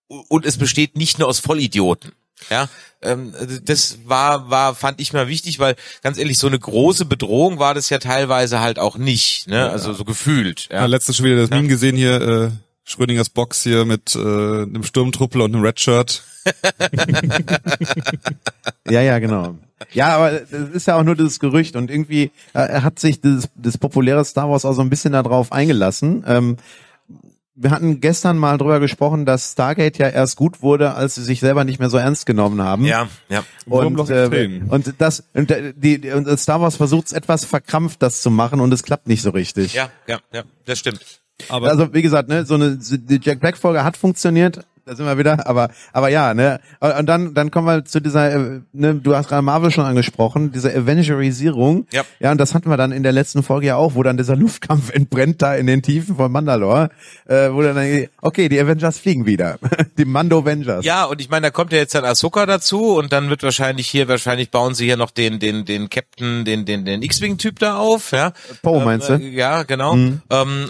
und 0.09 0.44
es 0.44 0.57
besteht 0.57 0.96
nicht 0.96 1.18
nur 1.18 1.29
aus 1.29 1.38
Vollidioten. 1.38 2.12
Ja, 2.48 2.68
ähm, 3.03 3.33
das 3.64 3.98
war, 4.05 4.50
war, 4.50 4.74
fand 4.74 5.00
ich 5.00 5.12
mal 5.12 5.29
wichtig, 5.29 5.59
weil 5.59 5.76
ganz 6.03 6.18
ehrlich, 6.18 6.38
so 6.38 6.46
eine 6.46 6.59
große 6.59 7.05
Bedrohung 7.05 7.59
war 7.59 7.74
das 7.74 7.90
ja 7.90 7.98
teilweise 7.98 8.61
halt 8.61 8.79
auch 8.79 8.96
nicht, 8.96 9.46
ne? 9.46 9.70
Also 9.70 9.92
so 9.92 10.05
gefühlt. 10.05 10.68
Ja. 10.70 10.81
Ja. 10.81 10.87
letztens 10.87 11.16
schon 11.16 11.26
wieder 11.26 11.37
das 11.37 11.50
Meme 11.50 11.68
gesehen 11.68 11.96
hier, 11.96 12.20
äh, 12.20 12.50
Schrödingers 12.85 13.31
Box 13.31 13.62
hier 13.62 13.85
mit 13.85 14.14
äh, 14.16 14.18
einem 14.18 14.83
Sturmtruppler 14.83 15.44
und 15.44 15.55
einem 15.55 15.64
Redshirt. 15.64 16.22
Ja, 18.88 19.03
ja, 19.03 19.18
genau. 19.18 19.57
Ja, 19.92 20.16
aber 20.16 20.33
das 20.33 20.70
ist 20.70 20.87
ja 20.87 20.96
auch 20.96 21.05
nur 21.05 21.16
das 21.16 21.38
Gerücht 21.38 21.76
und 21.76 21.90
irgendwie 21.90 22.33
äh, 22.55 22.81
hat 22.81 22.98
sich 22.98 23.20
das, 23.20 23.48
das 23.55 23.79
populäre 23.79 24.24
Star 24.24 24.50
Wars 24.50 24.64
auch 24.64 24.72
so 24.72 24.83
ein 24.83 24.90
bisschen 24.90 25.12
darauf 25.12 25.53
eingelassen. 25.53 26.24
Ähm, 26.26 26.57
wir 27.62 27.70
hatten 27.73 28.01
gestern 28.01 28.38
mal 28.38 28.57
drüber 28.57 28.81
gesprochen, 28.81 29.27
dass 29.27 29.53
Stargate 29.53 29.99
ja 29.99 30.09
erst 30.09 30.37
gut 30.37 30.62
wurde, 30.62 30.94
als 30.94 31.16
sie 31.16 31.23
sich 31.23 31.40
selber 31.40 31.64
nicht 31.64 31.79
mehr 31.79 31.90
so 31.90 31.99
ernst 31.99 32.25
genommen 32.25 32.62
haben. 32.62 32.87
Ja, 32.87 33.09
ja. 33.29 33.44
Und, 33.66 34.09
äh, 34.09 34.61
und 34.68 34.94
das 34.96 35.25
und 35.35 35.51
äh, 35.51 35.75
die, 35.77 36.01
die 36.01 36.11
und 36.11 36.27
Star 36.38 36.62
Wars 36.62 36.77
versucht 36.77 37.09
es 37.09 37.12
etwas 37.12 37.44
verkrampft, 37.44 38.01
das 38.03 38.23
zu 38.23 38.31
machen 38.31 38.61
und 38.61 38.73
es 38.73 38.83
klappt 38.83 39.09
nicht 39.09 39.20
so 39.20 39.31
richtig. 39.31 39.75
Ja, 39.75 39.90
ja, 40.07 40.20
ja, 40.33 40.44
das 40.64 40.79
stimmt. 40.79 41.20
Aber 41.51 41.68
Also 41.68 41.92
wie 41.92 42.03
gesagt, 42.03 42.29
ne, 42.31 42.46
so 42.46 42.55
eine 42.55 42.79
die 42.79 43.20
Jack 43.23 43.40
Black 43.40 43.59
Folge 43.59 43.85
hat 43.85 43.96
funktioniert, 43.99 44.66
da 44.90 44.96
sind 44.96 45.07
wir 45.07 45.18
wieder, 45.18 45.46
aber 45.46 45.70
aber 45.92 46.09
ja, 46.09 46.35
ne, 46.35 46.59
und 46.81 47.07
dann 47.07 47.33
dann 47.33 47.53
kommen 47.53 47.68
wir 47.68 47.85
zu 47.85 48.00
dieser 48.00 48.33
äh, 48.33 48.61
ne, 48.72 48.96
du 48.96 49.14
hast 49.14 49.29
gerade 49.29 49.42
Marvel 49.42 49.70
schon 49.70 49.85
angesprochen, 49.85 50.50
diese 50.50 50.74
Avengerisierung. 50.74 51.87
Ja. 51.92 52.03
Ja, 52.18 52.33
und 52.33 52.38
das 52.38 52.55
hatten 52.55 52.68
wir 52.68 52.76
dann 52.76 52.90
in 52.90 53.05
der 53.05 53.12
letzten 53.12 53.44
Folge 53.44 53.68
ja 53.68 53.76
auch, 53.76 53.94
wo 53.94 54.03
dann 54.03 54.16
dieser 54.16 54.35
Luftkampf 54.40 54.92
entbrennt 54.92 55.42
da 55.42 55.55
in 55.55 55.68
den 55.68 55.83
Tiefen 55.83 56.16
von 56.16 56.33
Mandalore, 56.33 56.90
äh, 57.26 57.53
wo 57.53 57.62
dann 57.62 58.09
okay, 58.20 58.48
die 58.48 58.59
Avengers 58.59 58.98
fliegen 58.98 59.26
wieder. 59.26 59.59
die 59.96 60.05
Mando 60.05 60.40
Avengers. 60.40 60.85
Ja, 60.85 61.05
und 61.05 61.20
ich 61.20 61.31
meine, 61.31 61.46
da 61.46 61.50
kommt 61.50 61.70
ja 61.70 61.79
jetzt 61.79 61.94
dann 61.94 62.05
Ahsoka 62.05 62.44
dazu 62.46 62.96
und 62.96 63.12
dann 63.12 63.31
wird 63.31 63.44
wahrscheinlich 63.44 63.87
hier, 63.87 64.09
wahrscheinlich 64.09 64.50
bauen 64.50 64.74
sie 64.74 64.87
hier 64.87 64.96
noch 64.96 65.12
den, 65.12 65.38
den, 65.38 65.64
den 65.64 65.88
Captain, 65.88 66.44
den, 66.44 66.64
den, 66.64 66.85
den 66.85 67.03
X-Wing-Typ 67.03 67.61
da 67.61 67.76
auf, 67.76 68.11
ja. 68.11 68.33
Poe, 68.62 68.85
meinst 68.85 69.09
du? 69.09 69.12
Äh, 69.12 69.29
ja, 69.29 69.62
genau. 69.62 69.94
Ähm, 69.94 70.18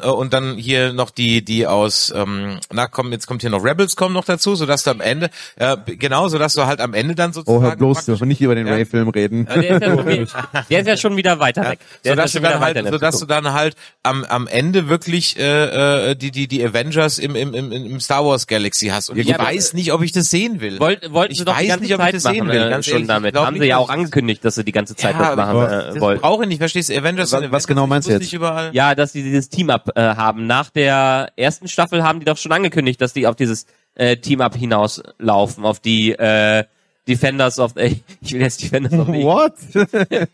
äh, 0.03 0.09
und 0.09 0.35
dann 0.35 0.57
hier 0.57 0.93
noch 0.93 1.09
die, 1.09 1.43
die 1.43 1.67
aus, 1.67 2.13
ähm, 2.15 2.59
na 2.71 2.87
komm, 2.87 3.13
jetzt 3.13 3.27
kommt 3.27 3.41
hier 3.41 3.51
noch 3.51 3.65
Rebels 3.65 3.97
kommen 3.97 4.10
noch 4.13 4.25
dazu, 4.25 4.55
sodass 4.55 4.83
du 4.85 4.91
am 4.91 5.01
Ende, 5.01 5.31
äh, 5.57 5.77
genau, 5.87 6.29
sodass 6.29 6.55
du 6.55 6.67
halt 6.67 6.81
am 6.81 6.95
Ende 6.95 7.15
dann 7.15 7.33
sozusagen. 7.33 7.65
Oh, 7.65 7.67
hör 7.69 7.77
bloß, 7.77 8.05
dürfen 8.07 8.29
nicht 8.29 8.41
über 8.41 8.55
den 8.55 8.67
Ja. 8.67 8.75
Ray-Film 8.75 9.09
reden. 9.09 9.47
Ja, 9.51 9.61
der, 9.61 9.77
ist 9.77 9.83
ja 9.83 9.89
schon, 9.97 10.07
wieder- 10.07 10.27
der 10.71 10.81
ist 10.81 10.87
ja 10.87 10.97
schon 10.97 11.17
wieder 11.17 11.39
weiter 11.41 11.69
weg. 11.71 11.79
Der 12.05 12.13
sodass 12.13 12.27
ist 12.27 12.35
ja 12.35 12.41
du 12.41 12.47
schon 12.47 12.61
dann 12.61 12.71
wieder 12.75 12.83
halt, 12.85 12.93
sodass 12.93 13.19
du 13.21 13.27
dann 13.27 13.53
halt 13.53 13.77
am, 14.03 14.25
am 14.25 14.47
Ende 14.47 14.89
wirklich 14.89 15.39
äh, 15.39 16.11
äh, 16.11 16.15
die 16.17 16.31
die 16.31 16.49
die 16.49 16.65
Avengers 16.65 17.19
im 17.19 17.35
im 17.37 17.55
im, 17.55 17.73
im 17.73 18.01
Star 18.01 18.25
Wars 18.25 18.47
Galaxy 18.47 18.89
hast 18.89 19.11
und 19.11 19.19
ich 19.19 19.27
Ja, 19.29 19.37
aber- 19.39 19.47
weiß 19.49 19.75
nicht, 19.75 19.93
ob 19.93 20.03
ich 20.03 20.13
das 20.13 20.31
sehen 20.31 20.61
will. 20.61 20.79
Wollt, 20.81 21.13
wollten 21.13 21.33
ich 21.33 21.39
sie 21.39 21.45
doch 21.45 21.55
die 21.57 21.63
weiß 21.63 21.69
ganze 21.69 21.83
nicht, 21.85 21.95
ob 21.95 22.01
ich 22.01 22.05
Zeit 22.07 22.15
das 22.15 22.23
sehen 22.23 22.37
machen, 22.47 22.49
will, 22.49 22.63
äh, 22.67 22.71
ganz 22.71 22.87
schon. 22.87 23.01
Ich 23.03 23.07
damit. 23.09 23.37
Haben 23.37 23.59
sie 23.59 23.65
ja 23.67 23.77
dass 23.77 23.85
auch 23.85 23.89
ich- 23.89 23.95
angekündigt, 23.95 24.45
dass 24.45 24.55
sie 24.55 24.65
die 24.65 24.73
ganze 24.73 24.97
Zeit 24.97 25.15
Ja, 25.19 25.35
das 25.35 25.37
machen 25.37 25.57
äh, 25.63 25.69
das 25.93 26.01
wollen. 26.01 26.21
brauche 26.21 26.43
ich 26.45 26.49
nicht, 26.49 26.59
verstehst 26.59 26.89
du? 26.91 26.97
Avengers 26.97 27.33
Was- 27.33 27.67
genau 27.67 27.85
ich 27.85 27.89
meinst 27.91 28.09
du 28.09 28.13
jetzt? 28.13 28.33
überall. 28.33 28.71
Ja, 28.73 28.95
dass 28.95 29.13
sie 29.13 29.23
dieses 29.23 29.49
Team-Up 29.49 29.91
äh, 29.97 30.01
haben. 30.01 30.47
Nach 30.47 30.71
der 30.71 31.31
ersten 31.37 31.69
Staffel 31.69 32.03
haben 32.03 32.21
die 32.21 32.27
doch 32.27 32.37
schon 32.37 32.53
angekündigt, 32.53 33.01
dass 33.01 33.13
die 33.13 33.27
auf 33.27 33.37
dieses 33.37 33.67
äh, 34.01 34.17
Team-Up 34.17 34.57
hinauslaufen, 34.57 35.65
auf 35.65 35.79
die 35.81 36.13
äh, 36.13 36.65
Defenders 37.07 37.59
of 37.59 37.77
äh, 37.77 37.97
ich 38.23 38.33
will 38.33 38.41
jetzt 38.41 38.63
Defenders 38.63 38.95
of 38.95 39.07
the 39.09 39.23
What? 39.23 39.55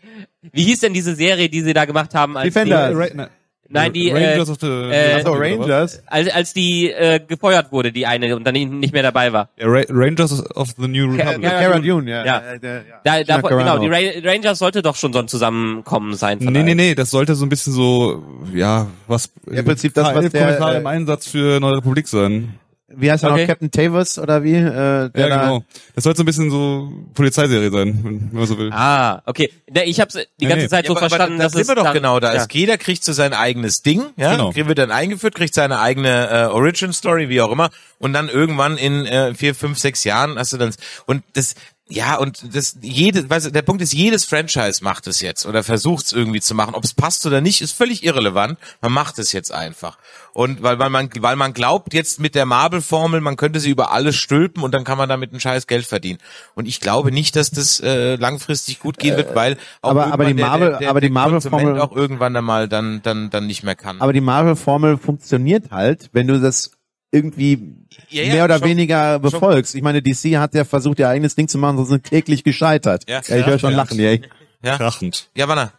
Wie 0.53 0.63
hieß 0.63 0.79
denn 0.79 0.93
diese 0.93 1.15
Serie, 1.15 1.49
die 1.49 1.61
sie 1.61 1.73
da 1.73 1.85
gemacht 1.85 2.13
haben? 2.15 2.37
Als 2.37 2.45
Defender. 2.53 2.89
Die, 2.89 2.95
Ra- 2.95 3.07
na- 3.13 3.29
nein, 3.67 3.91
die 3.91 4.09
Rangers 4.11 4.47
äh, 4.47 4.51
of 4.51 4.57
the 4.61 4.67
äh, 4.67 5.21
So, 5.23 5.33
Rangers. 5.33 6.01
als, 6.05 6.29
als 6.33 6.53
die 6.53 6.89
äh, 6.91 7.19
gefeuert 7.19 7.71
wurde, 7.73 7.91
die 7.91 8.05
eine 8.05 8.33
und 8.35 8.45
dann 8.45 8.53
nicht 8.53 8.93
mehr 8.93 9.03
dabei 9.03 9.33
war. 9.33 9.49
Ja, 9.57 9.67
Ra 9.67 9.81
Rangers 9.89 10.55
of 10.55 10.69
the 10.77 10.87
New 10.87 11.11
Republic. 11.11 11.41
Cara 11.41 11.59
Cara 11.61 11.79
Dune, 11.79 12.09
ja. 12.09 12.25
Ja. 12.25 12.37
Äh, 12.39 12.59
ja. 12.63 12.81
Da, 13.03 13.23
da, 13.23 13.41
genau, 13.41 13.79
die 13.79 13.87
Ra 13.89 13.97
Rangers 14.23 14.59
sollte 14.59 14.81
doch 14.81 14.95
schon 14.95 15.11
so 15.11 15.19
ein 15.19 15.27
Zusammenkommen 15.27 16.13
sein. 16.15 16.37
Nee, 16.39 16.63
nee, 16.63 16.75
nee, 16.75 16.95
das 16.95 17.09
sollte 17.09 17.35
so 17.35 17.45
ein 17.45 17.49
bisschen 17.49 17.73
so, 17.73 18.23
ja, 18.53 18.87
was, 19.07 19.29
Im 19.47 19.65
Prinzip 19.65 19.93
das, 19.93 20.15
was 20.15 20.29
der, 20.29 20.41
Kommissare 20.41 20.75
äh, 20.75 20.79
im 20.79 20.87
Einsatz 20.87 21.27
für 21.27 21.59
Neue 21.59 21.77
Republik 21.77 22.07
sein. 22.07 22.53
Wie 22.89 23.11
heißt 23.11 23.23
er 23.23 23.31
Okay. 23.33 23.41
noch? 23.41 23.47
Captain 23.47 23.69
Tavus 23.69 24.17
oder 24.17 24.43
wie? 24.43 24.53
Äh, 24.53 24.61
der 24.63 25.11
Ja, 25.15 25.27
da, 25.27 25.37
genau. 25.41 25.63
Das 25.93 26.05
sollte 26.05 26.17
so 26.17 26.23
ein 26.23 26.25
bisschen 26.25 26.49
so 26.49 26.89
Polizeiserie 27.13 27.69
sein, 27.69 27.99
wenn 28.03 28.29
man 28.31 28.45
so 28.45 28.57
will. 28.57 28.69
Ah, 28.71 29.21
okay. 29.25 29.51
Ne, 29.69 29.83
ich 29.83 29.99
habe 29.99 30.09
die 30.11 30.45
Nee, 30.45 30.47
ganze 30.49 30.63
nee. 30.65 30.69
Zeit 30.69 30.85
Ja, 30.85 30.89
so 30.89 30.93
aber, 30.97 31.09
verstanden, 31.09 31.33
aber 31.33 31.37
da 31.39 31.43
dass 31.43 31.51
sind 31.51 31.61
es 31.63 31.67
wir 31.67 31.75
doch 31.75 31.91
genau 31.93 32.19
da. 32.21 32.33
Ja. 32.33 32.41
ist. 32.43 32.53
Jeder 32.53 32.77
kriegt 32.77 33.03
so 33.03 33.11
sein 33.11 33.33
eigenes 33.33 33.81
Ding, 33.81 34.03
ja, 34.15 34.31
Genau. 34.31 34.51
genau. 34.51 34.67
wird 34.69 34.77
dann 34.77 34.91
eingeführt, 34.91 35.35
kriegt 35.35 35.53
seine 35.53 35.79
eigene 35.79 36.29
äh, 36.29 36.45
Origin 36.45 36.93
Story, 36.93 37.27
wie 37.27 37.41
auch 37.41 37.51
immer, 37.51 37.71
und 37.99 38.13
dann 38.13 38.29
irgendwann 38.29 38.77
in 38.77 39.05
äh, 39.05 39.33
vier, 39.33 39.53
fünf, 39.53 39.77
sechs 39.77 40.05
Jahren 40.05 40.39
hast 40.39 40.53
du 40.53 40.57
dann 40.57 40.73
und 41.07 41.23
das 41.33 41.55
ja, 41.89 42.15
und 42.17 42.53
das 42.55 42.77
jede, 42.81 43.29
weißt 43.29 43.47
du, 43.47 43.51
der 43.51 43.61
Punkt 43.61 43.81
ist, 43.81 43.93
jedes 43.93 44.25
Franchise 44.25 44.83
macht 44.83 45.07
es 45.07 45.21
jetzt 45.21 45.45
oder 45.45 45.63
versucht 45.63 46.05
es 46.07 46.11
irgendwie 46.11 46.41
zu 46.41 46.53
machen. 46.53 46.75
Ob 46.75 46.83
es 46.83 46.93
passt 46.93 47.25
oder 47.25 47.39
nicht, 47.41 47.61
ist 47.61 47.71
völlig 47.71 48.03
irrelevant. 48.03 48.57
Man 48.81 48.91
macht 48.91 49.19
es 49.19 49.31
jetzt 49.31 49.53
einfach. 49.53 49.97
Und 50.33 50.61
weil, 50.61 50.77
weil 50.79 50.89
man, 50.89 51.09
weil 51.19 51.35
man 51.35 51.53
glaubt 51.53 51.93
jetzt 51.93 52.19
mit 52.19 52.35
der 52.35 52.45
Marvel-Formel, 52.45 53.21
man 53.21 53.37
könnte 53.37 53.59
sie 53.59 53.69
über 53.69 53.91
alles 53.91 54.15
stülpen 54.15 54.63
und 54.63 54.73
dann 54.73 54.83
kann 54.83 54.97
man 54.97 55.07
damit 55.09 55.33
ein 55.33 55.39
scheiß 55.39 55.65
Geld 55.65 55.85
verdienen. 55.85 56.19
Und 56.55 56.67
ich 56.67 56.79
glaube 56.81 57.11
nicht, 57.11 57.35
dass 57.35 57.51
das 57.51 57.79
äh, 57.79 58.15
langfristig 58.15 58.79
gut 58.79 58.99
gehen 58.99 59.15
wird, 59.17 59.33
weil 59.33 59.57
auch 59.81 59.91
aber- 59.91 60.07
aber 60.13 60.25
die 60.25 60.33
Marvel- 60.33 60.69
der, 60.71 60.79
der, 60.79 60.89
aber 60.89 61.01
die 61.01 61.09
Marvel-Formel- 61.09 61.79
auch 61.79 61.95
irgendwann 61.95 62.35
einmal 62.35 62.67
dann, 62.67 63.01
dann, 63.01 63.29
dann 63.29 63.47
nicht 63.47 63.63
mehr 63.63 63.75
kann. 63.75 64.01
Aber 64.01 64.13
die 64.13 64.21
Marvel-Formel 64.21 64.97
funktioniert 64.97 65.71
halt, 65.71 66.09
wenn 66.11 66.27
du 66.27 66.39
das 66.39 66.71
irgendwie 67.11 67.75
Ja, 68.09 68.23
ja, 68.23 68.33
mehr 68.33 68.43
oder 68.45 68.59
schon- 68.59 68.67
weniger 68.69 69.19
befolgst. 69.19 69.75
Ich 69.75 69.81
meine, 69.81 70.01
DC 70.01 70.37
hat 70.37 70.53
ja 70.53 70.65
versucht, 70.65 70.99
ihr 70.99 71.07
eigenes 71.09 71.35
Ding 71.35 71.47
zu 71.47 71.57
machen, 71.57 71.77
sie 71.77 71.85
sind 71.85 72.03
kläglich 72.03 72.43
gescheitert. 72.43 73.09
Ja. 73.09 73.21
ich 73.21 73.29
höre 73.45 73.59
schon 73.59 73.71
Ja. 73.71 73.77
lachen, 73.77 73.99
ey. 73.99 74.21
Krachend. 74.63 75.29
Ja, 75.35 75.47
Wanna. 75.47 75.71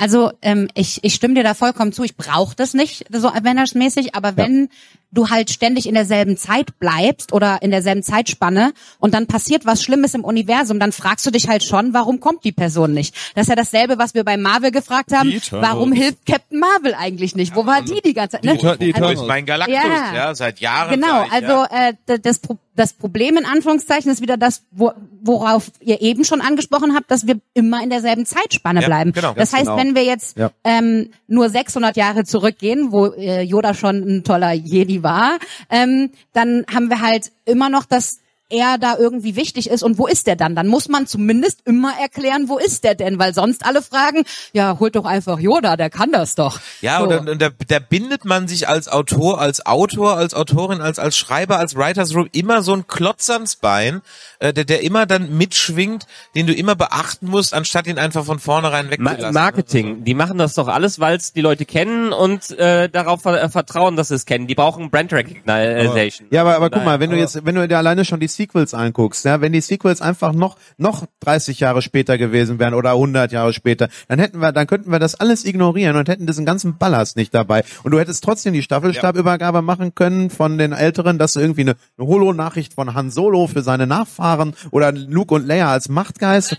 Also 0.00 0.30
ähm, 0.42 0.68
ich, 0.74 1.02
ich 1.02 1.14
stimme 1.14 1.34
dir 1.34 1.42
da 1.42 1.54
vollkommen 1.54 1.92
zu. 1.92 2.04
Ich 2.04 2.16
brauche 2.16 2.54
das 2.54 2.72
nicht 2.72 3.06
so 3.12 3.28
Avengers-mäßig, 3.28 4.14
aber 4.14 4.36
wenn 4.36 4.68
du 5.10 5.30
halt 5.30 5.50
ständig 5.50 5.86
in 5.86 5.94
derselben 5.94 6.36
Zeit 6.36 6.78
bleibst 6.78 7.32
oder 7.32 7.62
in 7.62 7.70
derselben 7.70 8.02
Zeitspanne 8.02 8.72
und 8.98 9.14
dann 9.14 9.26
passiert 9.26 9.64
was 9.64 9.82
Schlimmes 9.82 10.14
im 10.14 10.24
Universum, 10.24 10.78
dann 10.78 10.92
fragst 10.92 11.24
du 11.26 11.30
dich 11.30 11.48
halt 11.48 11.64
schon, 11.64 11.94
warum 11.94 12.20
kommt 12.20 12.44
die 12.44 12.52
Person 12.52 12.92
nicht? 12.92 13.14
Das 13.34 13.44
ist 13.44 13.48
ja 13.48 13.56
dasselbe, 13.56 13.98
was 13.98 14.14
wir 14.14 14.24
bei 14.24 14.36
Marvel 14.36 14.70
gefragt 14.70 15.12
haben. 15.12 15.30
Die. 15.30 15.40
Warum 15.50 15.92
hilft 15.92 16.26
Captain 16.26 16.60
Marvel 16.60 16.94
eigentlich 16.94 17.34
nicht? 17.34 17.56
Wo 17.56 17.64
war 17.66 17.82
die 17.82 18.00
die 18.04 18.12
ganze 18.14 18.36
Zeit? 18.36 18.44
Ne? 18.44 18.56
Die 18.56 18.66
Eter- 18.66 18.76
die 18.76 18.94
Wo 18.94 19.08
ist 19.08 19.26
mein 19.26 19.46
Galactus? 19.46 19.74
Ja. 19.74 20.14
Ja, 20.14 20.34
seit 20.34 20.60
Jahren. 20.60 20.90
Genau, 21.00 21.24
also 21.30 21.64
ja. 21.72 21.88
äh, 22.06 22.18
das, 22.20 22.38
Pro 22.38 22.58
das 22.78 22.92
Problem 22.92 23.36
in 23.36 23.44
Anführungszeichen 23.44 24.10
ist 24.10 24.22
wieder 24.22 24.36
das, 24.36 24.62
wo, 24.70 24.92
worauf 25.20 25.70
ihr 25.80 26.00
eben 26.00 26.24
schon 26.24 26.40
angesprochen 26.40 26.94
habt, 26.94 27.10
dass 27.10 27.26
wir 27.26 27.40
immer 27.54 27.82
in 27.82 27.90
derselben 27.90 28.24
Zeitspanne 28.24 28.80
Ja, 28.80 28.86
bleiben. 28.86 29.12
genau. 29.12 29.34
das 29.34 29.52
heißt, 29.52 29.64
genau. 29.66 29.76
wenn 29.76 29.94
wir 29.94 30.04
jetzt 30.04 30.36
Ja. 30.38 30.50
ähm, 30.64 31.10
nur 31.26 31.50
600 31.50 31.96
Jahre 31.96 32.24
zurückgehen, 32.24 32.92
wo 32.92 33.06
äh, 33.06 33.42
Yoda 33.42 33.74
schon 33.74 33.96
ein 34.18 34.24
toller 34.24 34.52
Jedi 34.52 35.02
war, 35.02 35.38
ähm, 35.70 36.10
dann 36.32 36.64
haben 36.72 36.88
wir 36.88 37.00
halt 37.00 37.32
immer 37.44 37.68
noch 37.68 37.84
das 37.84 38.20
er 38.50 38.78
da 38.78 38.96
irgendwie 38.98 39.36
wichtig 39.36 39.68
ist 39.68 39.82
und 39.82 39.98
wo 39.98 40.06
ist 40.06 40.26
der 40.26 40.36
dann? 40.36 40.54
Dann 40.56 40.68
muss 40.68 40.88
man 40.88 41.06
zumindest 41.06 41.60
immer 41.66 41.92
erklären, 42.00 42.48
wo 42.48 42.58
ist 42.58 42.84
der 42.84 42.94
denn? 42.94 43.18
Weil 43.18 43.34
sonst 43.34 43.64
alle 43.66 43.82
fragen, 43.82 44.24
ja, 44.52 44.78
holt 44.78 44.96
doch 44.96 45.04
einfach 45.04 45.38
Yoda, 45.38 45.76
der 45.76 45.90
kann 45.90 46.12
das 46.12 46.34
doch. 46.34 46.60
Ja, 46.80 46.98
so. 47.00 47.08
und, 47.08 47.28
und 47.28 47.42
da, 47.42 47.50
da 47.66 47.78
bindet 47.78 48.24
man 48.24 48.48
sich 48.48 48.68
als 48.68 48.88
Autor, 48.88 49.40
als 49.40 49.66
Autor, 49.66 50.16
als 50.16 50.34
Autorin, 50.34 50.80
als 50.80 50.98
als 50.98 51.16
Schreiber, 51.16 51.58
als 51.58 51.76
Writers 51.76 52.14
Room 52.14 52.28
immer 52.32 52.62
so 52.62 52.74
ein 52.74 52.86
Klotz 52.86 53.28
ans 53.30 53.56
Bein, 53.56 54.00
äh, 54.38 54.52
der, 54.52 54.64
der 54.64 54.82
immer 54.82 55.04
dann 55.06 55.36
mitschwingt, 55.36 56.06
den 56.34 56.46
du 56.46 56.54
immer 56.54 56.74
beachten 56.74 57.28
musst, 57.28 57.52
anstatt 57.52 57.86
ihn 57.86 57.98
einfach 57.98 58.24
von 58.24 58.38
vornherein 58.38 58.86
Ma 58.86 58.92
wegzulassen. 58.92 59.34
Marketing, 59.34 60.04
die 60.04 60.14
machen 60.14 60.38
das 60.38 60.54
doch 60.54 60.68
alles, 60.68 61.00
weil 61.00 61.16
es 61.16 61.32
die 61.32 61.40
Leute 61.40 61.66
kennen 61.66 62.12
und 62.12 62.50
äh, 62.58 62.88
darauf 62.88 63.22
ver 63.22 63.42
äh, 63.42 63.48
vertrauen, 63.48 63.96
dass 63.96 64.08
sie 64.08 64.14
es 64.14 64.24
kennen. 64.24 64.46
Die 64.46 64.54
brauchen 64.54 64.90
Brand 64.90 65.12
Recognition. 65.12 66.28
Ja, 66.30 66.40
aber, 66.42 66.56
aber 66.56 66.70
guck 66.70 66.84
mal, 66.84 67.00
wenn 67.00 67.10
du 67.10 67.16
jetzt, 67.16 67.44
wenn 67.44 67.54
du 67.54 67.66
dir 67.68 67.78
alleine 67.78 68.04
schon 68.04 68.20
die 68.20 68.28
Sequels 68.38 68.72
anguckst, 68.72 69.24
ja, 69.24 69.40
wenn 69.40 69.52
die 69.52 69.60
Sequels 69.60 70.00
einfach 70.00 70.32
noch, 70.32 70.56
noch 70.76 71.06
30 71.20 71.58
Jahre 71.58 71.82
später 71.82 72.16
gewesen 72.18 72.58
wären 72.60 72.74
oder 72.74 72.92
100 72.92 73.32
Jahre 73.32 73.52
später, 73.52 73.88
dann 74.06 74.20
hätten 74.20 74.40
wir, 74.40 74.52
dann 74.52 74.66
könnten 74.66 74.92
wir 74.92 75.00
das 75.00 75.16
alles 75.16 75.44
ignorieren 75.44 75.96
und 75.96 76.08
hätten 76.08 76.26
diesen 76.26 76.46
ganzen 76.46 76.78
Ballast 76.78 77.16
nicht 77.16 77.34
dabei. 77.34 77.64
Und 77.82 77.90
du 77.90 77.98
hättest 77.98 78.22
trotzdem 78.22 78.54
die 78.54 78.62
Staffelstabübergabe 78.62 79.60
machen 79.60 79.94
können 79.94 80.30
von 80.30 80.56
den 80.56 80.72
Älteren, 80.72 81.18
dass 81.18 81.32
du 81.32 81.40
irgendwie 81.40 81.62
eine, 81.62 81.76
eine 81.98 82.06
Holo-Nachricht 82.06 82.74
von 82.74 82.94
Han 82.94 83.10
Solo 83.10 83.48
für 83.48 83.62
seine 83.62 83.86
Nachfahren 83.86 84.54
oder 84.70 84.92
Luke 84.92 85.34
und 85.34 85.46
Leia 85.46 85.70
als 85.72 85.88
Machtgeist 85.88 86.56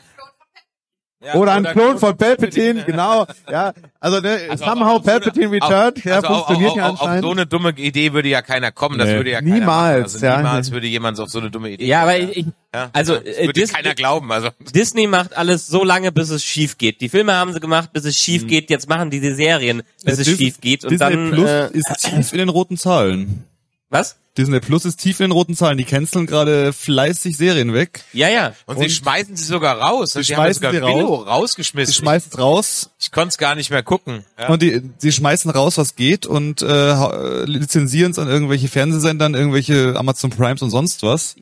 Ja, 1.22 1.36
oder 1.36 1.52
ein 1.52 1.66
Klon 1.66 1.98
von 2.00 2.16
Palpatine, 2.16 2.84
genau, 2.88 3.28
ja. 3.52 3.74
Also, 4.00 4.22
ne, 4.22 4.40
Also 4.50 4.64
somehow 4.64 4.96
auf 4.96 5.04
so 5.04 5.12
eine- 5.12 5.20
Palpatine 5.20 5.52
returned, 5.52 5.98
auf, 5.98 6.06
ja, 6.06 6.16
also 6.16 6.28
funktioniert 6.30 6.72
auf, 6.72 6.78
ja 6.78 6.84
auf, 6.86 6.92
auf 6.94 7.02
anscheinend. 7.02 7.24
so 7.26 7.32
eine 7.32 7.46
dumme 7.46 7.70
Idee 7.72 8.14
würde 8.14 8.30
ja 8.30 8.42
keiner 8.42 8.72
kommen. 8.72 8.98
Das 8.98 9.10
Nee. 9.10 9.16
würde 9.18 9.32
ja 9.32 9.42
keiner 9.42 9.56
Niemals. 9.56 10.14
Also 10.14 10.26
ja. 10.26 10.38
niemals 10.38 10.72
würde 10.72 10.88
jemand 10.88 11.20
auf 11.20 11.28
so 11.30 11.40
eine 11.40 11.52
dumme 11.52 11.72
Idee 11.72 11.86
Ja, 11.88 12.04
aber 12.04 12.14
kommen. 12.18 12.32
ich, 12.34 12.46
ja. 12.74 12.90
also 12.94 13.16
das 13.18 13.24
äh, 13.38 13.42
würde 13.48 13.54
Dis 13.60 13.74
keiner 13.74 13.96
glauben. 13.96 14.32
Also 14.32 14.48
Disney 14.74 15.08
macht 15.08 15.36
alles 15.36 15.68
so 15.68 15.84
lange, 15.84 16.14
bis 16.14 16.30
es 16.30 16.42
schief 16.42 16.78
geht. 16.78 17.02
Die 17.02 17.10
Filme 17.10 17.34
haben 17.34 17.52
sie 17.52 17.60
gemacht, 17.60 17.92
bis 17.92 18.06
es 18.06 18.18
schief 18.18 18.48
geht. 18.48 18.70
Jetzt 18.70 18.88
machen 18.88 19.10
die 19.10 19.20
die 19.20 19.34
Serien, 19.34 19.84
bis 20.06 20.20
es 20.20 20.26
Dis- 20.26 20.38
schief 20.38 20.62
geht. 20.62 20.86
Und 20.86 20.92
Disney 20.92 21.10
dann 21.10 21.32
Plus 21.32 21.50
äh, 21.50 21.70
ist 21.74 21.98
tief 22.00 22.32
in 22.32 22.38
den 22.40 22.50
roten 22.50 22.78
Zahlen. 22.78 23.44
was? 23.90 24.18
Disney 24.40 24.60
Plus 24.60 24.86
ist 24.86 24.98
tief 24.98 25.20
in 25.20 25.26
den 25.26 25.32
roten 25.32 25.56
Zahlen. 25.56 25.78
Die 25.78 25.84
canceln 25.84 26.26
gerade 26.26 26.74
fleißig 26.74 27.38
Serien 27.38 27.74
weg. 27.74 28.04
Ja, 28.14 28.30
ja. 28.30 28.54
und, 28.66 28.80
sie 28.80 28.90
schmeißen 28.90 29.36
sie 29.36 29.44
sogar 29.44 29.80
raus. 29.80 30.14
Sie 30.14 30.24
Sie 30.24 30.36
haben 30.36 30.44
schmeißen 30.44 30.62
sogar 30.62 30.74
sie 30.74 31.00
raus. 31.02 31.28
rausgeschmissen. 31.28 31.94
Sie 31.94 32.00
schmeißen 32.00 32.32
es 32.32 32.40
raus 32.40 32.90
ich 33.10 33.12
konnte 33.12 33.30
es 33.30 33.38
gar 33.38 33.56
nicht 33.56 33.72
mehr 33.72 33.82
gucken. 33.82 34.24
Ja. 34.38 34.50
und 34.50 34.62
die, 34.62 34.82
sie 34.98 35.12
schmeißen 35.12 35.50
raus, 35.52 35.78
was 35.78 35.96
geht 35.96 36.26
und 36.26 36.62
äh, 36.62 37.44
lizenzieren 37.46 38.12
es 38.12 38.20
an 38.20 38.28
irgendwelche 38.28 38.68
Fernsehsendern, 38.68 39.34
irgendwelche 39.34 39.96
Amazon 39.98 40.30
Primes 40.30 40.62
und 40.62 40.70
sonst 40.70 41.02
was, 41.02 41.36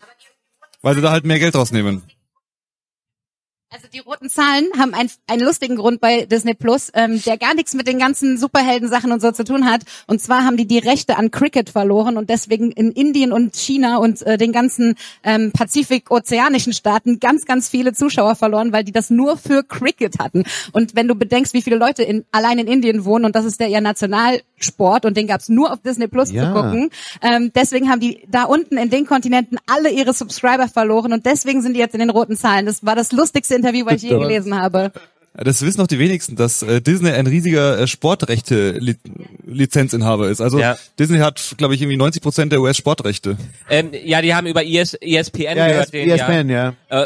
weil 0.81 0.95
sie 0.95 1.01
da 1.01 1.11
halt 1.11 1.25
mehr 1.25 1.39
Geld 1.39 1.55
rausnehmen. 1.55 2.03
Also 3.69 3.89
die 3.93 3.99
roten 3.99 4.29
Zahlen 4.29 4.65
haben 4.79 4.93
ein, 4.93 5.09
einen 5.27 5.41
lustigen 5.41 5.75
Grund 5.75 5.99
bei 5.99 6.23
Disney 6.25 6.53
Plus, 6.53 6.89
ähm, 6.93 7.21
der 7.25 7.37
gar 7.37 7.53
nichts 7.53 7.73
mit 7.73 7.85
den 7.85 7.99
ganzen 7.99 8.37
Superhelden-Sachen 8.37 9.11
und 9.11 9.21
so 9.21 9.33
zu 9.33 9.43
tun 9.43 9.69
hat. 9.69 9.81
Und 10.07 10.21
zwar 10.21 10.45
haben 10.45 10.55
die 10.55 10.65
die 10.65 10.77
Rechte 10.77 11.17
an 11.17 11.31
Cricket 11.31 11.69
verloren 11.69 12.15
und 12.15 12.29
deswegen 12.29 12.71
in 12.71 12.93
Indien 12.93 13.33
und 13.33 13.57
China 13.57 13.97
und 13.97 14.21
äh, 14.25 14.37
den 14.37 14.53
ganzen 14.53 14.95
ähm, 15.21 15.51
pazifik-ozeanischen 15.51 16.71
Staaten 16.71 17.19
ganz, 17.19 17.43
ganz 17.43 17.67
viele 17.67 17.91
Zuschauer 17.91 18.35
verloren, 18.35 18.71
weil 18.71 18.85
die 18.85 18.93
das 18.93 19.09
nur 19.09 19.35
für 19.35 19.63
Cricket 19.63 20.17
hatten. 20.19 20.45
Und 20.71 20.95
wenn 20.95 21.09
du 21.09 21.15
bedenkst, 21.15 21.53
wie 21.53 21.61
viele 21.61 21.75
Leute 21.75 22.03
in, 22.03 22.23
allein 22.31 22.59
in 22.59 22.67
Indien 22.67 23.03
wohnen 23.03 23.25
und 23.25 23.35
das 23.35 23.43
ist 23.43 23.59
der 23.59 23.67
ihr 23.67 23.81
Nationalsport 23.81 25.03
und 25.03 25.17
den 25.17 25.27
gab's 25.27 25.49
nur 25.49 25.73
auf 25.73 25.81
Disney 25.81 26.07
Plus 26.07 26.31
Ja. 26.31 26.45
zu 26.45 26.53
gucken, 26.53 26.89
ähm, 27.21 27.51
deswegen 27.53 27.89
haben 27.89 27.99
die 27.99 28.23
da 28.29 28.43
unten 28.45 28.77
in 28.77 28.89
den 28.89 29.05
Kontinenten 29.05 29.57
alle 29.67 29.89
ihre 29.89 30.13
Subscriber 30.13 30.69
verloren 30.69 31.11
und 31.11 31.25
deswegen 31.25 31.61
sind 31.61 31.73
die 31.73 31.81
jetzt 31.81 31.95
in 31.95 31.99
den 31.99 32.11
roten 32.11 32.37
Zahlen. 32.37 32.65
Das 32.65 32.85
war 32.85 32.95
das 32.95 33.11
lustigste 33.11 33.56
Interview, 33.57 33.85
was 33.85 33.95
ich 33.95 34.03
je 34.11 34.17
gelesen 34.17 34.55
habe. 34.55 34.91
Ja, 35.37 35.43
Das 35.43 35.61
wissen 35.61 35.79
noch 35.79 35.87
die 35.87 35.99
wenigsten, 35.99 36.35
dass 36.35 36.61
äh, 36.63 36.81
Disney 36.81 37.11
ein 37.11 37.27
riesiger 37.27 37.79
äh, 37.79 37.87
Sportrechte-Lizenzinhaber 37.87 40.29
ist. 40.29 40.41
Also 40.41 40.59
Ja. 40.59 40.77
Disney 40.99 41.19
hat, 41.19 41.55
glaube 41.57 41.75
ich, 41.75 41.81
irgendwie 41.81 41.97
90 41.97 42.21
Prozent 42.21 42.51
der 42.51 42.61
US-Sportrechte. 42.61 43.37
Ähm, 43.69 43.91
ja, 44.03 44.21
die 44.21 44.33
haben 44.33 44.47
über 44.47 44.63
ES, 44.65 44.95
ESPN 44.95 45.41
Ja, 45.57 45.67
gehört. 45.67 45.85
ES, 45.85 45.91
den, 45.91 46.09
ESPN, 46.09 46.49
ja. 46.49 46.73
Äh, 46.89 47.05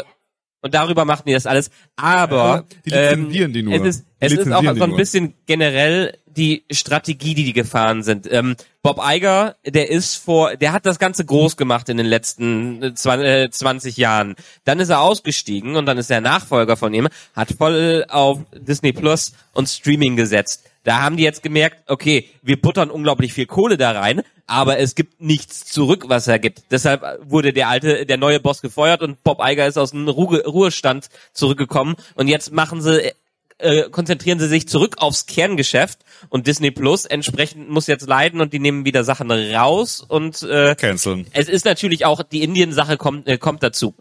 und 0.62 0.72
darüber 0.74 1.04
machen 1.04 1.24
die 1.26 1.32
das 1.34 1.46
alles. 1.46 1.70
Aber 1.96 2.36
Ja, 2.36 2.64
die 2.86 2.90
lizenzieren 2.90 3.52
die 3.52 3.62
nur. 3.62 3.74
es 3.74 3.96
ist, 3.96 4.06
es 4.20 4.32
ist 4.32 4.52
auch 4.52 4.62
so 4.62 4.84
ein 4.84 4.96
bisschen 4.96 5.34
generell 5.46 6.16
die 6.26 6.64
Strategie, 6.70 7.34
die 7.34 7.44
die 7.44 7.52
gefahren 7.52 8.02
sind. 8.02 8.26
Ähm, 8.32 8.56
Bob 8.82 8.98
Iger, 9.04 9.56
der 9.66 9.90
ist 9.90 10.16
vor, 10.16 10.56
der 10.56 10.72
hat 10.72 10.86
das 10.86 10.98
Ganze 10.98 11.26
groß 11.26 11.58
gemacht 11.58 11.90
in 11.90 11.98
den 11.98 12.06
letzten 12.06 12.82
äh, 12.82 12.94
zwan- 12.94 13.20
äh, 13.20 13.50
20 13.50 13.98
Jahren. 13.98 14.34
Dann 14.64 14.80
ist 14.80 14.88
er 14.88 15.02
ausgestiegen 15.02 15.76
und 15.76 15.84
dann 15.84 15.98
ist 15.98 16.08
der 16.08 16.22
Nachfolger 16.22 16.78
von 16.78 16.94
ihm, 16.94 17.08
hat 17.36 17.48
voll 17.58 18.06
auf 18.08 18.38
Disney 18.56 18.92
Plus 18.94 19.32
und 19.52 19.68
Streaming 19.68 20.16
gesetzt. 20.16 20.64
Da 20.84 21.00
haben 21.00 21.16
die 21.16 21.22
jetzt 21.22 21.42
gemerkt, 21.42 21.78
okay, 21.86 22.28
wir 22.42 22.60
buttern 22.60 22.90
unglaublich 22.90 23.32
viel 23.32 23.46
Kohle 23.46 23.76
da 23.76 23.92
rein, 23.92 24.22
aber 24.46 24.78
es 24.78 24.94
gibt 24.94 25.20
nichts 25.20 25.64
zurück, 25.64 26.04
was 26.08 26.26
er 26.26 26.38
gibt. 26.38 26.64
Deshalb 26.70 27.02
wurde 27.22 27.52
der 27.52 27.68
alte, 27.68 28.04
der 28.04 28.16
neue 28.16 28.40
Boss 28.40 28.62
gefeuert 28.62 29.02
und 29.02 29.22
Bob 29.22 29.40
Iger 29.42 29.66
ist 29.66 29.78
aus 29.78 29.92
dem 29.92 30.08
Ruhe, 30.08 30.44
Ruhestand 30.44 31.08
zurückgekommen 31.32 31.94
und 32.14 32.28
jetzt 32.28 32.52
machen 32.52 32.82
sie 32.82 33.12
äh, 33.58 33.88
konzentrieren 33.90 34.40
sie 34.40 34.48
sich 34.48 34.66
zurück 34.66 34.96
aufs 34.98 35.26
Kerngeschäft 35.26 36.00
und 36.28 36.48
Disney 36.48 36.72
Plus 36.72 37.04
entsprechend 37.04 37.70
muss 37.70 37.86
jetzt 37.86 38.08
leiden 38.08 38.40
und 38.40 38.52
die 38.52 38.58
nehmen 38.58 38.84
wieder 38.84 39.04
Sachen 39.04 39.30
raus 39.30 40.04
und 40.06 40.42
äh, 40.42 40.74
Canceln. 40.74 41.26
es 41.32 41.48
ist 41.48 41.64
natürlich 41.64 42.04
auch 42.04 42.22
die 42.24 42.42
Indien-Sache 42.42 42.96
kommt 42.96 43.28
äh, 43.28 43.38
kommt 43.38 43.62
dazu. 43.62 43.94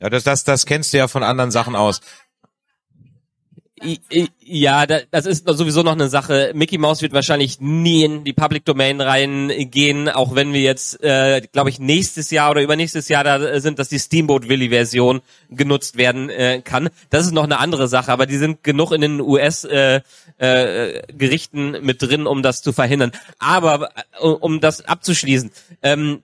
Ja, 0.00 0.10
das, 0.10 0.24
das, 0.24 0.44
das 0.44 0.64
kennst 0.66 0.92
du 0.92 0.98
ja 0.98 1.08
von 1.08 1.22
anderen 1.22 1.50
Sachen 1.50 1.74
aus. 1.76 2.00
Ja, 4.40 4.86
da- 4.86 5.00
das 5.12 5.24
ist 5.24 5.48
sowieso 5.48 5.82
noch 5.84 5.92
eine 5.92 6.08
Sache. 6.08 6.50
Mickey 6.52 6.78
Mouse 6.78 7.00
wird 7.00 7.12
wahrscheinlich 7.12 7.60
nie 7.60 8.02
in 8.02 8.24
die 8.24 8.32
Public 8.32 8.64
Domain 8.64 9.00
reingehen, 9.00 10.08
auch 10.08 10.34
wenn 10.34 10.52
wir 10.52 10.62
jetzt, 10.62 11.00
äh, 11.02 11.42
glaube 11.52 11.70
ich, 11.70 11.78
nächstes 11.78 12.30
Jahr 12.32 12.50
oder 12.50 12.62
übernächstes 12.62 13.08
Jahr 13.08 13.22
da 13.22 13.60
sind, 13.60 13.78
dass 13.78 13.88
die 13.88 14.00
Steamboat 14.00 14.48
Willie 14.48 14.70
Version 14.70 15.20
genutzt 15.48 15.96
werden 15.96 16.28
äh, 16.28 16.60
kann. 16.64 16.88
Das 17.10 17.24
ist 17.24 17.32
noch 17.32 17.44
eine 17.44 17.60
andere 17.60 17.86
Sache, 17.86 18.10
aber 18.10 18.26
die 18.26 18.36
sind 18.38 18.64
genug 18.64 18.90
in 18.90 19.00
den 19.00 19.20
US 19.20 19.62
äh, 19.62 20.00
äh, 20.38 21.02
Gerichten 21.12 21.76
mit 21.82 22.02
drin, 22.02 22.26
um 22.26 22.42
das 22.42 22.62
zu 22.62 22.72
verhindern. 22.72 23.12
Aber 23.38 23.90
äh, 24.20 24.26
um 24.26 24.60
das 24.60 24.84
abzuschließen, 24.86 25.52
ähm, 25.82 26.22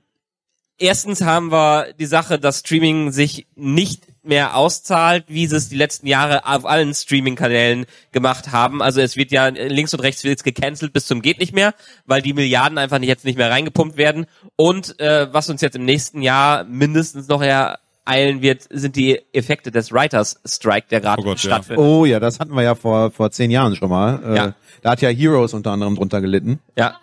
erstens 0.78 1.22
haben 1.22 1.50
wir 1.52 1.92
die 1.98 2.06
Sache, 2.06 2.38
dass 2.38 2.60
Streaming 2.60 3.12
sich 3.12 3.46
nicht 3.54 4.02
mehr 4.22 4.56
auszahlt, 4.56 5.24
wie 5.28 5.46
sie 5.46 5.56
es 5.56 5.68
die 5.68 5.76
letzten 5.76 6.06
Jahre 6.06 6.46
auf 6.46 6.64
allen 6.64 6.94
Streaming-Kanälen 6.94 7.84
gemacht 8.10 8.52
haben. 8.52 8.80
Also 8.82 9.00
es 9.00 9.16
wird 9.16 9.30
ja 9.30 9.48
links 9.48 9.92
und 9.92 10.00
rechts 10.00 10.24
wird's 10.24 10.42
gecancelt 10.42 10.92
bis 10.92 11.06
zum 11.06 11.20
geht 11.20 11.38
nicht 11.38 11.54
mehr, 11.54 11.74
weil 12.06 12.22
die 12.22 12.32
Milliarden 12.32 12.78
einfach 12.78 12.98
nicht, 12.98 13.08
jetzt 13.08 13.24
nicht 13.26 13.36
mehr 13.36 13.50
reingepumpt 13.50 13.96
werden. 13.98 14.26
Und 14.56 14.98
äh, 14.98 15.32
was 15.32 15.50
uns 15.50 15.60
jetzt 15.60 15.76
im 15.76 15.84
nächsten 15.84 16.22
Jahr 16.22 16.64
mindestens 16.64 17.28
noch 17.28 17.42
ereilen 17.42 18.40
wird, 18.40 18.62
sind 18.70 18.96
die 18.96 19.20
Effekte 19.34 19.70
des 19.70 19.92
Writers 19.92 20.40
Strike, 20.46 20.86
der 20.90 21.00
gerade 21.00 21.20
Oh 21.20 21.24
Gott, 21.24 21.42
ja. 21.42 21.50
stattfindet. 21.50 21.84
Oh 21.84 22.06
ja, 22.06 22.18
das 22.18 22.40
hatten 22.40 22.54
wir 22.54 22.62
ja 22.62 22.74
vor, 22.74 23.10
vor 23.10 23.30
zehn 23.30 23.50
Jahren 23.50 23.76
schon 23.76 23.90
mal. 23.90 24.20
Äh, 24.24 24.36
Ja. 24.36 24.54
Da 24.80 24.90
hat 24.92 25.02
ja 25.02 25.08
Heroes 25.10 25.54
unter 25.54 25.70
anderem 25.72 25.96
drunter 25.96 26.20
gelitten. 26.20 26.60
Ja. 26.76 26.98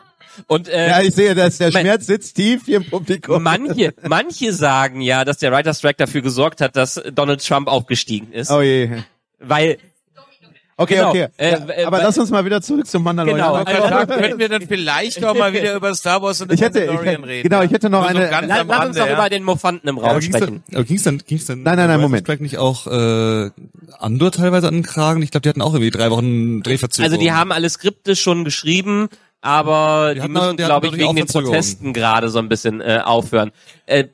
Und 0.47 0.67
äh, 0.67 0.89
Ja, 0.89 1.01
ich 1.01 1.13
sehe, 1.13 1.35
dass 1.35 1.57
der 1.57 1.71
mein- 1.71 1.81
Schmerz 1.83 2.05
sitzt 2.07 2.35
tief 2.35 2.65
hier 2.65 2.77
im 2.77 2.89
Publikum. 2.89 3.41
manche, 3.43 3.93
manche 4.07 4.53
sagen 4.53 5.01
ja, 5.01 5.25
dass 5.25 5.37
der 5.37 5.51
Writers 5.51 5.79
Strike 5.79 5.97
dafür 5.97 6.21
gesorgt 6.21 6.61
hat, 6.61 6.75
dass 6.75 7.01
Donald 7.13 7.45
Trump 7.45 7.67
aufgestiegen 7.67 8.31
ist. 8.31 8.51
Oh 8.51 8.61
je. 8.61 8.89
Weil 9.39 9.77
Okay, 10.77 10.95
Genau. 10.95 11.09
okay. 11.09 11.27
Äh, 11.37 11.51
ja, 11.51 11.57
äh, 11.69 11.83
aber 11.83 11.97
weil- 11.97 12.03
lass 12.05 12.17
uns 12.17 12.31
mal 12.31 12.43
wieder 12.43 12.59
zurück 12.59 12.87
zum 12.87 13.03
Mandalorian. 13.03 13.37
Genau. 13.37 13.55
Aber 13.55 14.05
da 14.07 14.17
könnten 14.17 14.39
wir 14.39 14.49
dann 14.49 14.63
vielleicht 14.67 15.23
auch 15.23 15.35
mal 15.35 15.53
wieder 15.53 15.75
über 15.75 15.93
Star 15.93 16.23
Wars 16.23 16.41
und 16.41 16.49
den 16.49 16.55
Ich 16.55 16.61
hätte- 16.61 16.79
ich 16.79 16.85
Mandalorian 16.87 17.15
hätte- 17.21 17.27
reden. 17.27 17.43
genau, 17.49 17.61
ich 17.61 17.71
hätte 17.71 17.89
noch 17.91 18.01
so 18.01 18.07
eine- 18.07 18.29
ganz 18.29 18.47
La, 18.47 18.61
am 18.61 18.67
lass 18.67 18.85
uns 18.87 18.97
doch 18.97 19.05
ja. 19.05 19.13
über 19.13 19.29
den 19.29 19.43
Muffanten 19.43 19.87
im 19.89 19.99
Raum 19.99 20.19
ging's 20.19 20.35
sprechen. 20.37 20.63
dann, 20.69 20.75
aber 20.77 20.83
ging's 20.85 21.03
dann, 21.03 21.19
ging's 21.27 21.45
dann 21.45 21.61
Nein, 21.61 21.75
nein, 21.77 21.87
nein, 21.87 22.01
Moment. 22.01 22.23
Strike 22.25 22.41
nicht 22.41 22.57
auch 22.57 22.87
äh, 22.87 23.51
Andor 23.99 24.31
teilweise 24.31 24.69
an 24.69 24.73
den 24.73 24.83
Kragen? 24.83 25.21
Ich 25.21 25.29
glaube, 25.29 25.43
die 25.43 25.49
hatten 25.49 25.61
auch 25.61 25.73
irgendwie 25.75 25.91
drei 25.91 26.09
Wochen 26.09 26.63
Drehverzögerung. 26.63 27.11
Also 27.13 27.23
die 27.23 27.31
haben 27.31 27.51
alle 27.51 27.69
Skripte 27.69 28.15
schon 28.15 28.43
geschrieben, 28.43 29.09
aber 29.41 30.13
die, 30.15 30.21
hatten 30.21 30.33
müssen, 30.33 30.57
die 30.57 30.63
glaube 30.63 30.87
ich, 30.87 30.97
wegen 30.97 31.15
den. 31.15 31.27
Protesten 31.27 31.93
gerade 31.93 32.29
so 32.29 32.39
ein 32.39 32.49
bisschen 32.49 32.81
äh, 32.81 33.01
aufhören. 33.03 33.51
Äh, 33.85 34.05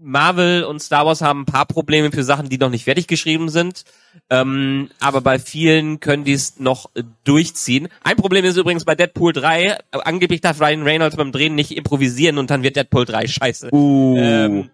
Marvel 0.00 0.62
und 0.62 0.80
Star 0.80 1.04
Wars 1.04 1.20
haben 1.22 1.42
ein 1.42 1.44
paar 1.44 1.66
Probleme 1.66 2.12
für 2.12 2.22
Sachen, 2.22 2.48
die 2.48 2.56
noch 2.56 2.70
nicht 2.70 2.84
fertig 2.84 3.08
geschrieben 3.08 3.48
sind. 3.48 3.84
Ähm, 4.30 4.90
aber 5.00 5.20
bei 5.20 5.38
vielen 5.38 5.98
können 5.98 6.24
die 6.24 6.32
es 6.32 6.60
noch 6.60 6.90
äh, 6.94 7.02
durchziehen. 7.24 7.88
Ein 8.04 8.16
Problem 8.16 8.44
ist 8.44 8.56
übrigens 8.56 8.84
bei 8.84 8.94
Deadpool 8.94 9.32
3, 9.32 9.64
äh, 9.64 9.76
angeblich 9.90 10.40
darf 10.40 10.60
Ryan 10.60 10.82
Reynolds 10.82 11.16
beim 11.16 11.32
Drehen 11.32 11.56
nicht 11.56 11.76
improvisieren 11.76 12.38
und 12.38 12.50
dann 12.50 12.62
wird 12.62 12.76
Deadpool 12.76 13.06
3 13.06 13.26
scheiße. 13.26 13.70
Uh. 13.72 14.16
Ähm, 14.18 14.70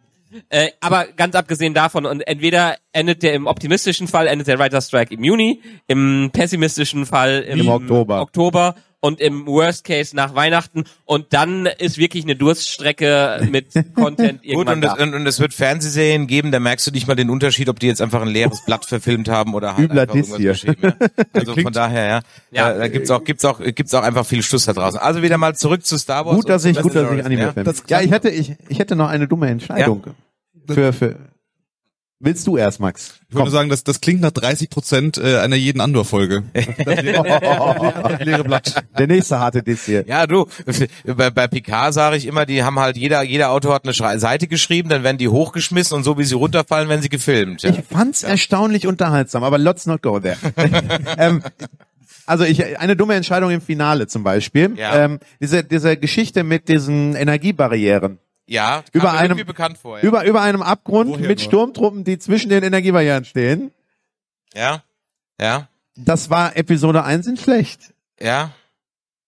äh, 0.49 0.71
aber 0.81 1.07
ganz 1.17 1.35
abgesehen 1.37 1.75
davon, 1.75 2.07
und 2.07 2.21
entweder 2.21 2.77
endet 2.93 3.23
der 3.23 3.35
im 3.35 3.47
optimistischen 3.47 4.09
Fall, 4.09 4.27
endet 4.27 4.49
der 4.49 4.59
Writer 4.59 4.81
Strike 4.81 5.15
im 5.15 5.23
Juni, 5.23 5.63
im 5.87 6.31
pessimistischen 6.33 7.07
Fall 7.07 7.45
im, 7.49 7.61
Im 7.61 7.69
Oktober. 7.69 8.21
Oktober 8.21 8.75
und 9.05 9.21
im 9.21 9.47
Worst 9.47 9.85
Case 9.85 10.17
nach 10.17 10.35
Weihnachten 10.35 10.85
und 11.05 11.35
dann 11.35 11.67
ist 11.67 11.99
wirklich 11.99 12.25
eine 12.25 12.37
Durststrecke 12.37 13.47
mit 13.51 13.75
Content 13.95 14.41
Gut, 14.43 14.51
irgendwann 14.51 14.79
und 14.79 14.85
es, 14.85 14.95
da. 14.95 15.03
und, 15.03 15.15
und 15.15 15.27
es 15.27 15.41
wird 15.41 15.53
Fernsehserien 15.53 16.27
geben, 16.27 16.51
da 16.51 16.59
merkst 16.59 16.87
du 16.87 16.91
nicht 16.91 17.07
mal 17.07 17.15
den 17.15 17.29
Unterschied, 17.29 17.69
ob 17.69 17.79
die 17.79 17.87
jetzt 17.87 18.01
einfach 18.01 18.23
ein 18.23 18.29
leeres 18.29 18.63
Blatt 18.67 18.87
verfilmt 18.87 19.29
haben 19.29 19.53
oder 19.53 19.77
halt 19.77 19.91
Übler 19.91 20.03
einfach 20.03 20.15
irgendwas 20.15 20.39
hier. 20.39 20.53
geschrieben. 20.53 20.81
Ja. 20.83 20.95
Also 21.35 21.55
von 21.55 21.73
daher, 21.73 22.07
ja. 22.07 22.21
Ja. 22.51 22.73
ja. 22.73 22.79
Da 22.79 22.89
gibt's 22.89 23.11
auch, 23.11 23.23
gibt's 23.25 23.45
auch, 23.45 23.61
gibt's 23.61 23.93
auch 23.93 24.03
einfach 24.03 24.25
viel 24.25 24.43
Schluss 24.43 24.65
da 24.65 24.73
draußen. 24.73 24.99
Also 24.99 25.21
wieder 25.21 25.37
mal 25.37 25.55
zurück 25.55 25.85
zu 25.85 25.99
Star 25.99 26.25
Wars. 26.25 26.37
Gut, 26.37 26.49
dass 26.49 26.65
und 26.65 26.71
ich, 26.71 26.81
gut, 26.81 26.95
dass 26.95 27.13
ich 27.13 27.25
Anime-Fan 27.25 27.67
ja. 27.67 27.73
bin. 27.73 27.83
Ja, 27.89 28.01
ich 28.01 28.11
hätte, 28.11 28.31
ich, 28.31 28.55
ich 28.69 28.79
hätte 28.79 28.97
noch 28.97 29.09
eine 29.09 29.29
dumme 29.29 29.49
Entscheidung. 29.49 30.05
Für, 30.67 30.93
für, 30.95 31.17
willst 32.21 32.47
du 32.47 32.57
erst, 32.57 32.81
Max? 32.81 33.15
Ich 33.29 33.35
würde 33.35 33.51
sagen, 33.51 33.69
das, 33.69 33.85
das 33.85 34.01
klingt 34.01 34.21
nach 34.21 34.31
30 34.31 34.71
Prozent 34.71 35.19
äh, 35.19 35.39
einer 35.39 35.57
jeden 35.57 35.81
Andor-Folge. 35.81 36.45
Leere, 38.21 38.45
Blatt. 38.45 38.85
Der 38.99 39.07
nächste 39.07 39.39
harte 39.39 39.63
Diss 39.63 39.85
hier. 39.85 40.05
Ja, 40.07 40.27
du, 40.27 40.47
bei, 41.05 41.31
bei 41.31 41.49
Picard 41.49 41.93
sage 41.95 42.17
ich 42.17 42.27
immer, 42.27 42.47
die 42.47 42.63
haben 42.63 42.79
halt, 42.79 42.97
jeder, 42.97 43.23
jeder 43.23 43.51
Autor 43.51 43.75
hat 43.75 43.85
eine 43.85 43.95
Schrei- 43.95 44.19
Seite 44.19 44.47
geschrieben, 44.47 44.89
dann 44.89 45.03
werden 45.03 45.19
die 45.19 45.29
hochgeschmissen 45.29 45.97
und 45.97 46.05
so 46.05 46.19
wie 46.19 46.25
sie 46.25 46.35
runterfallen, 46.35 46.89
werden 46.89 47.03
sie 47.03 47.09
gefilmt. 47.09 47.63
Ja. 47.63 47.71
Ich 47.71 47.81
fand's 47.91 48.23
erstaunlich 48.23 48.87
unterhaltsam, 48.87 49.45
aber 49.45 49.59
let's 49.59 49.87
not 49.87 50.03
go 50.03 50.21
there. 50.21 50.37
ähm, 51.19 51.43
also 52.27 52.45
ich, 52.45 52.79
eine 52.79 52.97
dumme 52.97 53.15
Entscheidung 53.15 53.51
im 53.51 53.61
Finale 53.61 54.07
zum 54.07 54.23
Beispiel. 54.23 54.75
Ja. 54.77 55.05
Ähm, 55.05 55.19
diese, 55.41 55.63
diese 55.65 55.97
Geschichte 55.97 56.45
mit 56.45 56.69
diesen 56.69 57.15
Energiebarrieren. 57.17 58.19
Ja, 58.47 58.85
Über 58.93 59.13
einem- 59.13 59.39
vor. 59.81 59.99
Ja. 59.99 60.05
Über, 60.05 60.25
über 60.25 60.43
einem 60.43 60.63
Abgrund 60.63 61.11
Woher 61.11 61.29
mit 61.29 61.39
nur? 61.39 61.45
Sturmtruppen, 61.47 62.05
die 62.05 62.19
zwischen 62.19 62.51
den 62.51 62.63
Energiebarrieren 62.63 63.25
stehen. 63.25 63.71
ja, 64.55 64.83
ja. 65.41 65.69
Das 65.97 66.29
war 66.29 66.57
Episode 66.57 67.05
1 67.05 67.27
in 67.29 67.37
schlecht. 67.37 67.95
Ja. 68.21 68.51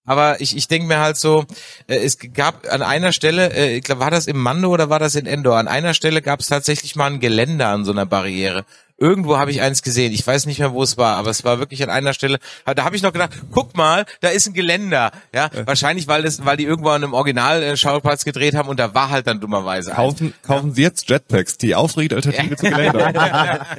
Aber 0.05 0.41
ich, 0.41 0.57
ich 0.57 0.67
denke 0.69 0.89
mir 0.89 0.99
halt 0.99 1.17
so, 1.17 1.45
äh, 1.89 1.97
es 1.97 2.19
gab 2.35 2.67
an 2.73 2.83
einer 2.83 3.13
Stelle, 3.13 3.53
äh, 3.53 3.77
ich 3.77 3.85
glaube, 3.85 4.01
war 4.01 4.11
das 4.11 4.27
im 4.27 4.37
Mando 4.41 4.71
oder 4.73 4.91
war 4.91 4.99
das 4.99 5.15
in 5.15 5.27
Endor? 5.27 5.59
An 5.59 5.69
einer 5.69 5.95
Stelle 5.95 6.23
gab 6.23 6.41
es 6.41 6.47
tatsächlich 6.47 6.95
mal 6.97 7.07
ein 7.07 7.21
Geländer 7.21 7.69
an 7.69 7.85
so 7.85 7.93
einer 7.93 8.07
Barriere. 8.07 8.65
Irgendwo 8.99 9.37
habe 9.37 9.51
ich 9.51 9.61
eins 9.61 9.83
gesehen. 9.83 10.13
Ich 10.13 10.27
weiß 10.27 10.47
nicht 10.47 10.59
mehr, 10.59 10.73
wo 10.73 10.83
es 10.83 10.97
war, 10.97 11.17
aber 11.17 11.31
es 11.31 11.45
war 11.45 11.59
wirklich 11.59 11.83
an 11.83 11.91
einer 11.91 12.15
Stelle. 12.15 12.39
Da 12.65 12.85
habe 12.85 12.97
ich 12.97 13.03
noch 13.03 13.13
gedacht, 13.13 13.31
guck 13.53 13.77
mal, 13.77 14.07
da 14.21 14.29
ist 14.29 14.47
ein 14.47 14.55
Geländer. 14.55 15.11
Ja, 15.35 15.51
wahrscheinlich, 15.67 16.09
weil 16.09 16.23
das, 16.23 16.45
weil 16.47 16.57
die 16.57 16.65
irgendwo 16.65 16.89
an 16.91 17.05
einem 17.05 17.13
Original-Schauplatz 17.13 18.25
gedreht 18.25 18.55
haben 18.55 18.69
und 18.69 18.81
da 18.81 18.95
war 18.95 19.11
halt 19.11 19.27
dann 19.27 19.41
dummerweise 19.41 19.91
eins. 19.91 19.97
Kaufen, 19.97 20.35
kaufen 20.47 20.73
Sie 20.75 20.83
jetzt 20.83 21.11
Jetpacks, 21.11 21.59
die 21.59 21.75
aufregende 21.75 22.17
Alternative 22.17 22.57
zu 22.57 22.67
Geländer. 22.71 23.67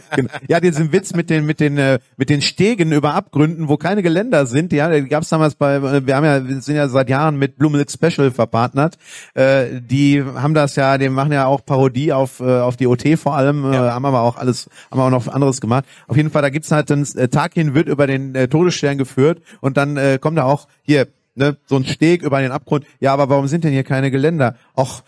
Ja, 0.47 0.59
diesen 0.59 0.91
Witz 0.91 1.13
mit 1.13 1.30
den 1.30 1.45
mit 1.45 1.59
den 1.59 1.78
äh, 1.78 1.99
mit 2.18 2.30
den 2.30 2.41
Stegen 2.41 2.91
über 2.91 3.13
Abgründen, 3.13 3.68
wo 3.68 3.78
keine 3.78 4.03
Geländer 4.03 4.45
sind. 4.45 4.72
Ja, 4.74 4.89
die 4.89 5.07
gab's 5.07 5.30
damals 5.30 5.55
bei. 5.55 5.76
äh, 5.76 6.05
Wir 6.05 6.15
haben 6.15 6.26
ja 6.26 6.47
wir 6.47 6.61
sind 6.61 6.76
ja 6.76 6.88
seit 6.88 7.09
Jahren 7.09 7.38
mit 7.38 7.57
Blumel 7.57 7.86
Special 7.89 8.32
verpartnert. 8.32 8.97
Äh, 9.34 9.82
die 9.82 10.24
haben 10.24 10.53
das 10.53 10.76
ja, 10.76 10.97
die 10.97 11.09
machen 11.09 11.32
ja 11.32 11.45
auch 11.45 11.65
Parodie 11.65 12.13
auf 12.13 12.39
äh, 12.39 12.59
auf 12.59 12.78
die 12.78 12.88
OT 12.88 13.18
vor 13.20 13.36
allem. 13.36 13.72
Äh, 13.72 13.78
haben 13.78 14.05
aber 14.05 14.22
auch 14.22 14.38
alles, 14.38 14.70
haben 14.91 14.99
auch 15.08 15.26
noch 15.26 15.34
anderes 15.34 15.62
gemacht. 15.62 15.86
Auf 16.08 16.18
jeden 16.18 16.30
Fall, 16.30 16.41
da 16.41 16.49
gibt's 16.49 16.72
halt 16.72 16.91
ein 16.91 17.08
äh, 17.16 17.28
Tarkin 17.28 17.74
wird 17.74 17.88
über 17.88 18.08
den 18.08 18.36
äh, 18.36 18.47
Todesstern 18.47 18.97
geführt 18.97 19.41
und 19.62 19.78
dann 19.78 19.97
äh, 19.97 20.20
kommt 20.22 20.38
da 20.38 20.43
auch 20.43 20.68
hier 20.84 21.08
ne, 21.36 21.58
so 21.66 21.76
ein 21.76 21.86
Steg 21.86 22.22
über 22.22 22.41
den 22.41 22.51
Abgrund. 22.51 22.86
Ja, 22.99 23.14
aber 23.14 23.30
warum 23.30 23.47
sind 23.47 23.64
denn 23.64 23.72
hier 23.72 23.84
keine 23.84 24.12
Geländer? 24.12 24.55
Ach, 24.76 25.01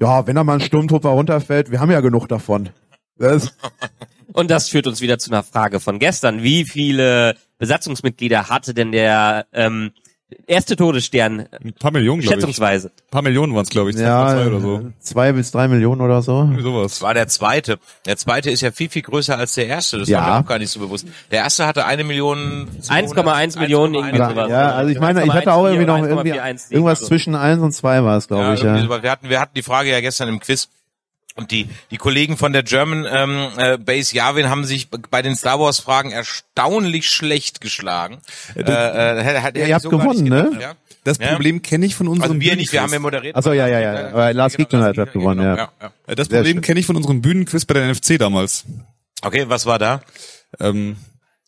ja, 0.00 0.26
wenn 0.26 0.36
da 0.36 0.44
mal 0.44 0.54
ein 0.54 0.60
Sturmtrupp 0.60 1.04
runterfällt, 1.04 1.70
wir 1.70 1.80
haben 1.80 1.90
ja 1.90 2.00
genug 2.00 2.28
davon. 2.28 2.70
Das, 3.18 3.54
Und 4.32 4.50
das 4.50 4.68
führt 4.68 4.86
uns 4.86 5.00
wieder 5.00 5.18
zu 5.18 5.30
einer 5.30 5.42
Frage 5.42 5.80
von 5.80 5.98
gestern. 5.98 6.42
Wie 6.42 6.64
viele 6.64 7.36
Besatzungsmitglieder 7.56 8.50
hatte 8.50 8.74
denn 8.74 8.92
der 8.92 9.46
ähm, 9.52 9.92
erste 10.46 10.76
Todesstern 10.76 11.46
Ein 11.64 11.72
paar 11.78 11.90
Millionen, 11.92 12.20
glaube 12.20 12.34
ich. 12.36 12.40
schätzungsweise? 12.42 12.88
Ein 12.88 13.10
paar 13.10 13.22
Millionen 13.22 13.54
waren 13.54 13.62
es, 13.62 13.68
glaube 13.68 13.90
ich. 13.90 13.96
Ja, 13.96 14.28
Zwei 14.34 14.46
oder 14.46 14.60
so. 14.60 14.82
zwei 15.00 15.32
bis 15.32 15.50
drei 15.52 15.68
Millionen 15.68 16.00
oder 16.00 16.22
so. 16.22 16.48
Sowas. 16.60 16.92
Das 16.92 17.02
war 17.02 17.14
der 17.14 17.28
zweite. 17.28 17.78
Der 18.06 18.16
zweite 18.16 18.50
ist 18.50 18.60
ja 18.60 18.72
viel, 18.72 18.88
viel 18.88 19.02
größer 19.02 19.38
als 19.38 19.54
der 19.54 19.66
erste. 19.68 19.98
Das 19.98 20.08
Ja. 20.08 20.20
war 20.22 20.30
mir 20.38 20.44
auch 20.44 20.48
gar 20.48 20.58
nicht 20.58 20.70
so 20.70 20.80
bewusst. 20.80 21.06
Der 21.30 21.40
erste 21.40 21.66
hatte 21.66 21.84
eine 21.86 22.04
Million. 22.04 22.68
1,1 22.88 23.58
Millionen 23.58 23.94
irgendwie 23.94 24.18
Ja, 24.18 24.30
sowas. 24.30 24.50
ja, 24.50 24.70
also 24.72 24.90
ich 24.90 24.98
meine, 25.00 25.24
ich 25.24 25.32
hatte 25.32 25.52
auch 25.52 25.64
irgendwie 25.66 25.86
noch 25.86 25.98
irgendwie 25.98 26.32
1,41, 26.32 26.72
irgendwas 26.72 27.00
zwischen 27.02 27.34
eins 27.34 27.62
und 27.62 27.72
zwei 27.72 28.02
war 28.02 28.16
es, 28.16 28.26
glaube 28.28 28.42
Ja, 28.44 28.54
ich. 28.54 28.62
Ja. 28.62 29.02
Wir 29.02 29.10
hatten, 29.10 29.28
wir 29.30 29.40
hatten 29.40 29.54
die 29.54 29.62
Frage 29.62 29.90
ja 29.90 30.00
gestern 30.00 30.28
im 30.28 30.40
Quiz. 30.40 30.68
Und 31.36 31.50
die, 31.50 31.68
die 31.90 31.98
Kollegen 31.98 32.36
von 32.36 32.52
der 32.52 32.62
German 32.62 33.06
ähm, 33.08 33.48
äh, 33.58 33.76
Base 33.78 34.14
Yavin 34.16 34.48
haben 34.48 34.64
sich 34.64 34.88
bei 34.90 35.20
den 35.22 35.36
Star 35.36 35.60
Wars 35.60 35.78
Fragen 35.80 36.10
erstaunlich 36.10 37.08
schlecht 37.10 37.60
geschlagen. 37.60 38.18
Äh, 38.54 38.60
äh, 38.62 39.22
hätte- 39.22 39.40
hätte 39.42 39.58
ihr 39.60 39.74
habt 39.74 39.82
so 39.82 39.90
gewonnen, 39.90 40.24
ne? 40.24 40.44
gedacht, 40.44 40.60
Ja? 40.62 40.74
Das 41.04 41.18
Ja. 41.18 41.28
Problem 41.34 41.62
kenne 41.62 41.86
ich 41.86 41.94
von 41.94 42.08
unserem 42.08 42.30
Also 42.32 42.40
wir 42.40 42.56
nicht, 42.56 42.72
wir 42.72 42.80
haben 42.80 42.86
ja 42.90 42.98
Bühnenquiz. 42.98 43.02
moderiert. 43.02 43.36
Ach 43.36 43.42
so, 43.42 43.52
ja, 43.52 43.68
ja, 43.68 43.80
ja. 43.80 44.08
Aber 44.08 44.32
Lars 44.32 44.56
Genau, 44.56 44.68
Giegner 44.68 44.86
Lars 44.86 44.96
hat 44.98 45.12
gewonnen, 45.12 45.40
genau, 45.42 45.56
ja. 45.56 45.70
Äh, 46.06 46.16
Das 46.16 46.26
Sehr 46.28 46.38
Problem 46.38 46.62
kenne 46.62 46.80
ich 46.80 46.86
von 46.86 46.96
unserem 46.96 47.20
Bühnenquiz 47.22 47.64
bei 47.64 47.74
der 47.74 47.84
NFC 47.92 48.18
damals. 48.18 48.64
Okay, 49.22 49.44
was 49.46 49.66
war 49.66 49.78
da? 49.78 50.00
Ähm, 50.58 50.96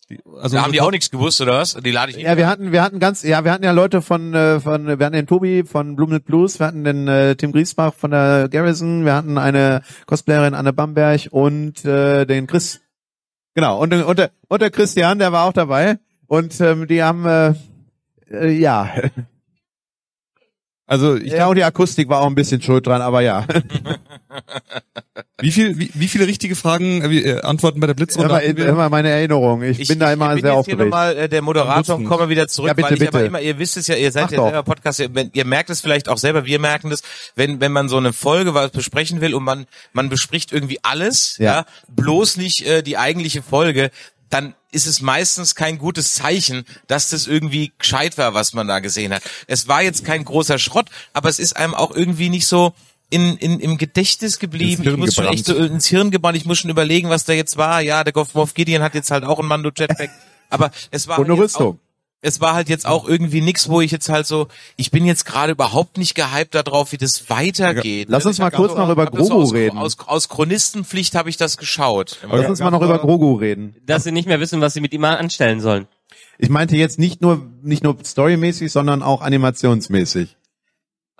die, 0.09 0.19
also 0.41 0.57
Da 0.57 0.63
haben 0.63 0.71
die 0.71 0.81
auch 0.81 0.91
nichts 0.91 1.11
gewusst, 1.11 1.39
oder 1.41 1.53
was? 1.53 1.75
Die 1.75 1.91
lade 1.91 2.11
ich 2.11 2.17
Ja, 2.17 2.35
wir 2.35 2.47
hatten, 2.47 2.71
wir 2.71 2.81
hatten 2.81 2.99
ganz, 2.99 3.23
ja, 3.23 3.43
wir 3.43 3.51
hatten 3.51 3.63
ja 3.63 3.71
Leute 3.71 4.01
von, 4.01 4.33
äh, 4.33 4.59
von, 4.59 4.87
wir 4.87 5.05
hatten 5.05 5.15
den 5.15 5.27
Tobi 5.27 5.63
von 5.63 5.95
Blumnet 5.95 6.25
Blues, 6.25 6.59
wir 6.59 6.67
hatten 6.67 6.83
den 6.83 7.07
äh, 7.07 7.35
Tim 7.35 7.51
Griesbach 7.51 7.93
von 7.93 8.11
der 8.11 8.49
Garrison, 8.49 9.05
wir 9.05 9.13
hatten 9.13 9.37
eine 9.37 9.81
Cosplayerin 10.07 10.55
Anne 10.55 10.73
Bamberg 10.73 11.27
und 11.31 11.85
äh, 11.85 12.25
den 12.25 12.47
Chris. 12.47 12.81
Genau, 13.53 13.79
und, 13.79 13.93
und, 13.93 14.19
der, 14.19 14.31
und 14.47 14.61
der 14.61 14.71
Christian, 14.71 15.19
der 15.19 15.31
war 15.31 15.45
auch 15.45 15.53
dabei. 15.53 15.99
Und 16.27 16.59
ähm, 16.61 16.87
die 16.87 17.03
haben, 17.03 17.25
äh, 17.25 17.53
äh, 18.29 18.51
ja, 18.51 18.89
Also 20.89 21.15
ich 21.15 21.31
ja, 21.33 21.45
und 21.47 21.55
die 21.55 21.63
Akustik 21.63 22.09
war 22.09 22.21
auch 22.21 22.25
ein 22.27 22.33
bisschen 22.35 22.61
schuld 22.63 22.87
dran, 22.87 23.01
aber 23.01 23.21
ja. 23.21 23.45
Wie 25.41 25.51
viel, 25.51 25.77
wie, 25.79 25.89
wie 25.93 26.07
viele 26.09 26.27
richtige 26.27 26.53
Fragen, 26.55 27.01
äh, 27.01 27.09
wie, 27.09 27.23
äh, 27.23 27.41
Antworten 27.41 27.79
bei 27.79 27.87
der 27.87 27.93
Blitzrunde 27.93 28.27
Immer, 28.41 28.57
wir? 28.57 28.67
immer 28.67 28.89
meine 28.89 29.07
Erinnerung. 29.09 29.63
Ich, 29.63 29.87
bin 29.87 29.97
da 29.97 30.11
immer 30.11 30.35
ich 30.35 30.41
bin 30.41 30.51
sehr 30.51 30.53
jetzt 30.57 30.65
hier 30.65 30.73
aufgeregt. 30.73 30.81
nochmal 30.81 31.15
äh, 31.17 31.29
der 31.29 31.41
Moderator 31.41 31.95
und 31.95 32.05
komme 32.05 32.27
wieder 32.27 32.47
zurück, 32.49 32.67
Ja, 32.67 32.73
bitte, 32.73 32.89
weil 32.89 32.95
ich 33.01 33.07
aber 33.07 33.11
bitte. 33.19 33.25
immer, 33.27 33.39
ihr 33.41 33.57
wisst 33.57 33.77
es 33.77 33.87
ja, 33.87 33.95
ihr 33.95 34.11
seid 34.11 34.23
Mach 34.25 34.31
ja 34.31 34.37
doch. 34.37 34.43
selber 34.47 34.63
Podcast, 34.63 34.99
ihr, 34.99 35.15
wenn- 35.15 35.29
ihr 35.33 35.45
merkt 35.45 35.69
es 35.69 35.79
vielleicht 35.79 36.09
auch 36.09 36.17
selber, 36.17 36.45
wir 36.45 36.59
merken 36.59 36.89
das, 36.89 37.03
wenn, 37.35 37.61
wenn 37.61 37.71
man 37.71 37.87
so 37.87 37.95
eine 37.97 38.11
Folge 38.11 38.53
was 38.53 38.71
besprechen 38.71 39.21
will 39.21 39.33
und 39.33 39.43
man, 39.43 39.65
man 39.93 40.09
bespricht 40.09 40.51
irgendwie 40.51 40.79
alles, 40.83 41.37
ja, 41.37 41.45
Ja. 41.59 41.65
bloß 41.87 42.35
nicht 42.37 42.65
äh, 42.67 42.83
die 42.83 42.97
eigentliche 42.97 43.41
Folge, 43.41 43.91
dann 44.29 44.53
ist 44.71 44.85
es 44.85 45.01
meistens 45.01 45.55
kein 45.55 45.77
gutes 45.77 46.15
Zeichen, 46.15 46.65
dass 46.87 47.09
das 47.09 47.27
irgendwie 47.27 47.71
gescheit 47.77 48.17
war, 48.17 48.33
was 48.33 48.53
man 48.53 48.67
da 48.67 48.79
gesehen 48.79 49.13
hat. 49.13 49.23
Es 49.47 49.67
war 49.67 49.81
jetzt 49.81 50.05
kein 50.05 50.23
großer 50.23 50.59
Schrott, 50.59 50.89
aber 51.13 51.29
es 51.29 51.39
ist 51.39 51.57
einem 51.57 51.73
auch 51.73 51.91
irgendwie 51.95 52.29
nicht 52.29 52.47
so 52.47 52.73
in, 53.09 53.37
in, 53.37 53.59
im 53.59 53.77
Gedächtnis 53.77 54.37
geblieben. 54.37 54.83
Ich 54.87 54.97
muss 54.97 55.15
schon 55.15 55.25
echt 55.25 55.45
so 55.45 55.55
ins 55.55 55.87
Hirn 55.87 56.11
gebrannt. 56.11 56.37
Ich 56.37 56.45
muss 56.45 56.59
schon 56.59 56.69
überlegen, 56.69 57.09
was 57.09 57.25
da 57.25 57.33
jetzt 57.33 57.57
war. 57.57 57.81
Ja, 57.81 58.03
der 58.03 58.13
Goff 58.13 58.53
Gideon 58.53 58.83
hat 58.83 58.93
jetzt 58.93 59.09
halt 59.09 59.23
auch 59.23 59.39
ein 59.39 59.47
Mando 59.47 59.71
Jetpack. 59.75 60.11
Aber 60.49 60.71
es 60.91 61.07
war 61.07 61.19
Und 61.19 61.25
eine 61.25 61.33
halt 61.33 61.45
Rüstung. 61.45 61.79
Es 62.21 62.41
war 62.41 62.53
halt 62.53 62.67
jetzt 62.67 62.85
auch 62.85 63.07
irgendwie 63.07 63.39
nix, 63.39 63.69
wo 63.69 63.79
ich 63.79 63.91
jetzt 63.91 64.09
halt 64.09 64.27
so, 64.27 64.47
ich 64.75 64.91
bin 64.91 65.05
jetzt 65.05 65.25
gerade 65.25 65.53
überhaupt 65.53 65.97
nicht 65.97 66.15
gehypt 66.15 66.53
darauf, 66.53 66.91
wie 66.91 66.97
das 66.97 67.29
weitergeht. 67.29 68.07
Lass 68.09 68.25
uns 68.25 68.35
Ich 68.35 68.41
mal 68.41 68.51
kurz 68.51 68.73
so- 68.73 68.77
noch 68.77 68.89
über 68.89 69.05
so 69.05 69.11
Grogu 69.11 69.41
aus, 69.43 69.53
reden. 69.53 69.77
Aus, 69.77 69.97
aus 70.05 70.27
Chronistenpflicht 70.27 71.15
habe 71.15 71.29
ich 71.29 71.37
das 71.37 71.55
geschaut. 71.57 72.17
Lass 72.29 72.47
uns 72.49 72.59
mal 72.59 72.71
noch 72.71 72.81
über 72.81 72.99
Grogu 72.99 73.35
reden. 73.35 73.75
Dass 73.85 74.03
sie 74.03 74.11
nicht 74.11 74.27
mehr 74.27 74.41
wissen, 74.41 74.59
was 74.59 74.73
sie 74.73 74.81
mit 74.81 74.91
ihm 74.93 75.05
anstellen 75.05 75.61
sollen. 75.61 75.87
Ich 76.37 76.49
meinte 76.49 76.75
jetzt 76.75 76.99
nicht 76.99 77.21
nur 77.21 77.45
nicht 77.61 77.83
nur 77.83 77.97
storymäßig, 78.03 78.71
sondern 78.71 79.01
auch 79.03 79.21
animationsmäßig. 79.21 80.35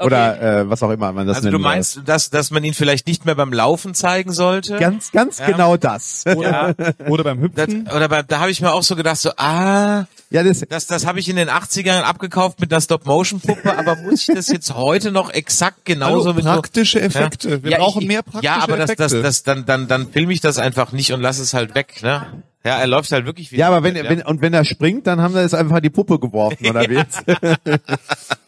Oder 0.01 0.41
äh, 0.61 0.69
was 0.69 0.81
auch 0.83 0.91
immer 0.91 1.11
man 1.11 1.27
das 1.27 1.37
Also 1.37 1.51
du 1.51 1.59
meinst, 1.59 2.01
dass, 2.05 2.29
dass 2.29 2.51
man 2.51 2.63
ihn 2.63 2.73
vielleicht 2.73 3.05
nicht 3.07 3.25
mehr 3.25 3.35
beim 3.35 3.51
Laufen 3.51 3.93
zeigen 3.93 4.31
sollte? 4.31 4.77
Ganz, 4.77 5.11
ganz 5.11 5.39
Ja. 5.39 5.47
genau 5.47 5.75
das. 5.77 6.23
ja. 6.25 6.73
Oder 7.07 7.23
beim 7.25 7.41
Das, 7.53 7.67
Hüpfen. 7.67 7.87
oder 7.93 8.07
bei, 8.07 8.23
da 8.23 8.39
habe 8.39 8.49
ich 8.51 8.61
mir 8.61 8.71
auch 8.71 8.83
so 8.83 8.95
gedacht, 8.95 9.17
so, 9.17 9.31
ah, 9.37 10.05
ja, 10.31 10.43
das, 10.43 10.63
das, 10.69 10.87
das 10.87 11.05
habe 11.05 11.19
ich 11.19 11.27
in 11.27 11.35
den 11.35 11.49
80ern 11.49 12.01
abgekauft 12.01 12.61
mit 12.61 12.71
einer 12.71 12.79
Stop-Motion-Puppe, 12.81 13.77
aber 13.77 13.95
muss 13.97 14.27
ich 14.29 14.35
das 14.35 14.47
jetzt 14.47 14.73
heute 14.75 15.11
noch 15.11 15.31
exakt 15.31 15.85
genauso 15.85 16.25
Hallo, 16.29 16.33
mit 16.33 16.43
so, 16.45 16.49
praktische 16.51 17.01
Effekte. 17.01 17.63
Wir 17.63 17.71
Ja, 17.71 17.77
brauchen 17.79 18.03
ich- 18.03 18.07
mehr 18.07 18.21
praktische 18.23 18.45
Ja, 18.45 18.59
aber 18.63 18.77
das, 18.77 18.91
Effekte. 18.91 19.03
das, 19.21 19.21
das, 19.21 19.43
dann, 19.43 19.65
dann, 19.65 19.87
dann 19.87 20.11
film 20.11 20.29
ich 20.29 20.39
das 20.39 20.59
einfach 20.59 20.91
nicht 20.91 21.11
und 21.13 21.21
lass 21.21 21.39
es 21.39 21.53
halt 21.53 21.75
weg, 21.75 22.01
ne? 22.03 22.25
Ja, 22.63 22.77
er 22.77 22.87
läuft 22.87 23.11
halt 23.13 23.25
wirklich 23.25 23.51
wie 23.51 23.55
ja, 23.57 23.67
aber 23.69 23.83
wenn, 23.83 23.95
ja. 23.95 24.03
wenn, 24.09 24.21
und 24.21 24.41
wenn 24.41 24.53
er 24.53 24.65
springt, 24.65 25.07
dann 25.07 25.21
haben 25.21 25.33
wir 25.33 25.41
es 25.41 25.53
einfach 25.53 25.79
die 25.79 25.89
Puppe 25.89 26.19
geworfen, 26.19 26.67
oder 26.69 26.81
wie? 26.89 27.01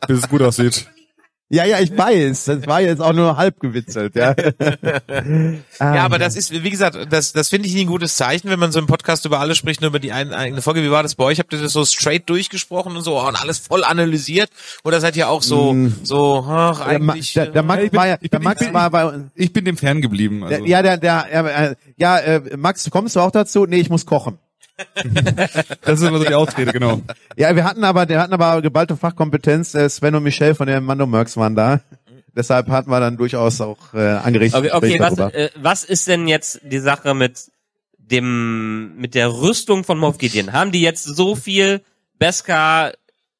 bis 0.08 0.20
es 0.20 0.30
gut 0.30 0.42
aussieht. 0.42 0.86
Ja, 1.52 1.66
ja, 1.66 1.80
ich 1.80 1.96
weiß. 1.96 2.46
Das 2.46 2.66
war 2.68 2.82
jetzt 2.82 3.02
auch 3.02 3.14
nur 3.14 3.38
halb 3.38 3.60
gewitzelt, 3.60 4.16
ja. 4.16 4.34
Ja, 5.80 6.04
aber 6.06 6.20
das 6.20 6.36
ist, 6.36 6.52
wie 6.52 6.70
gesagt, 6.70 6.98
das, 7.10 7.34
das 7.34 7.50
finde 7.50 7.68
ich 7.68 7.74
nie 7.74 7.82
ein 7.82 7.88
gutes 7.88 8.16
Zeichen, 8.16 8.50
wenn 8.50 8.60
man 8.60 8.72
so 8.72 8.80
im 8.80 8.88
Podcast 8.88 9.26
über 9.26 9.40
alles 9.40 9.58
spricht, 9.58 9.82
nur 9.82 9.90
über 9.90 10.00
die 10.00 10.12
ein, 10.12 10.34
eigene 10.34 10.62
Folge. 10.62 10.84
Wie 10.84 10.92
war 10.92 11.04
das 11.04 11.16
bei 11.16 11.24
euch? 11.24 11.40
Habt 11.40 11.54
ihr 11.54 11.60
das 11.62 11.74
so 11.74 11.84
straight 11.86 12.30
durchgesprochen 12.30 12.96
und 12.96 13.04
so 13.04 13.20
und 13.20 13.42
alles 13.42 13.60
voll 13.60 13.84
analysiert? 13.84 14.50
Oder 14.84 15.00
seid 15.00 15.16
ihr 15.18 15.30
auch 15.30 15.42
so, 15.42 15.76
so, 16.04 16.46
ach, 16.48 16.82
eigentlich, 16.82 17.34
der, 17.34 17.48
der 17.48 17.64
Max 17.64 17.84
Ich 17.84 17.92
bin- 17.92 18.00
war 18.00 18.08
ja, 18.08 18.18
ich 18.22 18.30
der 18.30 18.40
bin- 18.40 18.44
Max 18.46 18.62
ich 18.62 18.74
war 18.74 18.90
bei 18.90 19.06
uns. 19.06 19.32
Ich 19.36 19.54
bin 19.54 19.66
dem 19.66 19.78
fern 19.78 20.02
geblieben. 20.02 20.44
Also. 20.44 20.66
Ja, 20.66 20.82
der, 20.82 20.98
der, 20.98 21.26
äh, 21.72 21.76
ja, 21.98 22.18
äh, 22.18 22.58
Max, 22.58 22.90
kommst 22.90 23.16
du 23.16 23.20
auch 23.20 23.32
dazu? 23.32 23.66
Nee, 23.66 23.78
ich 23.80 23.90
muss 23.90 24.06
kochen. 24.06 24.38
Das 25.82 26.00
ist 26.00 26.08
immer 26.08 26.20
so 26.20 26.26
die 26.26 26.34
Ausrede, 26.34 26.72
genau. 26.72 27.02
Ja, 27.36 27.56
wir 27.56 27.64
hatten 27.64 27.84
aber, 27.84 28.08
wir 28.08 28.20
hatten 28.20 28.34
aber 28.34 28.62
geballte 28.62 28.98
Fachkompetenz. 28.98 29.76
Äh, 29.76 29.90
Sven 29.90 30.16
und 30.16 30.24
Michelle 30.24 30.56
von 30.56 30.68
der 30.68 30.82
Mando 30.82 31.06
Mercs 31.06 31.38
waren 31.38 31.56
da. 31.56 31.82
Deshalb 32.36 32.70
hatten 32.70 32.90
wir 32.90 33.00
dann 33.00 33.18
durchaus 33.18 33.60
auch 33.60 33.94
äh, 33.94 34.00
angeregt. 34.00 34.56
Okay, 34.56 34.72
okay 34.72 35.00
was, 35.00 35.18
äh, 35.34 35.50
was 35.56 35.84
ist 35.84 36.08
denn 36.08 36.28
jetzt 36.28 36.62
die 36.64 36.80
Sache 36.80 37.14
mit 37.14 37.52
dem, 37.98 38.96
mit 38.98 39.16
der 39.16 39.34
Rüstung 39.34 39.84
von 39.84 39.98
Moff 39.98 40.18
Gideon? 40.18 40.54
Haben 40.54 40.72
die 40.72 40.82
jetzt 40.82 41.04
so 41.04 41.36
viel 41.36 41.82
Beskar 42.18 42.94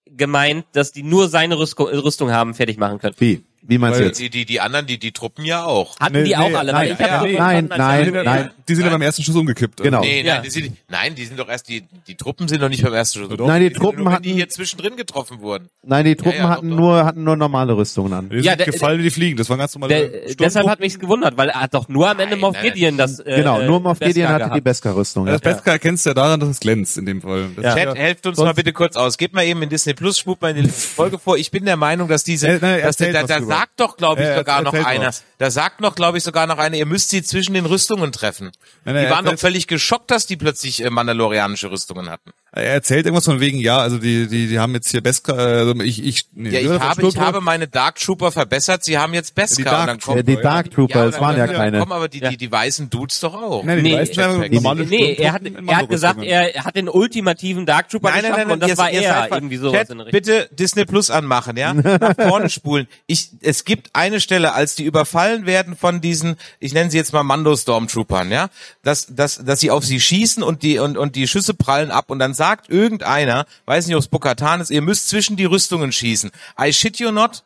gemeint, 0.06 0.66
dass 0.74 0.92
die 0.92 1.04
nur 1.04 1.30
seine 1.30 1.58
Rüstung, 1.58 1.88
Rüstung 1.88 2.32
haben 2.32 2.54
fertig 2.54 2.78
machen 2.78 3.00
können? 3.00 3.16
Wie? 3.18 3.44
Wie 3.64 3.78
meinst 3.78 4.00
du 4.00 4.04
jetzt? 4.06 4.20
die, 4.20 4.30
die, 4.30 4.46
die 4.46 4.60
anderen, 4.60 4.86
die, 4.88 4.98
die 4.98 5.12
Truppen 5.12 5.46
ja 5.46 5.64
auch. 5.66 6.00
Hatten 6.00 6.14
Nee, 6.18 6.24
die 6.24 6.36
auch 6.38 6.50
nee, 6.50 6.56
alle? 6.56 6.72
nein, 6.74 6.88
ich 6.88 6.94
hab 6.94 7.00
ja, 7.02 7.20
so 7.20 7.26
nein, 7.38 7.70
nein, 7.78 8.06
die- 8.06 8.12
nein. 8.12 8.52
Die 8.68 8.76
sind 8.76 8.86
ja 8.86 8.92
beim 8.92 9.02
ersten 9.02 9.22
Schuss 9.24 9.36
umgekippt. 9.36 9.82
Also. 9.82 9.90
Genau. 9.92 10.02
Nee, 10.02 10.24
Ja. 10.26 10.36
nein, 10.36 10.44
die 10.44 10.50
sind, 10.50 10.78
nein, 10.90 11.16
die 11.16 11.26
sind 11.26 11.38
doch 11.40 11.50
erst, 11.50 11.68
die, 11.68 11.84
die 12.08 12.16
Truppen 12.16 12.48
sind 12.48 12.62
doch 12.62 12.70
nicht 12.70 12.84
beim 12.84 12.94
ersten 12.94 13.20
Schuss. 13.20 13.30
Nein, 13.38 13.62
die 13.62 13.68
sind 13.68 13.78
Truppen 13.78 14.04
nur, 14.04 14.14
hatten- 14.14 14.24
die 14.24 14.34
hier 14.34 14.48
zwischendrin 14.50 14.96
getroffen 14.96 15.42
wurden. 15.42 15.68
Nein, 15.84 16.06
die 16.06 16.16
Truppen 16.16 16.38
Ja, 16.38 16.44
ja, 16.44 16.50
hatten 16.50 16.70
doch, 16.70 16.76
doch. 16.78 16.82
nur 16.84 17.06
hatten 17.06 17.24
nur 17.24 17.36
normale 17.36 17.76
Rüstungen 17.76 18.14
an. 18.14 18.30
Die 18.30 18.36
sind 18.38 18.46
Ja, 18.46 18.56
der- 18.56 18.66
gefallen 18.68 19.00
wie 19.00 19.04
die 19.04 19.10
Fliegen. 19.12 19.38
Das 19.38 19.50
war 19.50 19.58
ganz 19.58 19.76
normal. 19.76 19.90
Der, 19.90 20.10
deshalb 20.40 20.68
hat 20.68 20.80
mich's 20.80 20.98
gewundert, 21.00 21.38
weil 21.38 21.50
er 21.50 21.62
hat 21.62 21.74
doch 21.74 21.90
nur 21.90 22.10
am 22.10 22.20
Ende 22.20 22.36
Nein, 22.36 22.40
Moff 22.42 22.54
nein, 22.56 22.64
Gideon 22.74 22.98
das 22.98 23.20
äh, 23.20 23.36
Genau, 23.38 23.62
nur 23.62 23.80
Moff 23.80 24.00
Beskar 24.00 24.08
Gideon 24.14 24.30
hatte 24.30 24.40
gehabt. 24.46 24.56
die 24.58 24.62
Beskar-Rüstung. 24.62 25.26
Ja. 25.28 25.34
das 25.34 25.42
Beste 25.42 25.70
erkennst 25.70 26.06
du 26.06 26.10
ja 26.12 26.14
daran, 26.14 26.40
dass 26.40 26.50
es 26.50 26.60
glänzt 26.60 26.98
in 26.98 27.06
dem 27.06 27.22
Fall. 27.22 27.50
Ja. 27.62 27.76
Chat, 27.76 27.96
helft 27.98 28.26
uns 28.26 28.38
mal 28.38 28.54
bitte 28.54 28.74
kurz 28.74 28.96
aus. 28.96 29.18
Gebt 29.18 29.34
mal 29.36 29.44
eben 29.46 29.62
in 29.62 29.70
Disney 29.70 29.94
Plus, 29.94 30.18
spult 30.18 30.42
mal 30.42 30.56
in 30.56 30.64
die 30.64 30.70
Folge 30.70 31.20
vor. 31.20 31.38
Ich 31.38 31.52
bin 31.52 31.66
der 31.66 31.76
Meinung, 31.78 32.08
dass 32.08 32.24
diese, 32.24 32.48
Äh, 32.48 32.60
dass, 32.60 33.00
erzählt 33.02 33.16
sagt 33.58 33.80
doch, 33.80 33.98
glaube 33.98 34.22
ich, 34.22 34.28
Äh, 34.28 34.36
sogar 34.38 34.62
noch 34.62 34.74
einer, 34.74 35.08
was. 35.08 35.24
da 35.38 35.52
sagt 35.52 35.82
noch, 35.82 35.96
glaube 35.96 36.18
ich, 36.18 36.24
sogar 36.24 36.48
noch 36.48 36.58
einer, 36.58 36.76
ihr 36.78 36.86
müsst 36.86 37.10
sie 37.10 37.24
zwischen 37.24 37.54
den 37.54 37.66
Rüstungen 37.66 38.12
treffen. 38.12 38.52
Nein, 38.86 38.96
nein, 38.96 39.06
die 39.06 39.12
waren 39.12 39.26
doch 39.26 39.38
völlig 39.38 39.68
geschockt, 39.68 40.10
dass 40.12 40.26
die 40.26 40.38
plötzlich 40.38 40.84
äh, 40.84 40.90
mandalorianische 40.90 41.70
Rüstungen 41.72 42.10
hatten. 42.10 42.32
Er 42.54 42.64
erzählt 42.74 43.06
irgendwas 43.06 43.24
von 43.24 43.40
wegen, 43.40 43.60
ja, 43.60 43.78
also 43.78 43.98
die, 43.98 44.28
die, 44.28 44.48
die 44.48 44.60
haben 44.60 44.74
jetzt 44.74 44.90
hier 44.92 45.00
Beskar, 45.02 45.38
also 45.38 45.74
ich, 45.80 46.04
ich, 46.04 46.26
nee, 46.34 46.50
Ja, 46.50 46.60
ich 46.60 46.82
habe, 46.82 47.08
ich 47.08 47.18
habe 47.18 47.40
meine 47.40 47.70
Dark 47.70 47.96
Trooper 47.96 48.30
verbessert, 48.34 48.84
sie 48.84 48.98
haben 48.98 49.14
jetzt 49.14 49.36
Beskar. 49.36 49.56
Die 49.58 49.64
Dark 49.64 49.80
und 49.82 49.88
dann 49.88 50.00
kommt, 50.02 50.18
Äh, 50.20 50.24
die 50.26 50.36
Dark 50.36 50.70
Trooper, 50.72 51.06
und 51.06 51.14
das 51.14 51.22
waren 51.22 51.38
ja 51.38 51.48
keine. 51.48 51.80
Kommen 51.80 51.94
aber 51.94 52.10
die, 52.10 52.20
die, 52.20 52.36
die 52.36 52.52
weißen 52.52 52.90
Dudes 52.90 53.22
doch 53.22 53.36
auch. 53.36 53.64
Nein, 53.64 53.78
die 53.78 53.84
Nee, 53.84 53.94
weißen 53.96 54.16
Jetpacks. 54.16 54.52
normale 54.54 54.86
Nee, 54.86 55.14
er 55.14 55.32
hat, 55.32 55.44
er 55.46 55.78
hat 55.78 55.88
gesagt, 55.90 56.22
er 56.24 56.66
hat 56.66 56.76
den 56.76 56.90
ultimativen 56.90 57.66
Dark 57.66 57.88
Trooper 57.88 58.10
Nein, 58.10 58.24
nein, 58.24 58.32
geschaffen 58.32 58.48
nein, 58.50 58.54
und 58.56 58.60
das 58.60 58.70
ihr- 58.72 58.78
war 58.78 58.90
er, 58.92 59.32
irgendwie 59.32 59.56
sowas 59.58 59.80
Chat, 59.80 59.90
in 59.92 60.02
Richtung. 60.02 60.12
bitte 60.22 60.50
Disney 60.54 60.84
Plus 60.84 61.10
anmachen, 61.10 61.56
ja? 61.56 61.74
Nach 61.74 62.16
vorne 62.18 62.50
spulen. 62.50 62.88
Ich, 63.08 63.30
es 63.42 63.64
gibt 63.64 63.92
eine 63.94 64.20
Stelle, 64.20 64.52
als 64.54 64.76
die 64.76 64.84
überfallen 64.84 65.46
werden 65.46 65.78
von 65.78 66.02
diesen, 66.02 66.36
ich 66.60 66.74
nenne 66.74 66.92
sie 66.92 66.98
jetzt 66.98 67.14
mal 67.14 67.24
Mando 67.24 67.56
Stormtroopern, 67.56 68.30
ja? 68.30 68.50
Dass, 68.84 69.08
dass, 69.16 69.42
dass 69.42 69.62
sie 69.62 69.72
auf 69.72 69.86
sie 69.86 70.02
schießen 70.02 70.44
und 70.44 70.64
die, 70.64 70.80
und, 70.80 70.98
und 70.98 71.16
die 71.16 71.30
Schüsse 71.30 71.54
prallen 71.54 71.92
ab 71.92 72.10
und 72.10 72.20
dann 72.20 72.34
sagt 72.42 72.70
irgendeiner, 72.72 73.46
weiß 73.66 73.86
nicht, 73.86 73.96
ob 73.96 74.02
es 74.02 74.08
Bokatan 74.08 74.62
ist, 74.62 74.72
ihr 74.72 74.82
müsst 74.82 75.10
zwischen 75.10 75.36
die 75.38 75.46
Rüstungen 75.46 75.92
schießen. 75.92 76.32
I 76.60 76.74
shit 76.74 76.98
you 76.98 77.12
not. 77.12 77.44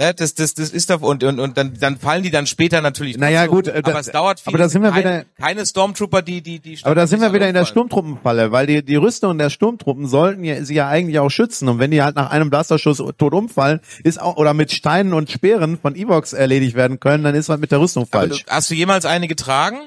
Ja, 0.00 0.12
das, 0.12 0.36
das, 0.36 0.54
das 0.54 0.70
ist 0.70 0.90
doch, 0.90 1.00
und, 1.02 1.24
und, 1.24 1.40
und 1.40 1.56
dann, 1.58 1.74
dann 1.80 1.98
fallen 1.98 2.22
die 2.22 2.30
dann 2.30 2.46
später 2.46 2.80
natürlich. 2.80 3.18
Naja, 3.18 3.46
trotzdem. 3.48 3.54
gut, 3.56 3.66
äh, 3.66 3.78
aber 3.78 3.92
da- 3.94 3.98
es 3.98 4.06
dauert 4.12 4.38
viel. 4.38 4.50
aber 4.52 4.58
da 4.58 4.68
sind 4.68 4.82
wir 4.82 4.90
Kein- 4.92 5.00
wieder- 5.00 5.24
Keine 5.40 5.66
Stormtrooper, 5.66 6.22
die, 6.22 6.40
die, 6.40 6.60
die. 6.60 6.78
Aber 6.84 6.94
da 6.94 7.08
sind 7.08 7.20
wir 7.20 7.32
wieder 7.32 7.48
in 7.48 7.54
der 7.54 7.64
Sturm. 7.64 7.88
Sturmtruppenfalle, 7.88 8.52
weil 8.52 8.68
die, 8.68 8.84
die 8.84 8.94
Rüstungen 8.94 9.38
der 9.38 9.50
Sturmtruppen 9.50 10.06
sollten 10.06 10.44
ja, 10.44 10.62
sie 10.64 10.74
ja 10.76 10.86
eigentlich 10.86 11.18
auch 11.18 11.30
schützen. 11.30 11.68
Und 11.68 11.80
wenn 11.80 11.90
die 11.90 12.00
halt 12.00 12.14
nach 12.14 12.30
einem 12.30 12.48
Blasterschuss 12.48 12.98
tot 13.18 13.32
umfallen, 13.34 13.80
ist 14.04 14.20
auch, 14.22 14.36
oder 14.36 14.54
mit 14.54 14.70
Steinen 14.70 15.14
und 15.14 15.32
Speeren 15.32 15.76
von 15.82 15.96
Evox 15.96 16.32
erledigt 16.32 16.76
werden 16.76 17.00
können, 17.00 17.24
dann 17.24 17.34
ist 17.34 17.48
was 17.48 17.58
mit 17.58 17.72
der 17.72 17.80
Rüstung 17.80 18.06
Aber 18.12 18.28
du, 18.28 18.34
falsch. 18.34 18.44
hast 18.48 18.70
du 18.70 18.74
jemals 18.76 19.04
eine 19.04 19.26
getragen? 19.26 19.78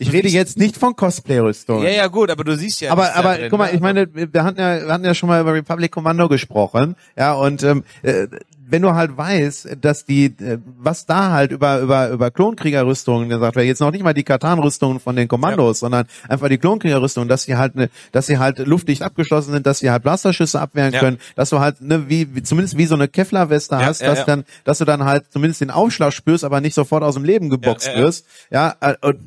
Ich 0.00 0.12
rede 0.12 0.28
jetzt 0.28 0.58
nicht 0.58 0.76
von 0.76 0.96
Cosplay-Rüstungen. 0.96 1.84
Ja, 1.84 1.90
ja, 1.90 2.06
gut, 2.06 2.30
aber 2.30 2.42
du 2.42 2.56
siehst 2.56 2.80
ja. 2.80 2.90
aber 2.90 3.14
aber 3.14 3.36
drin, 3.36 3.50
guck 3.50 3.58
mal, 3.58 3.66
ne? 3.66 3.74
ich 3.74 3.80
meine, 3.80 4.08
wir 4.14 4.44
hatten 4.44 4.58
ja 4.58 4.86
wir 4.86 4.92
hatten 4.92 5.04
ja 5.04 5.14
schon 5.14 5.28
mal 5.28 5.40
über 5.40 5.52
Republic 5.52 5.92
Commando 5.92 6.28
gesprochen, 6.28 6.96
ja 7.16 7.34
und 7.34 7.62
ähm, 7.62 7.84
äh, 8.02 8.26
wenn 8.70 8.82
du 8.82 8.94
halt 8.94 9.16
weißt, 9.16 9.76
dass 9.80 10.04
die 10.04 10.26
äh, 10.26 10.58
was 10.78 11.04
da 11.04 11.32
halt 11.32 11.50
über 11.52 11.80
über 11.80 12.08
über 12.10 12.30
Klonkriegerrüstungen 12.30 13.28
gesagt 13.28 13.56
wird, 13.56 13.66
jetzt 13.66 13.80
noch 13.80 13.90
nicht 13.90 14.02
mal 14.02 14.14
die 14.14 14.22
Katan-Rüstungen 14.22 15.00
von 15.00 15.16
den 15.16 15.28
Kommandos, 15.28 15.80
sondern 15.80 16.06
einfach 16.28 16.48
die 16.48 16.58
Klonkriegerrüstungen, 16.58 17.28
dass 17.28 17.42
sie 17.42 17.56
halt 17.56 17.74
ne, 17.74 17.90
dass 18.12 18.26
sie 18.26 18.38
halt 18.38 18.58
luftdicht 18.58 19.02
abgeschlossen 19.02 19.52
sind, 19.52 19.66
dass 19.66 19.80
sie 19.80 19.90
halt 19.90 20.02
Blasterschüsse 20.02 20.60
abwehren 20.60 20.92
Ja. 20.94 21.00
können, 21.00 21.18
dass 21.36 21.50
du 21.50 21.60
halt 21.60 21.80
ne 21.80 22.08
wie, 22.08 22.34
wie 22.34 22.42
zumindest 22.42 22.78
wie 22.78 22.86
so 22.86 22.94
eine 22.94 23.08
Kevlar-Weste 23.08 23.74
Ja, 23.74 23.84
hast, 23.84 24.00
ja, 24.00 24.06
dass 24.08 24.20
ja. 24.20 24.24
dann 24.24 24.44
dass 24.64 24.78
du 24.78 24.84
dann 24.84 25.04
halt 25.04 25.24
zumindest 25.30 25.60
den 25.60 25.70
Aufschlag 25.70 26.12
spürst, 26.12 26.44
aber 26.44 26.60
nicht 26.60 26.74
sofort 26.74 27.02
aus 27.02 27.14
dem 27.14 27.24
Leben 27.24 27.50
geboxt 27.50 27.88
Ja, 27.88 27.92
ja, 27.92 27.98
ja. 27.98 28.04
wirst, 28.04 28.26
ja 28.50 28.74
äh, 28.80 28.94
und 29.02 29.18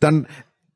dann 0.00 0.26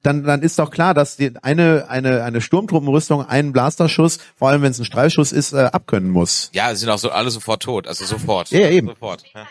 dann, 0.02 0.24
dann 0.24 0.42
ist 0.42 0.58
doch 0.58 0.70
klar, 0.70 0.94
dass 0.94 1.16
die 1.16 1.32
eine, 1.42 1.86
eine, 1.88 2.22
eine 2.22 2.40
Sturmtruppenrüstung 2.40 3.26
einen 3.26 3.52
Blasterschuss, 3.52 4.18
vor 4.36 4.48
allem 4.48 4.62
wenn 4.62 4.70
es 4.70 4.78
ein 4.78 4.84
Streifschuss 4.84 5.32
ist, 5.32 5.52
äh, 5.52 5.70
abkönnen 5.72 6.10
muss. 6.10 6.50
Ja, 6.54 6.70
sie 6.70 6.80
sind 6.80 6.90
auch 6.90 6.98
so 6.98 7.10
alle 7.10 7.30
sofort 7.30 7.64
tot, 7.64 7.88
also 7.88 8.04
sofort. 8.04 8.50
Ja, 8.50 8.60
ja, 8.60 8.70
eben. 8.70 8.86
Sofort. 8.88 9.24
Ja. 9.34 9.48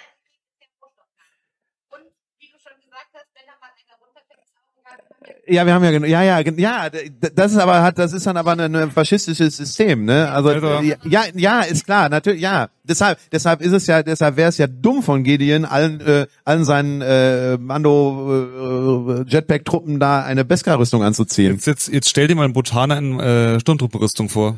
Ja, 5.50 5.66
wir 5.66 5.74
haben 5.74 5.84
ja, 5.84 5.92
gen- 5.92 6.04
ja, 6.06 6.24
ja, 6.24 6.40
ja, 6.42 6.90
das 7.34 7.52
ist 7.54 7.58
aber, 7.58 7.82
hat, 7.82 7.98
das 7.98 8.12
ist 8.12 8.28
dann 8.28 8.36
aber 8.36 8.52
ein, 8.52 8.76
ein 8.76 8.92
faschistisches 8.92 9.56
System, 9.58 10.04
ne? 10.06 10.30
Also, 10.30 10.50
Also- 10.50 10.82
ja, 11.06 11.24
ja, 11.36 11.62
ist 11.62 11.86
klar, 11.86 12.10
natürlich, 12.10 12.42
ja. 12.42 12.68
Deshalb, 12.84 13.18
deshalb 13.32 13.62
ist 13.62 13.72
es 13.72 13.88
ja, 13.88 14.04
deshalb 14.04 14.36
wäre 14.36 14.50
es 14.50 14.58
ja 14.58 14.68
dumm 14.68 15.02
von 15.04 15.24
Gideon, 15.24 15.64
allen, 15.66 16.02
äh, 16.02 16.28
allen 16.46 16.66
seinen 16.66 17.02
äh, 17.02 17.58
Mando 17.58 19.24
äh, 19.26 19.30
Jetpack-Truppen 19.30 20.00
da 20.00 20.24
eine 20.24 20.44
Beskar-Rüstung 20.46 21.02
anzuziehen. 21.04 21.54
Jetzt, 21.56 21.68
jetzt, 21.68 21.88
jetzt 21.90 22.10
stell 22.10 22.28
dir 22.28 22.36
mal 22.36 22.44
einen 22.46 22.54
Botaner 22.54 22.98
in 22.98 23.20
äh, 23.20 23.60
Sturmtruppenrüstung 23.60 24.30
vor. 24.30 24.58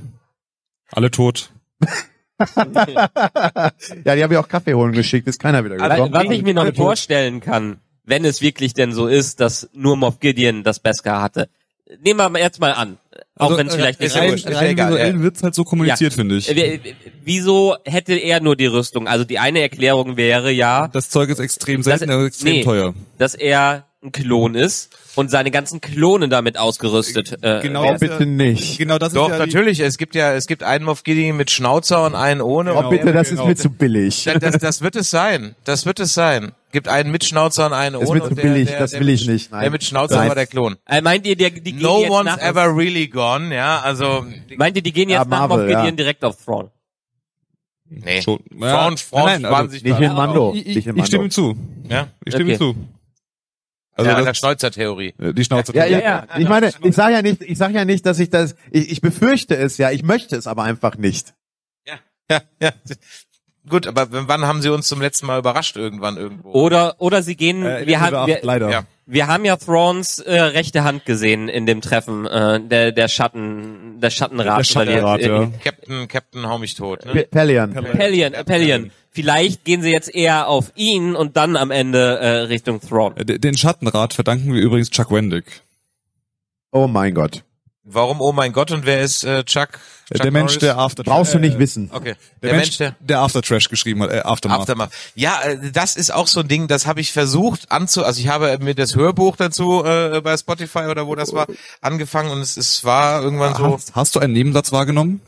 Alle 0.92 1.12
tot. 1.12 1.52
ja, 4.06 4.16
die 4.16 4.24
habe 4.24 4.34
ich 4.34 4.38
auch 4.38 4.48
Kaffee 4.48 4.74
holen 4.74 4.94
geschickt, 4.94 5.28
ist 5.28 5.40
keiner 5.40 5.64
wieder 5.66 5.76
Aber 5.84 5.96
gekommen. 5.96 6.14
was 6.14 6.24
ich 6.36 6.44
mir 6.44 6.54
noch 6.54 6.74
vorstellen 6.74 7.42
kann, 7.42 7.78
wenn 8.10 8.26
es 8.26 8.41
wirklich 8.41 8.74
denn 8.74 8.91
so 8.91 9.07
ist, 9.07 9.39
dass 9.39 9.70
nur 9.74 9.95
Moff 9.95 10.20
Gideon 10.20 10.64
das 10.64 10.80
Beskar 10.80 11.22
hatte. 11.22 11.47
Nehmen 12.03 12.34
wir 12.34 12.39
jetzt 12.39 12.60
mal 12.60 12.74
an, 12.74 12.97
auch 13.36 13.45
Also, 13.45 13.57
wenn 13.57 13.68
es 13.68 13.74
äh, 13.74 13.78
vielleicht 13.78 13.99
nicht 13.99 14.12
so 14.12 14.20
rein, 14.20 14.32
wurscht, 14.32 14.45
ist 14.45 14.51
ja 14.51 14.60
rein 14.60 14.78
visuell 14.78 15.14
ja. 15.16 15.22
wird's 15.22 15.43
halt 15.43 15.55
so 15.55 15.64
kommuniziert, 15.64 16.14
finde 16.14 16.38
ich. 16.38 16.53
Wieso 17.24 17.78
hätte 17.86 18.14
er 18.16 18.41
nur 18.41 18.55
die 18.55 18.68
Rüstung? 18.68 19.07
Also 19.07 19.26
die 19.26 19.39
eine 19.39 19.62
Erklärung 19.62 20.18
wäre 20.18 20.51
ja, 20.51 20.88
Das 20.88 21.10
Zeug 21.10 21.30
ist 21.30 21.39
extrem 21.39 21.78
dass, 21.78 21.86
selten, 21.86 22.12
aber 22.12 22.26
extrem 22.26 22.53
nee, 22.53 22.64
teuer. 22.64 22.93
dass 23.18 23.34
er 23.34 23.86
ein 24.02 24.14
Klon 24.14 24.56
ist 24.56 24.95
und 25.16 25.30
seine 25.30 25.52
ganzen 25.52 25.82
Klone 25.82 26.30
damit 26.30 26.58
ausgerüstet. 26.58 27.43
Äh, 27.43 27.60
Genau. 27.62 27.84
Oh, 27.84 27.91
das 27.91 28.02
ist 28.02 28.10
bitte 28.18 28.26
nicht. 28.26 28.78
Genau 28.78 28.97
das 28.97 29.12
Doch, 29.12 29.26
ist 29.28 29.34
ja 29.34 29.39
natürlich. 29.39 29.82
Es 29.82 29.97
gibt 29.97 30.16
ja, 30.16 30.34
es 30.34 30.47
gibt 30.47 30.64
einen 30.64 30.86
Moff 30.86 31.04
Gideon 31.04 31.36
mit 31.36 31.52
Schnauzer 31.52 32.06
und 32.06 32.16
einen 32.16 32.39
ohne. 32.39 32.74
Oh, 32.76 32.80
und 32.80 32.89
bitte, 32.91 33.06
der- 33.06 33.14
das 33.14 33.28
ist 33.28 33.34
genau. 33.36 33.47
mir 33.47 33.56
zu 33.58 33.70
billig. 33.70 34.24
das, 34.24 34.39
das, 34.39 34.58
das 34.60 34.82
wird 34.82 34.95
es 34.95 35.10
sein. 35.10 35.54
Das 35.66 35.86
wird 35.86 36.00
es 36.00 36.14
sein. 36.14 36.54
Gibt 36.72 36.88
einen 36.88 37.12
mit 37.12 37.26
Schnauzer 37.26 37.66
und 37.66 37.74
einen 37.74 38.00
Das 38.00 38.08
ohne. 38.10 38.20
wird 38.22 38.24
zu 38.24 38.30
und 38.30 38.36
der- 38.38 38.43
billig, 38.43 38.70
der- 38.70 38.80
das 38.80 38.91
der 38.91 39.00
will 39.02 39.08
mit- 39.08 39.20
ich 39.20 39.28
nicht, 39.28 39.52
nein. 39.52 39.62
Der 39.64 39.72
mit 39.72 39.84
Schnauzer 39.84 40.16
Nein. 40.18 40.28
war 40.30 40.36
der 40.36 40.47
Klon. 40.47 40.78
äh, 40.88 41.02
meint 41.02 41.28
ihr, 41.28 41.36
die, 41.36 41.52
die 41.52 41.74
gehen 41.74 41.82
No 41.82 42.00
jetzt 42.02 42.10
one's 42.12 42.26
nach, 42.26 42.38
ever 42.41 42.74
really 42.78 43.08
gone, 43.08 43.54
ja, 43.54 43.82
also, 43.82 44.26
meint 44.56 44.78
ihr, 44.78 44.82
die 44.84 44.93
gehen 44.93 45.10
jetzt 45.10 45.18
Ja, 45.18 45.26
nach 45.26 45.47
Marvel, 45.50 45.58
Moff 45.58 45.68
Gideon 45.68 45.86
ja. 45.86 45.91
direkt 45.91 46.24
auf 46.24 46.38
Thrawn? 46.45 46.70
nee. 47.89 48.22
schon. 48.22 48.39
Frauen, 48.60 48.97
Frauen 48.97 49.26
nein, 49.26 49.41
nein, 49.41 49.50
sparen 49.50 49.56
also, 49.66 49.72
sich 49.72 49.84
Nicht 49.84 50.00
in 50.00 50.14
Mando. 50.14 50.54
ich, 50.56 50.66
Nicht 50.68 50.78
ich, 50.78 50.88
in 50.88 50.97
ich 50.97 51.06
stimme 51.08 51.30
zu. 51.30 51.58
Ja, 51.89 52.08
Ich 52.24 52.34
stimme 52.34 52.54
Okay. 52.54 52.64
ihm 52.64 52.76
zu. 52.76 52.76
Also 54.00 54.10
ja, 54.10 54.16
das, 54.18 54.26
der 54.26 54.34
Schnäuzer-Theorie. 54.34 55.14
äh, 55.20 55.34
die 55.34 55.43
Schnauze. 55.43 55.74
Ja, 55.76 55.86
ja, 55.86 56.00
ja. 56.00 56.28
Ich 56.38 56.47
meine, 56.50 56.72
ich 56.84 56.95
sage 56.95 57.14
ja 57.14 57.22
nicht, 57.22 57.41
ich 57.41 57.58
sage 57.58 57.74
ja 57.76 57.86
nicht, 57.86 58.06
dass 58.06 58.20
ich 58.20 58.30
das, 58.30 58.56
ich, 58.72 58.91
ich 58.91 59.02
befürchte 59.02 59.56
es 59.56 59.78
ja, 59.78 59.91
ich 59.91 60.04
möchte 60.04 60.36
es 60.36 60.47
aber 60.47 60.64
einfach 60.64 60.97
nicht. 60.97 61.34
Ja, 61.88 61.95
ja, 62.32 62.41
ja. 62.62 62.72
Gut, 63.68 63.86
aber 63.86 64.08
wann 64.10 64.45
haben 64.47 64.62
sie 64.62 64.70
uns 64.70 64.88
zum 64.88 65.00
letzten 65.02 65.28
Mal 65.28 65.38
überrascht 65.39 65.76
irgendwann 65.76 66.18
irgendwo? 66.18 66.52
Oder 66.54 66.95
oder 66.97 67.22
sie 67.22 67.36
gehen. 67.36 67.64
Äh, 67.64 67.86
wir, 67.86 68.00
haben, 68.00 68.26
wir, 68.26 68.39
leider. 68.41 68.70
Ja. 68.72 68.84
wir 69.06 69.28
haben 69.28 69.45
ja 69.45 69.58
Thrawns 69.58 70.18
äh, 70.20 70.39
rechte 70.39 70.84
Hand 70.84 71.06
gesehen 71.06 71.50
in 71.50 71.66
dem 71.68 71.82
Treffen 71.82 72.26
äh, 72.26 72.60
der 72.62 72.91
der 72.93 73.08
Schatten 73.10 74.00
der 74.00 74.10
Schattenrat. 74.10 74.60
Der 74.60 74.64
Schattenrat, 74.64 75.22
ja. 75.22 75.52
Captain, 75.64 76.08
Captain, 76.08 76.47
hau 76.47 76.58
mich 76.58 76.74
tot. 76.76 77.06
Ne? 77.06 77.12
Pe- 77.12 77.28
Pellion. 77.30 77.74
Pellion, 77.74 78.34
äh, 78.34 78.43
Pellion. 78.43 78.91
Vielleicht 79.12 79.66
gehen 79.66 79.82
sie 79.82 79.91
jetzt 79.91 80.14
eher 80.14 80.47
auf 80.47 80.72
ihn 80.76 81.16
und 81.16 81.36
dann 81.36 81.55
am 81.55 81.72
Ende 81.72 82.20
äh, 82.20 82.28
Richtung 82.41 82.80
Thrawn. 82.80 83.18
Äh, 83.18 83.26
Den 83.39 83.57
Schattenrat 83.57 84.14
verdanken 84.14 84.53
wir 84.53 84.62
übrigens 84.62 84.89
Chuck 84.91 85.12
Wendig. 85.12 85.45
Oh 86.72 86.88
mein 86.88 87.16
Gott. 87.16 87.43
Warum, 87.91 88.22
oh 88.22 88.32
mein 88.32 88.53
Gott, 88.53 88.70
und 88.70 88.86
wer 88.86 89.01
ist 89.01 89.24
äh, 89.24 89.43
Chuck? 89.45 89.80
Äh, 90.12 90.16
Chuck 90.18 90.22
der 90.22 90.32
Mensch, 90.32 90.51
Norris? 90.51 90.60
der 90.60 90.78
After 90.78 91.03
Brauchst 91.03 91.34
du 91.34 91.39
nicht 91.39 91.57
wissen. 91.57 91.89
Okay. 91.91 92.14
der, 92.43 92.53
Mensch, 92.53 92.78
der, 92.78 92.95
der 92.99 93.20
After 93.22 93.41
Trash 93.41 93.68
geschrieben 93.68 94.03
hat, 94.03 94.12
äh, 94.12 94.20
Aftermath. 94.20 94.60
Aftermath. 94.60 94.91
Ja, 95.16 95.41
äh, 95.41 95.72
das 95.72 95.95
ist 95.95 96.14
auch 96.14 96.28
so 96.28 96.41
ein 96.41 96.47
Ding, 96.47 96.68
das 96.68 96.86
habe 96.86 97.01
ich 97.01 97.12
versucht 97.12 97.72
anzu, 97.72 98.05
also 98.05 98.22
ich 98.22 98.28
habe 98.28 98.60
mir 98.60 98.76
das 98.76 98.95
Hörbuch 98.95 99.38
dazu 99.38 99.84
äh, 99.84 100.22
bei 100.22 100.38
Spotify 100.38 100.86
oder 100.89 101.07
wo 101.07 101.16
das 101.16 101.34
war 101.34 101.47
angefangen 101.82 102.30
und 102.30 102.41
es, 102.41 102.57
es 102.57 102.84
war 102.84 103.24
irgendwann 103.24 103.55
so, 103.55 103.74
Hast, 103.74 103.95
hast 103.95 104.16
du 104.16 104.20
einen 104.20 104.34
Nebensatz 104.34 104.72
wahrgenommen? 104.72 105.22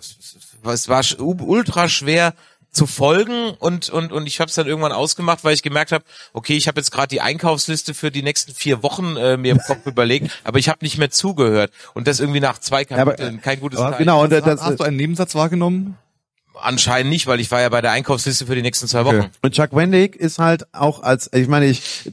es 0.64 0.88
war 0.88 1.04
ultra 1.20 1.90
schwer 1.90 2.36
zu 2.72 2.88
folgen 2.88 3.52
und 3.60 3.90
und 3.90 4.14
und 4.14 4.28
ich 4.28 4.40
habe 4.40 4.48
es 4.48 4.56
dann 4.56 4.66
irgendwann 4.66 4.94
ausgemacht, 4.94 5.44
weil 5.44 5.54
ich 5.54 5.62
gemerkt 5.62 5.92
habe, 5.92 6.06
okay, 6.32 6.56
ich 6.56 6.68
habe 6.68 6.80
jetzt 6.80 6.92
gerade 6.92 7.10
die 7.10 7.20
Einkaufsliste 7.20 7.94
für 7.94 8.12
die 8.12 8.24
nächsten 8.24 8.54
vier 8.54 8.82
Wochen 8.82 9.18
äh, 9.18 9.36
mir 9.36 9.52
im 9.52 9.60
Kopf 9.68 9.86
überlegt, 9.86 10.32
aber 10.44 10.58
ich 10.60 10.70
habe 10.70 10.80
nicht 10.82 10.98
mehr 10.98 11.12
zugehört 11.12 11.72
und 11.94 12.08
das 12.08 12.20
irgendwie 12.20 12.40
nach 12.40 12.60
zwei 12.60 12.86
aber, 12.90 13.12
Kapiteln, 13.12 13.42
kein 13.42 13.60
gutes 13.60 13.80
Aber 13.80 13.92
Zeichen. 13.92 14.06
genau, 14.06 14.24
und 14.24 14.34
Hast, 14.34 14.48
das, 14.48 14.62
hast 14.62 14.80
du 14.80 14.84
einen 14.84 14.98
Nebensatz 14.98 15.36
wahrgenommen? 15.36 15.98
Anscheinend 16.54 17.10
nicht, 17.12 17.28
weil 17.28 17.40
ich 17.40 17.50
war 17.52 17.60
ja 17.60 17.70
bei 17.70 17.82
der 17.82 17.92
Einkaufsliste 17.92 18.46
für 18.46 18.56
die 18.56 18.62
nächsten 18.62 18.88
zwei 18.88 19.04
Wochen. 19.04 19.30
Und 19.42 19.54
Chuck 19.54 19.76
Wendig 19.76 20.16
ist 20.16 20.38
halt 20.38 20.74
auch 20.74 21.02
als, 21.02 21.30
ich 21.34 21.48
meine, 21.48 21.66
ich 21.66 22.12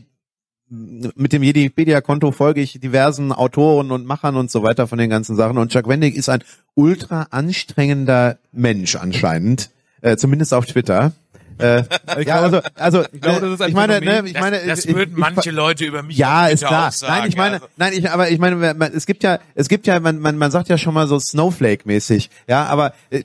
mit 0.70 1.32
dem 1.32 1.42
Wikipedia-Konto 1.42 2.30
folge 2.32 2.61
ich 2.61 2.78
diversen 2.78 3.32
Autoren 3.32 3.90
und 3.90 4.06
Machern 4.06 4.36
und 4.36 4.50
so 4.50 4.62
weiter 4.62 4.86
von 4.86 4.98
den 4.98 5.09
ganzen 5.09 5.34
Sachen. 5.36 5.56
Und 5.56 5.72
Chuck 5.72 5.88
Wendig 5.88 6.14
ist 6.14 6.28
ein 6.28 6.44
ultra 6.74 7.28
anstrengender 7.30 8.38
Mensch 8.52 8.96
anscheinend, 8.96 9.70
äh, 10.01 10.16
zumindest 10.16 10.55
auf 10.55 10.66
Twitter. 10.66 11.12
Äh, 11.59 11.82
ja, 12.24 12.40
also, 12.40 12.61
also 12.74 13.05
ich, 13.12 13.20
glaube, 13.20 13.40
das 13.40 13.55
ist 13.55 13.62
ein 13.62 13.68
ich 13.70 13.74
meine, 13.74 14.01
ne, 14.01 14.22
ich 14.24 14.38
meine, 14.38 14.61
das 14.64 14.84
ich, 14.84 14.94
würden 14.94 15.12
ich, 15.12 15.18
manche 15.18 15.51
Leute 15.51 15.84
über 15.84 16.03
mich 16.03 16.16
ja, 16.16 16.46
ist 16.46 16.64
klar. 16.64 16.88
auch 16.88 16.92
sagen, 16.92 17.12
nein, 17.12 17.28
ich 17.28 17.36
meine, 17.36 17.55
also. 17.55 17.66
nein, 17.76 17.92
ich, 17.94 18.11
aber 18.11 18.30
ich 18.30 18.38
meine, 18.38 18.74
man, 18.74 18.92
es 18.92 19.07
gibt 19.07 19.22
ja, 19.24 19.40
es 19.55 19.68
gibt 19.68 19.86
ja, 19.86 19.99
man, 20.01 20.20
man, 20.20 20.36
man 20.36 20.51
sagt 20.51 20.68
ja 20.68 20.78
schon 20.78 20.94
mal 20.94 21.09
so 21.09 21.18
Snowflake-mäßig, 21.18 22.30
ja, 22.46 22.66
aber 22.66 22.94
äh, 23.11 23.24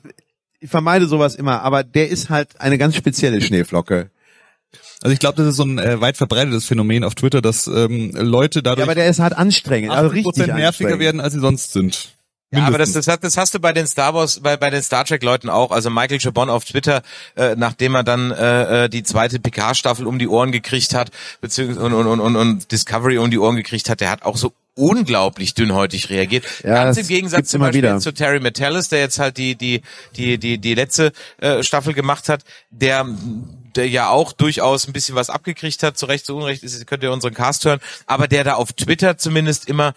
ich 0.60 0.70
vermeide 0.70 1.06
sowas 1.06 1.34
immer, 1.34 1.62
aber 1.62 1.84
der 1.84 2.08
ist 2.08 2.30
halt 2.30 2.60
eine 2.60 2.78
ganz 2.78 2.96
spezielle 2.96 3.40
Schneeflocke. 3.40 4.10
Also 5.02 5.12
ich 5.12 5.20
glaube, 5.20 5.36
das 5.36 5.48
ist 5.48 5.56
so 5.56 5.64
ein 5.64 5.78
äh, 5.78 6.00
weit 6.00 6.16
verbreitetes 6.16 6.64
Phänomen 6.64 7.04
auf 7.04 7.14
Twitter, 7.14 7.42
dass 7.42 7.66
ähm, 7.66 8.10
Leute 8.14 8.60
Ja, 8.60 8.62
dadurch 8.62 8.84
aber 8.84 8.94
der 8.94 9.06
ist 9.06 9.20
halt 9.20 9.34
anstrengend, 9.34 9.90
also 9.90 10.08
80% 10.10 10.14
richtig 10.14 10.46
nerviger 10.46 10.68
anstrengend. 10.68 10.98
werden, 11.00 11.20
als 11.20 11.34
sie 11.34 11.40
sonst 11.40 11.72
sind. 11.74 12.14
Ja, 12.52 12.66
aber 12.66 12.78
das, 12.78 12.92
das, 12.92 13.08
hast- 13.08 13.24
das 13.24 13.36
hast 13.36 13.52
du 13.54 13.58
bei 13.58 13.72
den 13.72 13.86
Star 13.86 14.14
Wars, 14.14 14.38
bei, 14.40 14.56
bei 14.56 14.70
den 14.70 14.82
Star 14.82 15.04
Trek 15.04 15.24
Leuten 15.24 15.48
auch. 15.50 15.72
Also 15.72 15.90
Michael 15.90 16.18
Chabon 16.20 16.50
auf 16.50 16.64
Twitter, 16.64 17.02
äh, 17.36 17.56
nachdem 17.56 17.94
er 17.96 18.04
dann 18.04 18.30
äh, 18.30 18.84
äh, 18.84 18.88
die 18.88 19.02
zweite 19.02 19.40
Picard-Staffel 19.40 20.06
um 20.06 20.18
die 20.20 20.28
Ohren 20.28 20.52
gekriegt 20.52 20.94
hat, 20.94 21.10
beziehungsweise 21.40 21.84
und, 21.84 21.92
und, 21.94 22.20
und, 22.20 22.36
und, 22.36 22.70
Discovery 22.70 23.18
um 23.18 23.30
die 23.30 23.38
Ohren 23.38 23.56
gekriegt 23.56 23.88
hat, 23.90 24.00
der 24.00 24.10
hat 24.10 24.22
auch 24.22 24.36
so 24.36 24.52
unglaublich 24.76 25.54
dünnhäutig 25.54 26.10
reagiert. 26.10 26.44
Ja, 26.62 26.84
Ganz 26.84 26.96
im 26.98 27.06
Gegensatz 27.06 27.48
zum 27.48 27.60
Beispiel 27.60 27.82
wieder. 27.82 27.98
zu 28.00 28.12
Terry 28.12 28.40
Metallis, 28.40 28.88
der 28.88 29.00
jetzt 29.00 29.18
halt 29.18 29.36
die 29.38 29.54
die 29.56 29.82
die 30.16 30.38
die 30.38 30.58
die 30.58 30.74
letzte 30.74 31.12
äh, 31.38 31.62
Staffel 31.62 31.94
gemacht 31.94 32.28
hat, 32.28 32.42
der 32.70 33.06
der 33.76 33.88
ja 33.88 34.08
auch 34.08 34.32
durchaus 34.32 34.86
ein 34.86 34.92
bisschen 34.92 35.14
was 35.16 35.30
abgekriegt 35.30 35.82
hat, 35.82 35.96
zu 35.98 36.06
Recht, 36.06 36.26
zu 36.26 36.36
Unrecht, 36.36 36.62
ist, 36.62 36.86
könnt 36.86 37.02
ihr 37.02 37.12
unseren 37.12 37.34
Cast 37.34 37.64
hören, 37.64 37.80
aber 38.06 38.28
der 38.28 38.44
da 38.44 38.54
auf 38.54 38.72
Twitter 38.72 39.16
zumindest 39.18 39.68
immer 39.68 39.94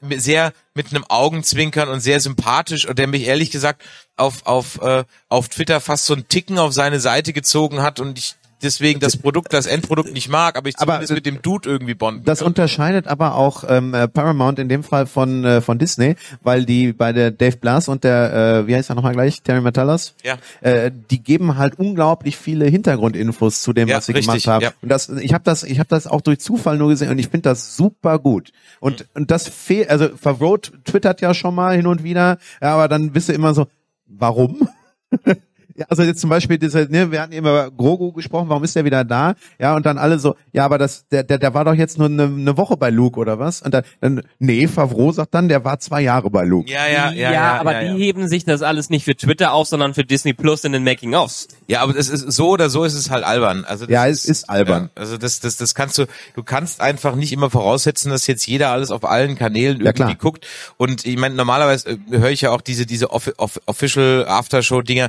sehr 0.00 0.52
mit 0.74 0.90
einem 0.90 1.04
Augenzwinkern 1.08 1.88
und 1.88 2.00
sehr 2.00 2.20
sympathisch 2.20 2.86
und 2.86 2.98
der 2.98 3.06
mich 3.06 3.26
ehrlich 3.26 3.50
gesagt 3.50 3.82
auf 4.16 4.46
auf 4.46 4.80
äh, 4.80 5.04
auf 5.28 5.48
Twitter 5.48 5.80
fast 5.80 6.06
so 6.06 6.14
einen 6.14 6.28
Ticken 6.28 6.58
auf 6.58 6.72
seine 6.72 7.00
Seite 7.00 7.32
gezogen 7.32 7.82
hat 7.82 8.00
und 8.00 8.18
ich 8.18 8.36
deswegen 8.62 9.00
das 9.00 9.16
Produkt, 9.16 9.52
das 9.52 9.66
Endprodukt 9.66 10.12
nicht 10.12 10.28
mag, 10.28 10.56
aber 10.56 10.68
ich 10.68 10.78
Aber 10.78 11.00
mit 11.00 11.26
dem 11.26 11.42
Dude 11.42 11.68
irgendwie 11.68 11.94
bonden. 11.94 12.24
Das 12.24 12.38
kann. 12.40 12.48
unterscheidet 12.48 13.06
aber 13.06 13.34
auch 13.34 13.64
ähm, 13.68 13.94
äh, 13.94 14.08
Paramount 14.08 14.58
in 14.58 14.68
dem 14.68 14.82
Fall 14.82 15.06
von 15.06 15.44
äh, 15.44 15.60
von 15.60 15.78
Disney, 15.78 16.16
weil 16.42 16.64
die 16.64 16.92
bei 16.92 17.12
der 17.12 17.30
Dave 17.30 17.56
Blas 17.56 17.88
und 17.88 18.04
der 18.04 18.60
äh, 18.62 18.66
wie 18.66 18.74
heißt 18.74 18.90
er 18.90 18.94
nochmal 18.96 19.12
gleich 19.12 19.42
Terry 19.42 19.60
Metallas, 19.60 20.14
Ja. 20.24 20.38
äh, 20.60 20.90
die 21.10 21.22
geben 21.22 21.56
halt 21.56 21.78
unglaublich 21.78 22.36
viele 22.36 22.66
Hintergrundinfos 22.66 23.62
zu 23.62 23.72
dem, 23.72 23.88
Ja, 23.88 23.96
was 23.96 24.06
sie 24.06 24.12
richtig, 24.12 24.44
gemacht 24.44 24.46
haben. 24.46 24.62
ja. 24.64 24.72
Und 24.82 24.88
das, 24.88 25.08
ich 25.08 25.32
habe 25.32 25.44
das, 25.44 25.62
ich 25.62 25.78
habe 25.78 25.88
das 25.88 26.06
auch 26.06 26.20
durch 26.20 26.40
Zufall 26.40 26.76
nur 26.78 26.88
gesehen 26.88 27.10
und 27.10 27.18
ich 27.18 27.28
finde 27.28 27.48
das 27.50 27.76
super 27.76 28.18
gut. 28.18 28.50
Und 28.80 29.06
und 29.14 29.30
das 29.30 29.48
fehlt, 29.48 29.90
also 29.90 30.08
Favreau 30.16 30.56
twittert 30.58 31.20
ja 31.20 31.34
schon 31.34 31.54
mal 31.54 31.76
hin 31.76 31.86
und 31.86 32.02
wieder, 32.04 32.38
ja, 32.62 32.74
aber 32.74 32.88
dann 32.88 33.10
bist 33.12 33.28
du 33.28 33.32
immer 33.32 33.54
so, 33.54 33.66
warum? 34.06 34.68
Ja, 35.80 35.86
also 35.88 36.02
jetzt 36.02 36.20
zum 36.20 36.28
Beispiel, 36.28 36.58
diese, 36.58 36.86
ne, 36.90 37.10
wir 37.10 37.22
hatten 37.22 37.32
eben 37.32 37.46
über 37.46 37.70
Grogu 37.70 38.12
gesprochen, 38.12 38.50
warum 38.50 38.62
ist 38.64 38.76
der 38.76 38.84
wieder 38.84 39.02
da? 39.02 39.34
Ja, 39.58 39.74
und 39.74 39.86
dann 39.86 39.96
alle 39.96 40.18
so, 40.18 40.36
ja, 40.52 40.66
aber 40.66 40.76
das, 40.76 41.08
der, 41.08 41.22
der, 41.22 41.38
der 41.38 41.54
war 41.54 41.64
doch 41.64 41.72
jetzt 41.72 41.96
nur 41.96 42.06
eine, 42.08 42.24
eine 42.24 42.56
Woche 42.58 42.76
bei 42.76 42.90
Luke 42.90 43.18
oder 43.18 43.38
was? 43.38 43.62
Und 43.62 43.72
dann, 43.72 43.84
dann 44.02 44.22
nee, 44.38 44.68
Favreau 44.68 45.10
sagt 45.10 45.32
dann, 45.32 45.48
der 45.48 45.64
war 45.64 45.80
zwei 45.80 46.02
Jahre 46.02 46.28
bei 46.28 46.44
Luke. 46.44 46.70
ja, 46.70 46.86
ja, 46.86 47.10
ja, 47.12 47.12
Ja, 47.12 47.32
ja, 47.32 47.60
aber 47.60 47.72
ja, 47.72 47.80
die 47.80 47.86
ja. 47.86 47.94
heben 47.94 48.28
sich 48.28 48.44
das 48.44 48.60
alles 48.60 48.90
nicht 48.90 49.06
für 49.06 49.16
Twitter 49.16 49.54
auf, 49.54 49.68
sondern 49.68 49.94
für 49.94 50.04
Disney 50.04 50.34
Plus 50.34 50.64
in 50.64 50.72
den 50.72 50.84
Making-ofs. 50.84 51.48
Ja, 51.66 51.80
aber 51.80 51.96
es 51.96 52.10
ist 52.10 52.30
so 52.30 52.50
oder 52.50 52.68
so 52.68 52.84
ist 52.84 52.92
es 52.92 53.08
halt 53.10 53.24
albern. 53.24 53.64
Also 53.64 53.86
das 53.86 53.92
Ja, 53.94 54.06
es 54.06 54.26
ist 54.26 54.50
albern. 54.50 54.90
Ja, 54.94 55.00
also 55.00 55.16
das, 55.16 55.40
das, 55.40 55.56
das 55.56 55.74
kannst 55.74 55.96
du, 55.96 56.04
du 56.34 56.42
kannst 56.42 56.82
einfach 56.82 57.14
nicht 57.14 57.32
immer 57.32 57.48
voraussetzen, 57.48 58.10
dass 58.10 58.26
jetzt 58.26 58.46
jeder 58.46 58.68
alles 58.68 58.90
auf 58.90 59.04
allen 59.06 59.34
Kanälen 59.34 59.78
Ja, 59.78 59.86
irgendwie 59.86 60.02
klar. 60.02 60.14
guckt. 60.16 60.46
Und 60.76 61.06
ich 61.06 61.16
meine, 61.16 61.36
normalerweise 61.36 61.92
äh, 61.92 61.98
höre 62.10 62.28
ich 62.30 62.42
ja 62.42 62.50
auch 62.50 62.60
diese, 62.60 62.84
diese 62.84 63.10
Offi 63.12 63.32
Off 63.38 63.58
Official 63.64 64.26
Aftershow 64.28 64.82
Dinger. 64.82 65.08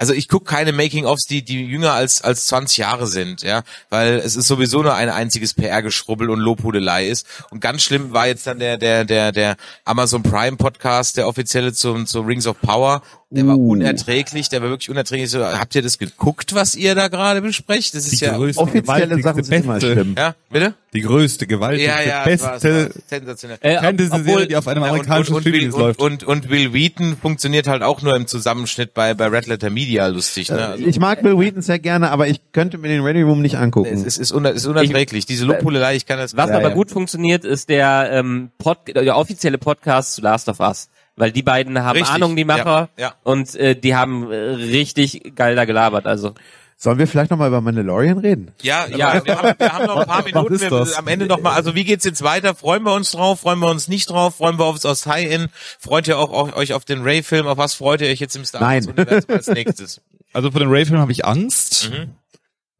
Also 0.00 0.14
ich 0.14 0.28
gucke 0.28 0.46
keine 0.46 0.72
Making-ofs, 0.72 1.26
die 1.26 1.42
die 1.44 1.62
jünger 1.62 1.92
als 1.92 2.22
als 2.22 2.46
20 2.46 2.78
Jahre 2.78 3.06
sind, 3.06 3.42
ja, 3.42 3.62
weil 3.90 4.14
es 4.14 4.34
ist 4.34 4.46
sowieso 4.48 4.82
nur 4.82 4.94
ein 4.94 5.10
einziges 5.10 5.52
PR-Geschrubbel 5.52 6.30
und 6.30 6.40
Lobhudelei 6.40 7.06
ist. 7.06 7.26
Und 7.50 7.60
ganz 7.60 7.82
schlimm 7.82 8.12
war 8.14 8.26
jetzt 8.26 8.46
dann 8.46 8.58
der 8.58 8.78
der 8.78 9.04
der 9.04 9.30
der 9.30 9.56
Amazon 9.84 10.22
Prime 10.22 10.56
Podcast, 10.56 11.18
der 11.18 11.28
offizielle 11.28 11.74
zum 11.74 12.06
zu 12.06 12.20
Rings 12.22 12.46
of 12.46 12.58
Power. 12.62 13.02
Der 13.32 13.46
war 13.46 13.56
Uh. 13.56 13.70
unerträglich, 13.72 14.48
der 14.48 14.60
war 14.60 14.70
wirklich 14.70 14.90
unerträglich. 14.90 15.30
So, 15.30 15.44
habt 15.44 15.72
ihr 15.76 15.82
das 15.82 15.98
geguckt, 15.98 16.52
was 16.52 16.74
ihr 16.74 16.96
da 16.96 17.06
gerade 17.06 17.40
besprecht? 17.40 17.94
Das 17.94 18.04
ist 18.06 18.20
Die 18.20 18.24
ja 18.24 18.36
größte, 18.36 18.60
Offizielle 18.60 19.22
Sachen 19.22 19.44
sind 19.44 19.64
immer 19.64 19.74
beste, 19.74 19.92
schlimm. 19.92 20.14
ja, 20.18 20.34
bitte? 20.50 20.74
Die 20.94 21.00
größte, 21.02 21.46
gewaltigste, 21.46 21.88
Ja, 21.88 22.02
ja, 22.02 22.24
es 22.26 22.40
war, 22.42 22.48
war 22.54 22.58
beste 22.58 22.90
sensationell. 23.06 23.58
Äh, 23.60 23.78
Fantasy-Serie, 23.78 24.48
die 24.48 24.56
auf 24.56 24.66
einem 24.66 24.82
Ja, 24.82 24.90
und, 24.90 24.98
und, 25.00 25.08
amerikanischen 25.10 25.72
und, 25.72 25.74
und, 25.74 25.98
und, 26.00 26.24
und 26.24 26.50
Will 26.50 26.72
Wheaton 26.72 27.16
funktioniert 27.22 27.68
halt 27.68 27.84
auch 27.84 28.02
nur 28.02 28.16
im 28.16 28.26
Zusammenschnitt 28.26 28.94
bei, 28.94 29.14
bei 29.14 29.26
Red 29.28 29.46
Letter 29.46 29.70
Media 29.70 29.89
lustig. 29.98 30.50
Ne? 30.50 30.68
Also, 30.68 30.84
Ich 30.84 30.98
mag 30.98 31.22
Bill 31.22 31.38
Wheaton 31.38 31.62
sehr 31.62 31.78
gerne, 31.78 32.10
aber 32.10 32.28
ich 32.28 32.52
könnte 32.52 32.78
mir 32.78 32.88
den 32.88 33.02
Ready 33.02 33.22
Room 33.22 33.42
nicht 33.42 33.56
angucken. 33.56 33.92
es, 33.92 34.18
ist, 34.18 34.32
uner, 34.32 34.50
es 34.50 34.58
ist 34.58 34.66
unerträglich. 34.66 35.26
Diese 35.26 35.44
Lobhudelei, 35.44 35.96
ich 35.96 36.06
kann 36.06 36.18
das... 36.18 36.36
Was 36.36 36.50
Ja, 36.50 36.56
aber 36.56 36.68
ja. 36.68 36.74
gut 36.74 36.90
funktioniert, 36.90 37.44
ist 37.44 37.68
der, 37.68 38.10
ähm, 38.12 38.50
Pod 38.58 38.78
der 38.94 39.16
offizielle 39.16 39.58
Podcast 39.58 40.14
zu 40.14 40.22
Last 40.22 40.48
of 40.48 40.60
Us. 40.60 40.88
Weil 41.16 41.32
die 41.32 41.42
beiden 41.42 41.82
haben 41.82 41.98
Richtig, 41.98 42.14
Ahnung, 42.14 42.34
die 42.34 42.44
Macher, 42.44 42.88
ja, 42.96 43.08
ja. 43.08 43.14
und 43.24 43.54
äh, 43.56 43.74
die 43.74 43.94
haben 43.94 44.30
äh, 44.30 44.36
richtig 44.36 45.34
geil 45.34 45.54
da 45.54 45.66
gelabert. 45.66 46.06
Also 46.06 46.34
Sollen 46.82 46.98
wir 46.98 47.06
vielleicht 47.06 47.30
nochmal 47.30 47.48
über 47.48 47.60
Mandalorian 47.60 48.16
reden? 48.16 48.52
Ja, 48.62 48.86
Ja. 48.86 49.22
Wir, 49.22 49.36
haben, 49.36 49.54
wir 49.58 49.70
haben 49.72 49.84
noch 49.84 49.96
ein 49.98 50.06
paar 50.06 50.24
Minuten. 50.24 50.58
Wir, 50.58 50.70
das? 50.70 50.94
am 50.94 51.06
Ende 51.08 51.26
noch 51.26 51.38
mal. 51.42 51.52
Also 51.52 51.74
wie 51.74 51.84
geht's 51.84 52.06
jetzt 52.06 52.22
weiter? 52.22 52.54
Freuen 52.54 52.84
wir 52.84 52.94
uns 52.94 53.10
drauf? 53.10 53.40
Freuen 53.40 53.58
wir 53.58 53.68
uns 53.68 53.86
nicht 53.88 54.08
drauf? 54.08 54.36
Freuen 54.36 54.58
wir 54.58 54.66
uns 54.66 54.86
aufs 54.86 55.02
Tie-In? 55.02 55.48
Freut 55.78 56.08
ihr 56.08 56.18
auch, 56.18 56.32
auch 56.32 56.56
euch 56.56 56.72
auf 56.72 56.86
den 56.86 57.02
Ray-Film? 57.02 57.46
Auf 57.46 57.58
was 57.58 57.74
freut 57.74 58.00
ihr 58.00 58.08
euch 58.08 58.18
jetzt 58.18 58.34
im 58.34 58.46
Star 58.46 58.62
Nein. 58.62 58.86
Wars 58.86 58.96
Universum 58.96 59.30
als 59.34 59.46
nächstes? 59.48 60.00
Also 60.32 60.52
vor 60.52 60.60
den 60.60 60.70
Ray-Film 60.70 61.00
habe 61.00 61.10
ich 61.10 61.24
Angst. 61.24 61.90
Mhm. 61.90 62.10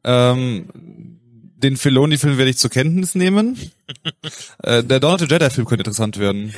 Ähm, 0.05 1.19
den 1.63 1.77
Filoni-Film 1.77 2.37
werde 2.37 2.51
ich 2.51 2.57
zur 2.57 2.69
Kenntnis 2.69 3.15
nehmen. 3.15 3.57
äh, 4.63 4.83
der 4.83 4.99
Dawn 4.99 5.15
of 5.15 5.19
the 5.21 5.27
Jedi-Film 5.27 5.65
könnte 5.67 5.81
interessant 5.81 6.17
werden. 6.17 6.53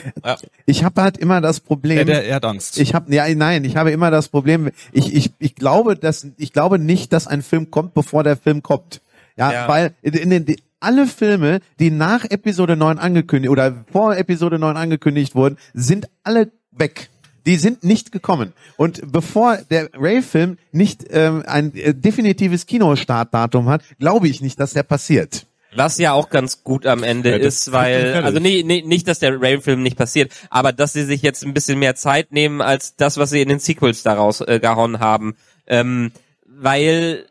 Ich 0.66 0.84
habe 0.84 1.02
halt 1.02 1.18
immer 1.18 1.42
das 1.42 1.60
Problem. 1.60 2.00
Er, 2.00 2.06
der, 2.06 2.26
er 2.26 2.36
hat 2.36 2.46
Angst. 2.46 2.80
Ich 2.80 2.94
habe 2.94 3.14
ja 3.14 3.28
nein, 3.36 3.64
ich 3.66 3.76
habe 3.76 3.92
immer 3.92 4.12
das 4.12 4.30
Problem. 4.30 4.70
Ich 4.92 5.14
ich 5.14 5.32
ich 5.40 5.56
glaube, 5.56 5.96
dass 5.96 6.28
ich 6.38 6.54
glaube 6.54 6.80
nicht, 6.80 7.14
dass 7.14 7.28
ein 7.28 7.42
Film 7.42 7.72
kommt, 7.72 7.94
bevor 7.94 8.24
der 8.24 8.38
Film 8.38 8.64
kommt. 8.64 9.02
Ja, 9.38 9.52
Ja. 9.52 9.68
weil 9.68 9.94
in, 10.02 10.14
in 10.14 10.30
den 10.30 10.46
die, 10.46 10.58
alle 10.80 11.08
Filme, 11.08 11.60
die 11.80 11.92
nach 11.92 12.26
Episode 12.26 12.76
9 12.76 13.00
angekündigt 13.00 13.50
oder 13.52 13.86
vor 13.92 14.16
Episode 14.18 14.60
9 14.60 14.76
angekündigt 14.76 15.34
wurden, 15.34 15.58
sind 15.74 16.08
alle 16.24 16.52
weg. 16.72 17.10
Die 17.46 17.58
sind 17.58 17.84
nicht 17.84 18.12
gekommen. 18.12 18.54
Und 18.78 19.12
bevor 19.12 19.58
der 19.70 19.90
Ray-Film 19.94 20.58
nicht 20.72 21.06
ähm, 21.10 21.44
ein 21.46 21.76
äh, 21.76 21.94
definitives 21.94 22.66
Kinostartdatum 22.66 23.70
hat, 23.70 23.84
glaube 24.00 24.28
ich 24.28 24.42
nicht, 24.42 24.60
dass 24.60 24.74
der 24.74 24.84
passiert. 24.84 25.46
Was 25.76 25.98
ja 25.98 26.14
auch 26.14 26.30
ganz 26.30 26.64
gut 26.64 26.86
am 26.86 27.04
Ende 27.04 27.32
Ja, 27.32 27.38
ist, 27.38 27.72
weil, 27.72 28.14
also 28.24 28.40
nee, 28.40 28.64
nee, 28.64 28.84
nicht, 28.86 29.08
dass 29.08 29.20
der 29.20 29.42
Rail-Film 29.42 29.82
nicht 29.82 29.98
passiert, 29.98 30.32
aber 30.50 30.72
dass 30.72 30.94
sie 30.94 31.04
sich 31.04 31.22
jetzt 31.22 31.44
ein 31.44 31.54
bisschen 31.54 31.80
mehr 31.80 31.96
Zeit 31.96 32.32
nehmen 32.32 32.62
als 32.62 32.96
das, 32.96 33.18
was 33.18 33.32
sie 33.32 33.42
in 33.42 33.50
den 33.50 33.60
Sequels 33.60 34.04
daraus 34.04 34.42
äh, 34.42 34.60
gehauen 34.60 35.00
haben. 35.00 35.36
Ähm, 35.66 36.12
weil 36.46 37.26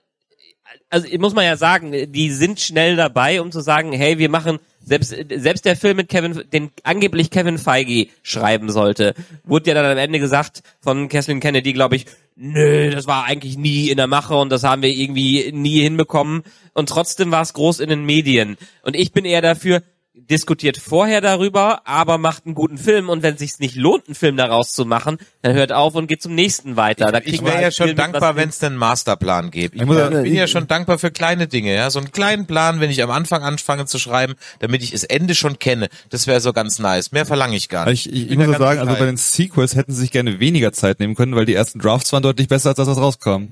also 0.93 1.09
muss 1.19 1.35
man 1.35 1.45
ja 1.45 1.57
sagen, 1.57 2.13
die 2.13 2.31
sind 2.31 2.61
schnell 2.61 2.97
dabei, 2.97 3.41
um 3.41 3.51
zu 3.51 3.61
sagen, 3.61 3.93
hey, 3.93 4.19
wir 4.19 4.29
machen 4.29 4.59
selbst 4.85 5.15
selbst 5.31 5.65
der 5.65 5.77
Film 5.77 5.97
mit 5.97 6.09
Kevin, 6.09 6.43
den 6.53 6.71
angeblich 6.83 7.31
Kevin 7.31 7.57
Feige 7.57 8.09
schreiben 8.23 8.71
sollte, 8.71 9.15
wurde 9.45 9.71
ja 9.71 9.75
dann 9.75 9.91
am 9.91 9.97
Ende 9.97 10.19
gesagt 10.19 10.63
von 10.81 11.09
Kathleen 11.09 11.41
Kennedy, 11.41 11.73
glaube 11.73 11.97
ich, 11.97 12.07
nö, 12.37 12.91
das 12.91 13.07
war 13.07 13.25
eigentlich 13.25 13.57
nie 13.57 13.89
in 13.89 13.97
der 13.97 14.07
Mache 14.07 14.37
und 14.37 14.51
das 14.51 14.65
haben 14.65 14.83
wir 14.83 14.91
irgendwie 14.91 15.51
nie 15.53 15.81
hinbekommen. 15.81 16.43
Und 16.75 16.89
trotzdem 16.89 17.31
war 17.31 17.43
es 17.43 17.55
groß 17.55 17.81
in 17.81 17.89
den 17.89 18.05
Medien. 18.05 18.57
Und 18.83 18.97
ich 18.97 19.13
bin 19.13 19.25
eher 19.25 19.43
dafür, 19.43 19.83
diskutiert 20.15 20.77
vorher 20.77 21.21
darüber, 21.23 21.87
aber 21.87 22.19
macht 22.19 22.45
einen 22.45 22.55
guten 22.55 22.77
Film 22.77 23.09
und 23.09 23.23
wenn 23.23 23.35
es 23.35 23.41
sich 23.41 23.59
nicht 23.61 23.77
lohnt, 23.77 24.07
einen 24.09 24.15
Film 24.15 24.37
daraus 24.37 24.73
zu 24.73 24.85
machen, 24.85 25.17
dann 25.41 25.55
hört 25.55 25.73
auf 25.73 25.95
und 25.95 26.07
geht 26.07 26.21
zum 26.21 26.35
nächsten 26.35 26.77
weiter. 26.77 27.11
Da 27.11 27.21
Ich 27.25 27.41
wir 27.41 27.47
wäre 27.47 27.55
halt 27.55 27.65
ja 27.65 27.71
schon 27.71 27.97
dankbar, 27.97 28.37
wenn 28.37 28.51
es 28.51 28.63
einen 28.63 28.77
Masterplan 28.77 29.51
gibt. 29.51 29.75
Ich, 29.75 29.81
Ich 29.81 29.87
muss 29.87 29.97
bin- 29.97 30.13
ja- 30.13 30.23
bin 30.23 30.35
ja 30.35 30.47
schon 30.47 30.69
dankbar 30.69 30.99
für 30.99 31.11
kleine 31.11 31.49
Dinge, 31.49 31.75
ja. 31.75 31.89
So 31.89 31.99
einen 31.99 32.13
kleinen 32.13 32.47
Plan, 32.47 32.81
wenn 32.81 32.91
ich 32.91 33.03
am 33.03 33.11
Anfang 33.11 33.43
anfange 33.43 33.87
zu 33.87 33.99
schreiben, 33.99 34.35
damit 34.59 34.83
ich 34.83 34.91
das 34.91 35.05
Ende 35.05 35.35
schon 35.35 35.59
kenne. 35.59 35.89
Das 36.11 36.27
wäre 36.27 36.41
so 36.41 36.53
ganz 36.53 36.79
nice. 36.79 37.13
Mehr 37.13 37.25
verlange 37.25 37.57
ich 37.57 37.71
gar 37.71 37.89
nicht. 37.89 38.07
Ich, 38.07 38.13
ich, 38.13 38.31
ich 38.33 38.37
muss 38.37 38.47
ja 38.49 38.59
sagen, 38.59 38.81
also 38.81 38.95
bei 38.95 39.07
den 39.07 39.17
Sequels 39.17 39.75
hätten 39.77 39.93
sie 39.93 40.01
sich 40.01 40.11
gerne 40.11 40.39
weniger 40.41 40.73
Zeit 40.73 41.01
nehmen 41.01 41.15
können, 41.15 41.35
weil 41.35 41.47
die 41.47 41.55
ersten 41.55 41.79
Drafts 41.79 42.13
waren 42.13 42.23
deutlich 42.23 42.49
besser 42.49 42.69
als 42.71 42.77
das, 42.77 42.87
was 42.89 42.99
rauskam. 42.99 43.45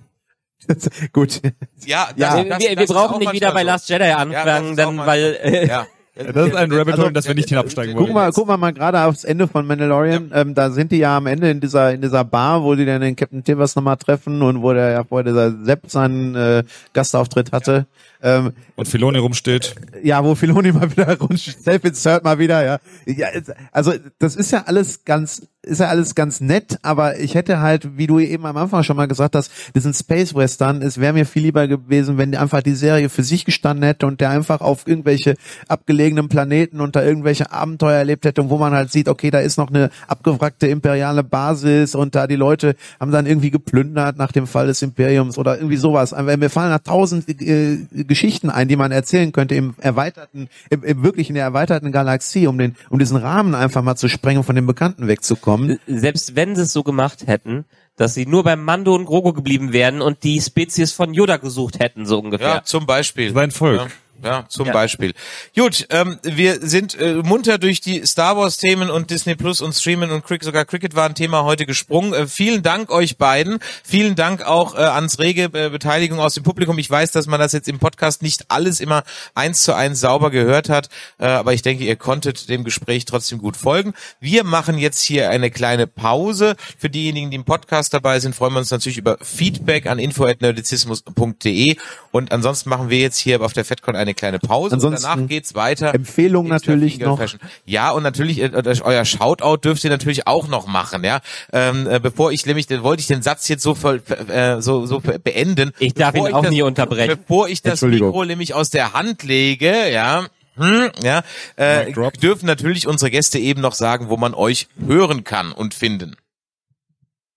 Gut. 1.14 1.40
ja, 1.86 2.10
Ja, 2.16 2.36
wir, 2.36 2.44
wir, 2.58 2.76
wir 2.78 2.86
brauchen 2.86 3.18
nicht 3.20 3.32
wieder 3.32 3.52
bei 3.52 3.62
Last 3.62 3.88
Jedi 3.88 4.04
anfangen, 4.10 4.76
dann 4.76 4.98
weil 4.98 5.38
äh, 5.42 5.66
ja. 5.66 5.86
Das 6.14 6.48
ist 6.48 6.56
ein 6.56 6.72
Rabbit 6.72 6.94
Hole, 6.94 7.04
Also, 7.04 7.06
in 7.06 7.14
das 7.14 7.26
wir 7.28 7.34
nicht 7.34 7.48
hinabsteigen 7.48 7.94
Guck 7.94 8.06
wollen. 8.06 8.14
mal, 8.14 8.32
guck 8.32 8.46
mal 8.48 8.56
mal 8.56 8.72
gerade 8.72 9.02
aufs 9.04 9.24
Ende 9.24 9.46
von 9.48 9.66
Mandalorian. 9.66 10.32
Ähm, 10.34 10.54
da 10.54 10.70
sind 10.70 10.92
die 10.92 10.98
ja 10.98 11.16
am 11.16 11.26
Ende 11.26 11.50
in 11.50 11.60
dieser 11.60 11.92
in 11.92 12.02
dieser 12.02 12.24
Bar, 12.24 12.62
wo 12.64 12.74
die 12.74 12.84
dann 12.84 13.00
den 13.00 13.16
Captain 13.16 13.44
Tibers 13.44 13.76
nochmal 13.76 13.96
treffen 13.96 14.42
und 14.42 14.60
wo 14.60 14.72
der 14.72 14.90
ja 14.90 15.04
vorher 15.04 15.24
dieser 15.24 15.64
Sepp 15.64 15.82
seinen 15.88 16.34
äh, 16.34 16.64
Gastauftritt 16.92 17.52
hatte. 17.52 17.86
Ähm, 18.22 18.52
Und 18.76 18.86
Filoni 18.88 19.18
rumsteht. 19.18 19.74
ja, 20.02 20.22
wo 20.24 20.34
Filoni 20.34 20.72
mal 20.72 20.90
wieder 20.90 21.16
rutscht, 21.20 21.58
Self-Insert 21.62 22.22
mal 22.24 22.38
wieder, 22.38 22.62
ja. 22.64 22.78
ja. 23.06 23.28
Also 23.72 23.94
das 24.18 24.36
ist 24.36 24.50
ja 24.50 24.64
alles 24.66 25.04
ganz, 25.04 25.46
ist 25.62 25.80
ja 25.80 25.88
alles 25.88 26.14
ganz 26.14 26.40
nett, 26.40 26.78
aber 26.82 27.18
ich 27.18 27.34
hätte 27.34 27.60
halt, 27.60 27.98
wie 27.98 28.06
du 28.06 28.18
eben 28.18 28.46
am 28.46 28.56
Anfang 28.56 28.82
schon 28.82 28.96
mal 28.96 29.08
gesagt 29.08 29.36
hast, 29.36 29.52
diesen 29.74 29.92
Space 29.92 30.34
Western, 30.34 30.80
es 30.80 30.98
wäre 30.98 31.12
mir 31.12 31.26
viel 31.26 31.42
lieber 31.42 31.68
gewesen, 31.68 32.16
wenn 32.16 32.34
einfach 32.34 32.62
die 32.62 32.74
Serie 32.74 33.10
für 33.10 33.22
sich 33.22 33.44
gestanden 33.44 33.84
hätte 33.84 34.06
und 34.06 34.22
der 34.22 34.30
einfach 34.30 34.62
auf 34.62 34.86
irgendwelche 34.86 35.34
abgelegenen 35.68 36.30
Planeten 36.30 36.80
und 36.80 36.96
da 36.96 37.02
irgendwelche 37.02 37.52
Abenteuer 37.52 37.98
erlebt 37.98 38.24
hätte, 38.24 38.40
und 38.40 38.48
wo 38.48 38.56
man 38.56 38.72
halt 38.72 38.90
sieht, 38.90 39.08
okay, 39.08 39.30
da 39.30 39.40
ist 39.40 39.58
noch 39.58 39.68
eine 39.68 39.90
abgewrackte 40.08 40.66
imperiale 40.66 41.22
Basis 41.22 41.94
und 41.94 42.14
da 42.14 42.26
die 42.26 42.36
Leute 42.36 42.74
haben 42.98 43.12
dann 43.12 43.26
irgendwie 43.26 43.50
geplündert 43.50 44.16
nach 44.16 44.32
dem 44.32 44.46
Fall 44.46 44.66
des 44.66 44.80
Imperiums 44.80 45.36
oder 45.36 45.56
irgendwie 45.56 45.76
sowas. 45.76 46.12
Mir 46.12 46.48
fallen 46.48 46.70
da 46.70 46.78
tausend 46.78 47.28
äh, 47.28 47.78
Geschichten 48.04 48.48
ein, 48.48 48.68
die 48.68 48.76
man 48.76 48.92
erzählen 48.92 49.30
könnte 49.30 49.56
im 49.56 49.74
erweiterten, 49.78 50.48
im, 50.70 50.84
im 50.84 51.02
wirklich 51.02 51.28
in 51.28 51.34
der 51.34 51.44
erweiterten 51.44 51.92
Galaxie, 51.92 52.46
um 52.46 52.56
den, 52.56 52.76
um 52.88 52.98
diesen 52.98 53.18
Rahmen 53.18 53.54
einfach 53.54 53.82
mal 53.82 53.96
zu 53.96 54.08
sprengen, 54.08 54.42
von 54.42 54.56
dem 54.56 54.66
Bekannten 54.66 55.06
wegzukommen. 55.06 55.49
Selbst 55.86 56.36
wenn 56.36 56.56
sie 56.56 56.62
es 56.62 56.72
so 56.72 56.82
gemacht 56.82 57.26
hätten, 57.26 57.64
dass 57.96 58.14
sie 58.14 58.26
nur 58.26 58.44
beim 58.44 58.64
Mando 58.64 58.94
und 58.94 59.04
Grogu 59.04 59.32
geblieben 59.32 59.72
wären 59.72 60.00
und 60.00 60.24
die 60.24 60.40
Spezies 60.40 60.92
von 60.92 61.12
Yoda 61.12 61.36
gesucht 61.36 61.80
hätten, 61.80 62.06
so 62.06 62.18
ungefähr. 62.18 62.48
Ja, 62.48 62.64
zum 62.64 62.86
Beispiel. 62.86 63.32
Sein 63.32 63.50
Volk. 63.50 63.80
Ja. 63.80 63.86
Ja, 64.22 64.44
zum 64.48 64.66
Ja. 64.66 64.72
Beispiel. 64.72 65.12
Gut, 65.56 65.86
ähm, 65.90 66.18
wir 66.22 66.58
sind 66.60 66.94
äh, 66.98 67.14
munter 67.14 67.58
durch 67.58 67.80
die 67.80 68.04
Star 68.06 68.36
Wars 68.36 68.56
Themen 68.58 68.90
und 68.90 69.10
Disney 69.10 69.34
Plus 69.34 69.60
und 69.60 69.72
Streamen 69.74 70.10
und 70.10 70.24
Cricket, 70.24 70.44
sogar 70.44 70.64
Cricket 70.64 70.94
war 70.94 71.06
ein 71.06 71.14
Thema 71.14 71.44
heute 71.44 71.66
gesprungen. 71.66 72.12
Äh, 72.12 72.26
vielen 72.26 72.62
Dank 72.62 72.90
euch 72.90 73.16
beiden. 73.16 73.58
Vielen 73.82 74.14
Dank 74.16 74.42
auch 74.42 74.74
äh, 74.74 74.78
ans 74.78 75.18
rege 75.18 75.44
äh, 75.52 75.70
Beteiligung 75.70 76.20
aus 76.20 76.34
dem 76.34 76.42
Publikum. 76.42 76.78
Ich 76.78 76.90
weiß, 76.90 77.12
dass 77.12 77.26
man 77.26 77.40
das 77.40 77.52
jetzt 77.52 77.68
im 77.68 77.78
Podcast 77.78 78.22
nicht 78.22 78.46
alles 78.48 78.80
immer 78.80 79.02
eins 79.34 79.62
zu 79.62 79.74
eins 79.74 80.00
sauber 80.00 80.30
gehört 80.30 80.68
hat, 80.68 80.88
äh, 81.18 81.26
aber 81.26 81.52
ich 81.54 81.62
denke, 81.62 81.84
ihr 81.84 81.96
konntet 81.96 82.48
dem 82.48 82.64
Gespräch 82.64 83.04
trotzdem 83.04 83.38
gut 83.38 83.56
folgen. 83.56 83.94
Wir 84.20 84.44
machen 84.44 84.78
jetzt 84.78 85.02
hier 85.02 85.30
eine 85.30 85.50
kleine 85.50 85.86
Pause. 85.86 86.56
Für 86.78 86.90
diejenigen, 86.90 87.30
die 87.30 87.36
im 87.36 87.44
Podcast 87.44 87.94
dabei 87.94 88.20
sind, 88.20 88.34
freuen 88.34 88.52
wir 88.54 88.58
uns 88.58 88.70
natürlich 88.70 88.98
über 88.98 89.16
Feedback 89.22 89.86
an 89.86 89.98
info@nerdizismus.de 89.98 91.76
und 92.12 92.32
ansonsten 92.32 92.68
machen 92.70 92.90
wir 92.90 92.98
jetzt 92.98 93.18
hier 93.18 93.40
auf 93.40 93.52
der 93.52 93.64
FedCon 93.64 93.96
eine 93.96 94.09
kleine 94.14 94.38
Pause 94.38 94.74
Ansonsten 94.74 95.06
und 95.06 95.16
danach 95.16 95.28
geht's 95.28 95.54
weiter. 95.54 95.94
Empfehlung 95.94 96.46
Geht's 96.48 96.66
natürlich 96.66 96.94
Finger 96.94 97.06
noch. 97.06 97.18
Fashion. 97.18 97.40
Ja, 97.64 97.90
und 97.90 98.02
natürlich 98.02 98.40
äh, 98.40 98.50
euer 98.82 99.04
Shoutout 99.04 99.58
dürft 99.58 99.84
ihr 99.84 99.90
natürlich 99.90 100.26
auch 100.26 100.48
noch 100.48 100.66
machen, 100.66 101.04
ja. 101.04 101.20
Ähm, 101.52 101.86
äh, 101.88 102.00
bevor 102.00 102.32
ich 102.32 102.46
nämlich, 102.46 102.66
dann 102.66 102.82
wollte 102.82 103.00
ich 103.00 103.06
den 103.06 103.22
Satz 103.22 103.48
jetzt 103.48 103.62
so 103.62 103.74
voll, 103.74 104.02
äh, 104.28 104.60
so 104.60 104.86
so 104.86 105.00
beenden. 105.00 105.72
Ich 105.78 105.94
darf 105.94 106.14
ihn 106.14 106.32
auch 106.32 106.42
das, 106.42 106.50
nie 106.50 106.62
unterbrechen. 106.62 107.18
Bevor 107.18 107.48
ich 107.48 107.62
das. 107.62 107.82
Mikro 107.82 108.24
nämlich 108.24 108.54
aus 108.54 108.70
der 108.70 108.92
Hand 108.92 109.22
lege, 109.22 109.90
ja. 109.90 110.26
Hm, 110.56 110.90
ja, 111.02 111.22
äh, 111.56 111.92
dürfen 112.20 112.46
natürlich 112.46 112.86
unsere 112.86 113.10
Gäste 113.10 113.38
eben 113.38 113.60
noch 113.62 113.72
sagen, 113.72 114.08
wo 114.08 114.16
man 114.16 114.34
euch 114.34 114.68
hören 114.84 115.24
kann 115.24 115.52
und 115.52 115.74
finden. 115.74 116.16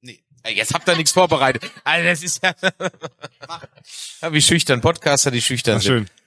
Nee. 0.01 0.19
Äh, 0.43 0.53
Jetzt 0.53 0.73
habt 0.73 0.89
ihr 0.89 0.95
nichts 0.95 1.11
vorbereitet. 1.11 1.63
Also 1.85 2.05
das 2.05 2.23
ist 2.23 2.43
ja, 2.43 2.53
ja 4.21 4.33
wie 4.33 4.41
schüchtern 4.41 4.81
Podcaster, 4.81 5.31
die 5.31 5.41
schüchtern 5.41 5.77
Ach, 5.77 5.81
sind. 5.81 6.09
schön. 6.09 6.22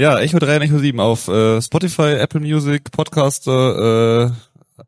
Ja, 0.00 0.18
Echo 0.18 0.38
3 0.38 0.56
und 0.56 0.62
Echo 0.62 0.78
7 0.78 0.98
auf 0.98 1.28
äh, 1.28 1.60
Spotify, 1.60 2.14
Apple 2.14 2.40
Music, 2.40 2.90
Podcaster, 2.90 4.28
äh, 4.28 4.30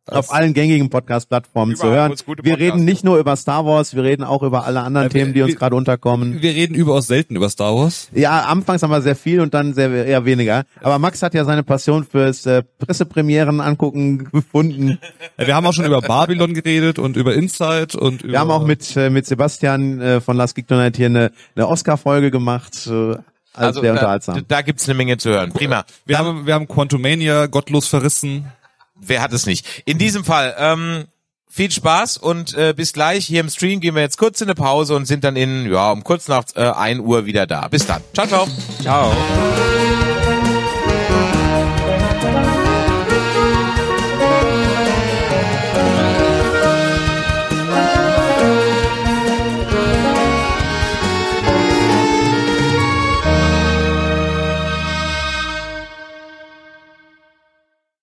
auf 0.06 0.32
allen 0.32 0.54
gängigen 0.54 0.88
Podcast-Plattformen 0.88 1.76
zu 1.76 1.86
hören. 1.86 2.14
Wir 2.42 2.58
reden 2.58 2.86
nicht 2.86 3.04
nur 3.04 3.18
über 3.18 3.36
Star 3.36 3.66
Wars, 3.66 3.94
wir 3.94 4.02
reden 4.04 4.24
auch 4.24 4.42
über 4.42 4.64
alle 4.64 4.80
anderen 4.80 5.08
Ja, 5.08 5.12
wir- 5.14 5.20
Themen, 5.20 5.34
die 5.34 5.42
uns 5.42 5.54
gerade 5.56 5.76
unterkommen. 5.76 6.40
wir 6.40 6.54
reden 6.54 6.74
überaus 6.74 7.08
selten 7.08 7.36
über 7.36 7.50
Star 7.50 7.74
Wars. 7.74 8.08
Ja, 8.14 8.40
anfangs 8.44 8.82
haben 8.82 8.90
wir 8.90 9.02
sehr 9.02 9.14
viel 9.14 9.40
und 9.40 9.52
dann 9.52 9.74
sehr 9.74 9.90
eher 10.06 10.24
weniger. 10.24 10.64
Aber 10.80 10.98
Max 10.98 11.20
hat 11.22 11.34
ja 11.34 11.44
seine 11.44 11.62
Passion 11.62 12.04
fürs 12.04 12.46
äh, 12.46 12.62
Pressepremieren 12.78 13.60
angucken 13.60 14.24
gefunden. 14.32 14.98
Ja, 15.38 15.46
wir 15.46 15.54
haben 15.54 15.66
auch 15.66 15.74
schon 15.74 15.84
über 15.84 16.00
Babylon 16.00 16.54
geredet 16.54 16.98
und 16.98 17.18
über 17.18 17.34
Inside 17.34 17.98
und 17.98 18.22
über 18.22 18.32
Wir 18.32 18.40
haben 18.40 18.50
auch 18.50 18.66
mit 18.66 18.96
äh, 18.96 19.10
mit 19.10 19.26
Sebastian 19.26 20.00
äh, 20.00 20.20
von 20.22 20.38
Last 20.38 20.54
Geek 20.54 20.68
Tonight 20.68 20.96
hier 20.96 21.06
eine, 21.06 21.32
eine 21.54 21.68
Oscar-Folge 21.68 22.30
gemacht. 22.30 22.86
Äh, 22.90 23.16
also 23.54 23.80
sehr 23.80 23.92
da, 23.92 24.00
unterhaltsam. 24.00 24.44
da 24.48 24.62
gibt's 24.62 24.88
eine 24.88 24.94
Menge 24.94 25.18
zu 25.18 25.30
hören. 25.30 25.52
Prima. 25.52 25.84
wir 26.04 26.18
haben 26.18 26.46
wir 26.46 26.54
haben 26.54 26.68
Quantumania 26.68 27.46
gottlos 27.46 27.88
verrissen. 27.88 28.50
Wer 28.94 29.20
hat 29.20 29.32
es 29.32 29.46
nicht? 29.46 29.66
In 29.84 29.98
diesem 29.98 30.24
Fall, 30.24 30.54
ähm, 30.58 31.06
viel 31.52 31.70
Spaß 31.70 32.16
und 32.16 32.54
äh, 32.54 32.72
bis 32.74 32.94
gleich. 32.94 33.26
Hier 33.26 33.40
im 33.40 33.50
Stream 33.50 33.80
gehen 33.80 33.94
wir 33.94 34.00
jetzt 34.00 34.16
kurz 34.16 34.40
in 34.40 34.46
eine 34.46 34.54
Pause 34.54 34.96
und 34.96 35.04
sind 35.04 35.22
dann 35.22 35.36
in, 35.36 35.70
ja, 35.70 35.90
um 35.90 36.02
kurz 36.02 36.26
nach 36.28 36.44
äh, 36.54 36.62
1 36.62 37.00
Uhr 37.00 37.26
wieder 37.26 37.46
da. 37.46 37.68
Bis 37.68 37.86
dann. 37.86 38.02
Ciao, 38.14 38.26
ciao. 38.26 38.48
Ciao. 38.80 39.12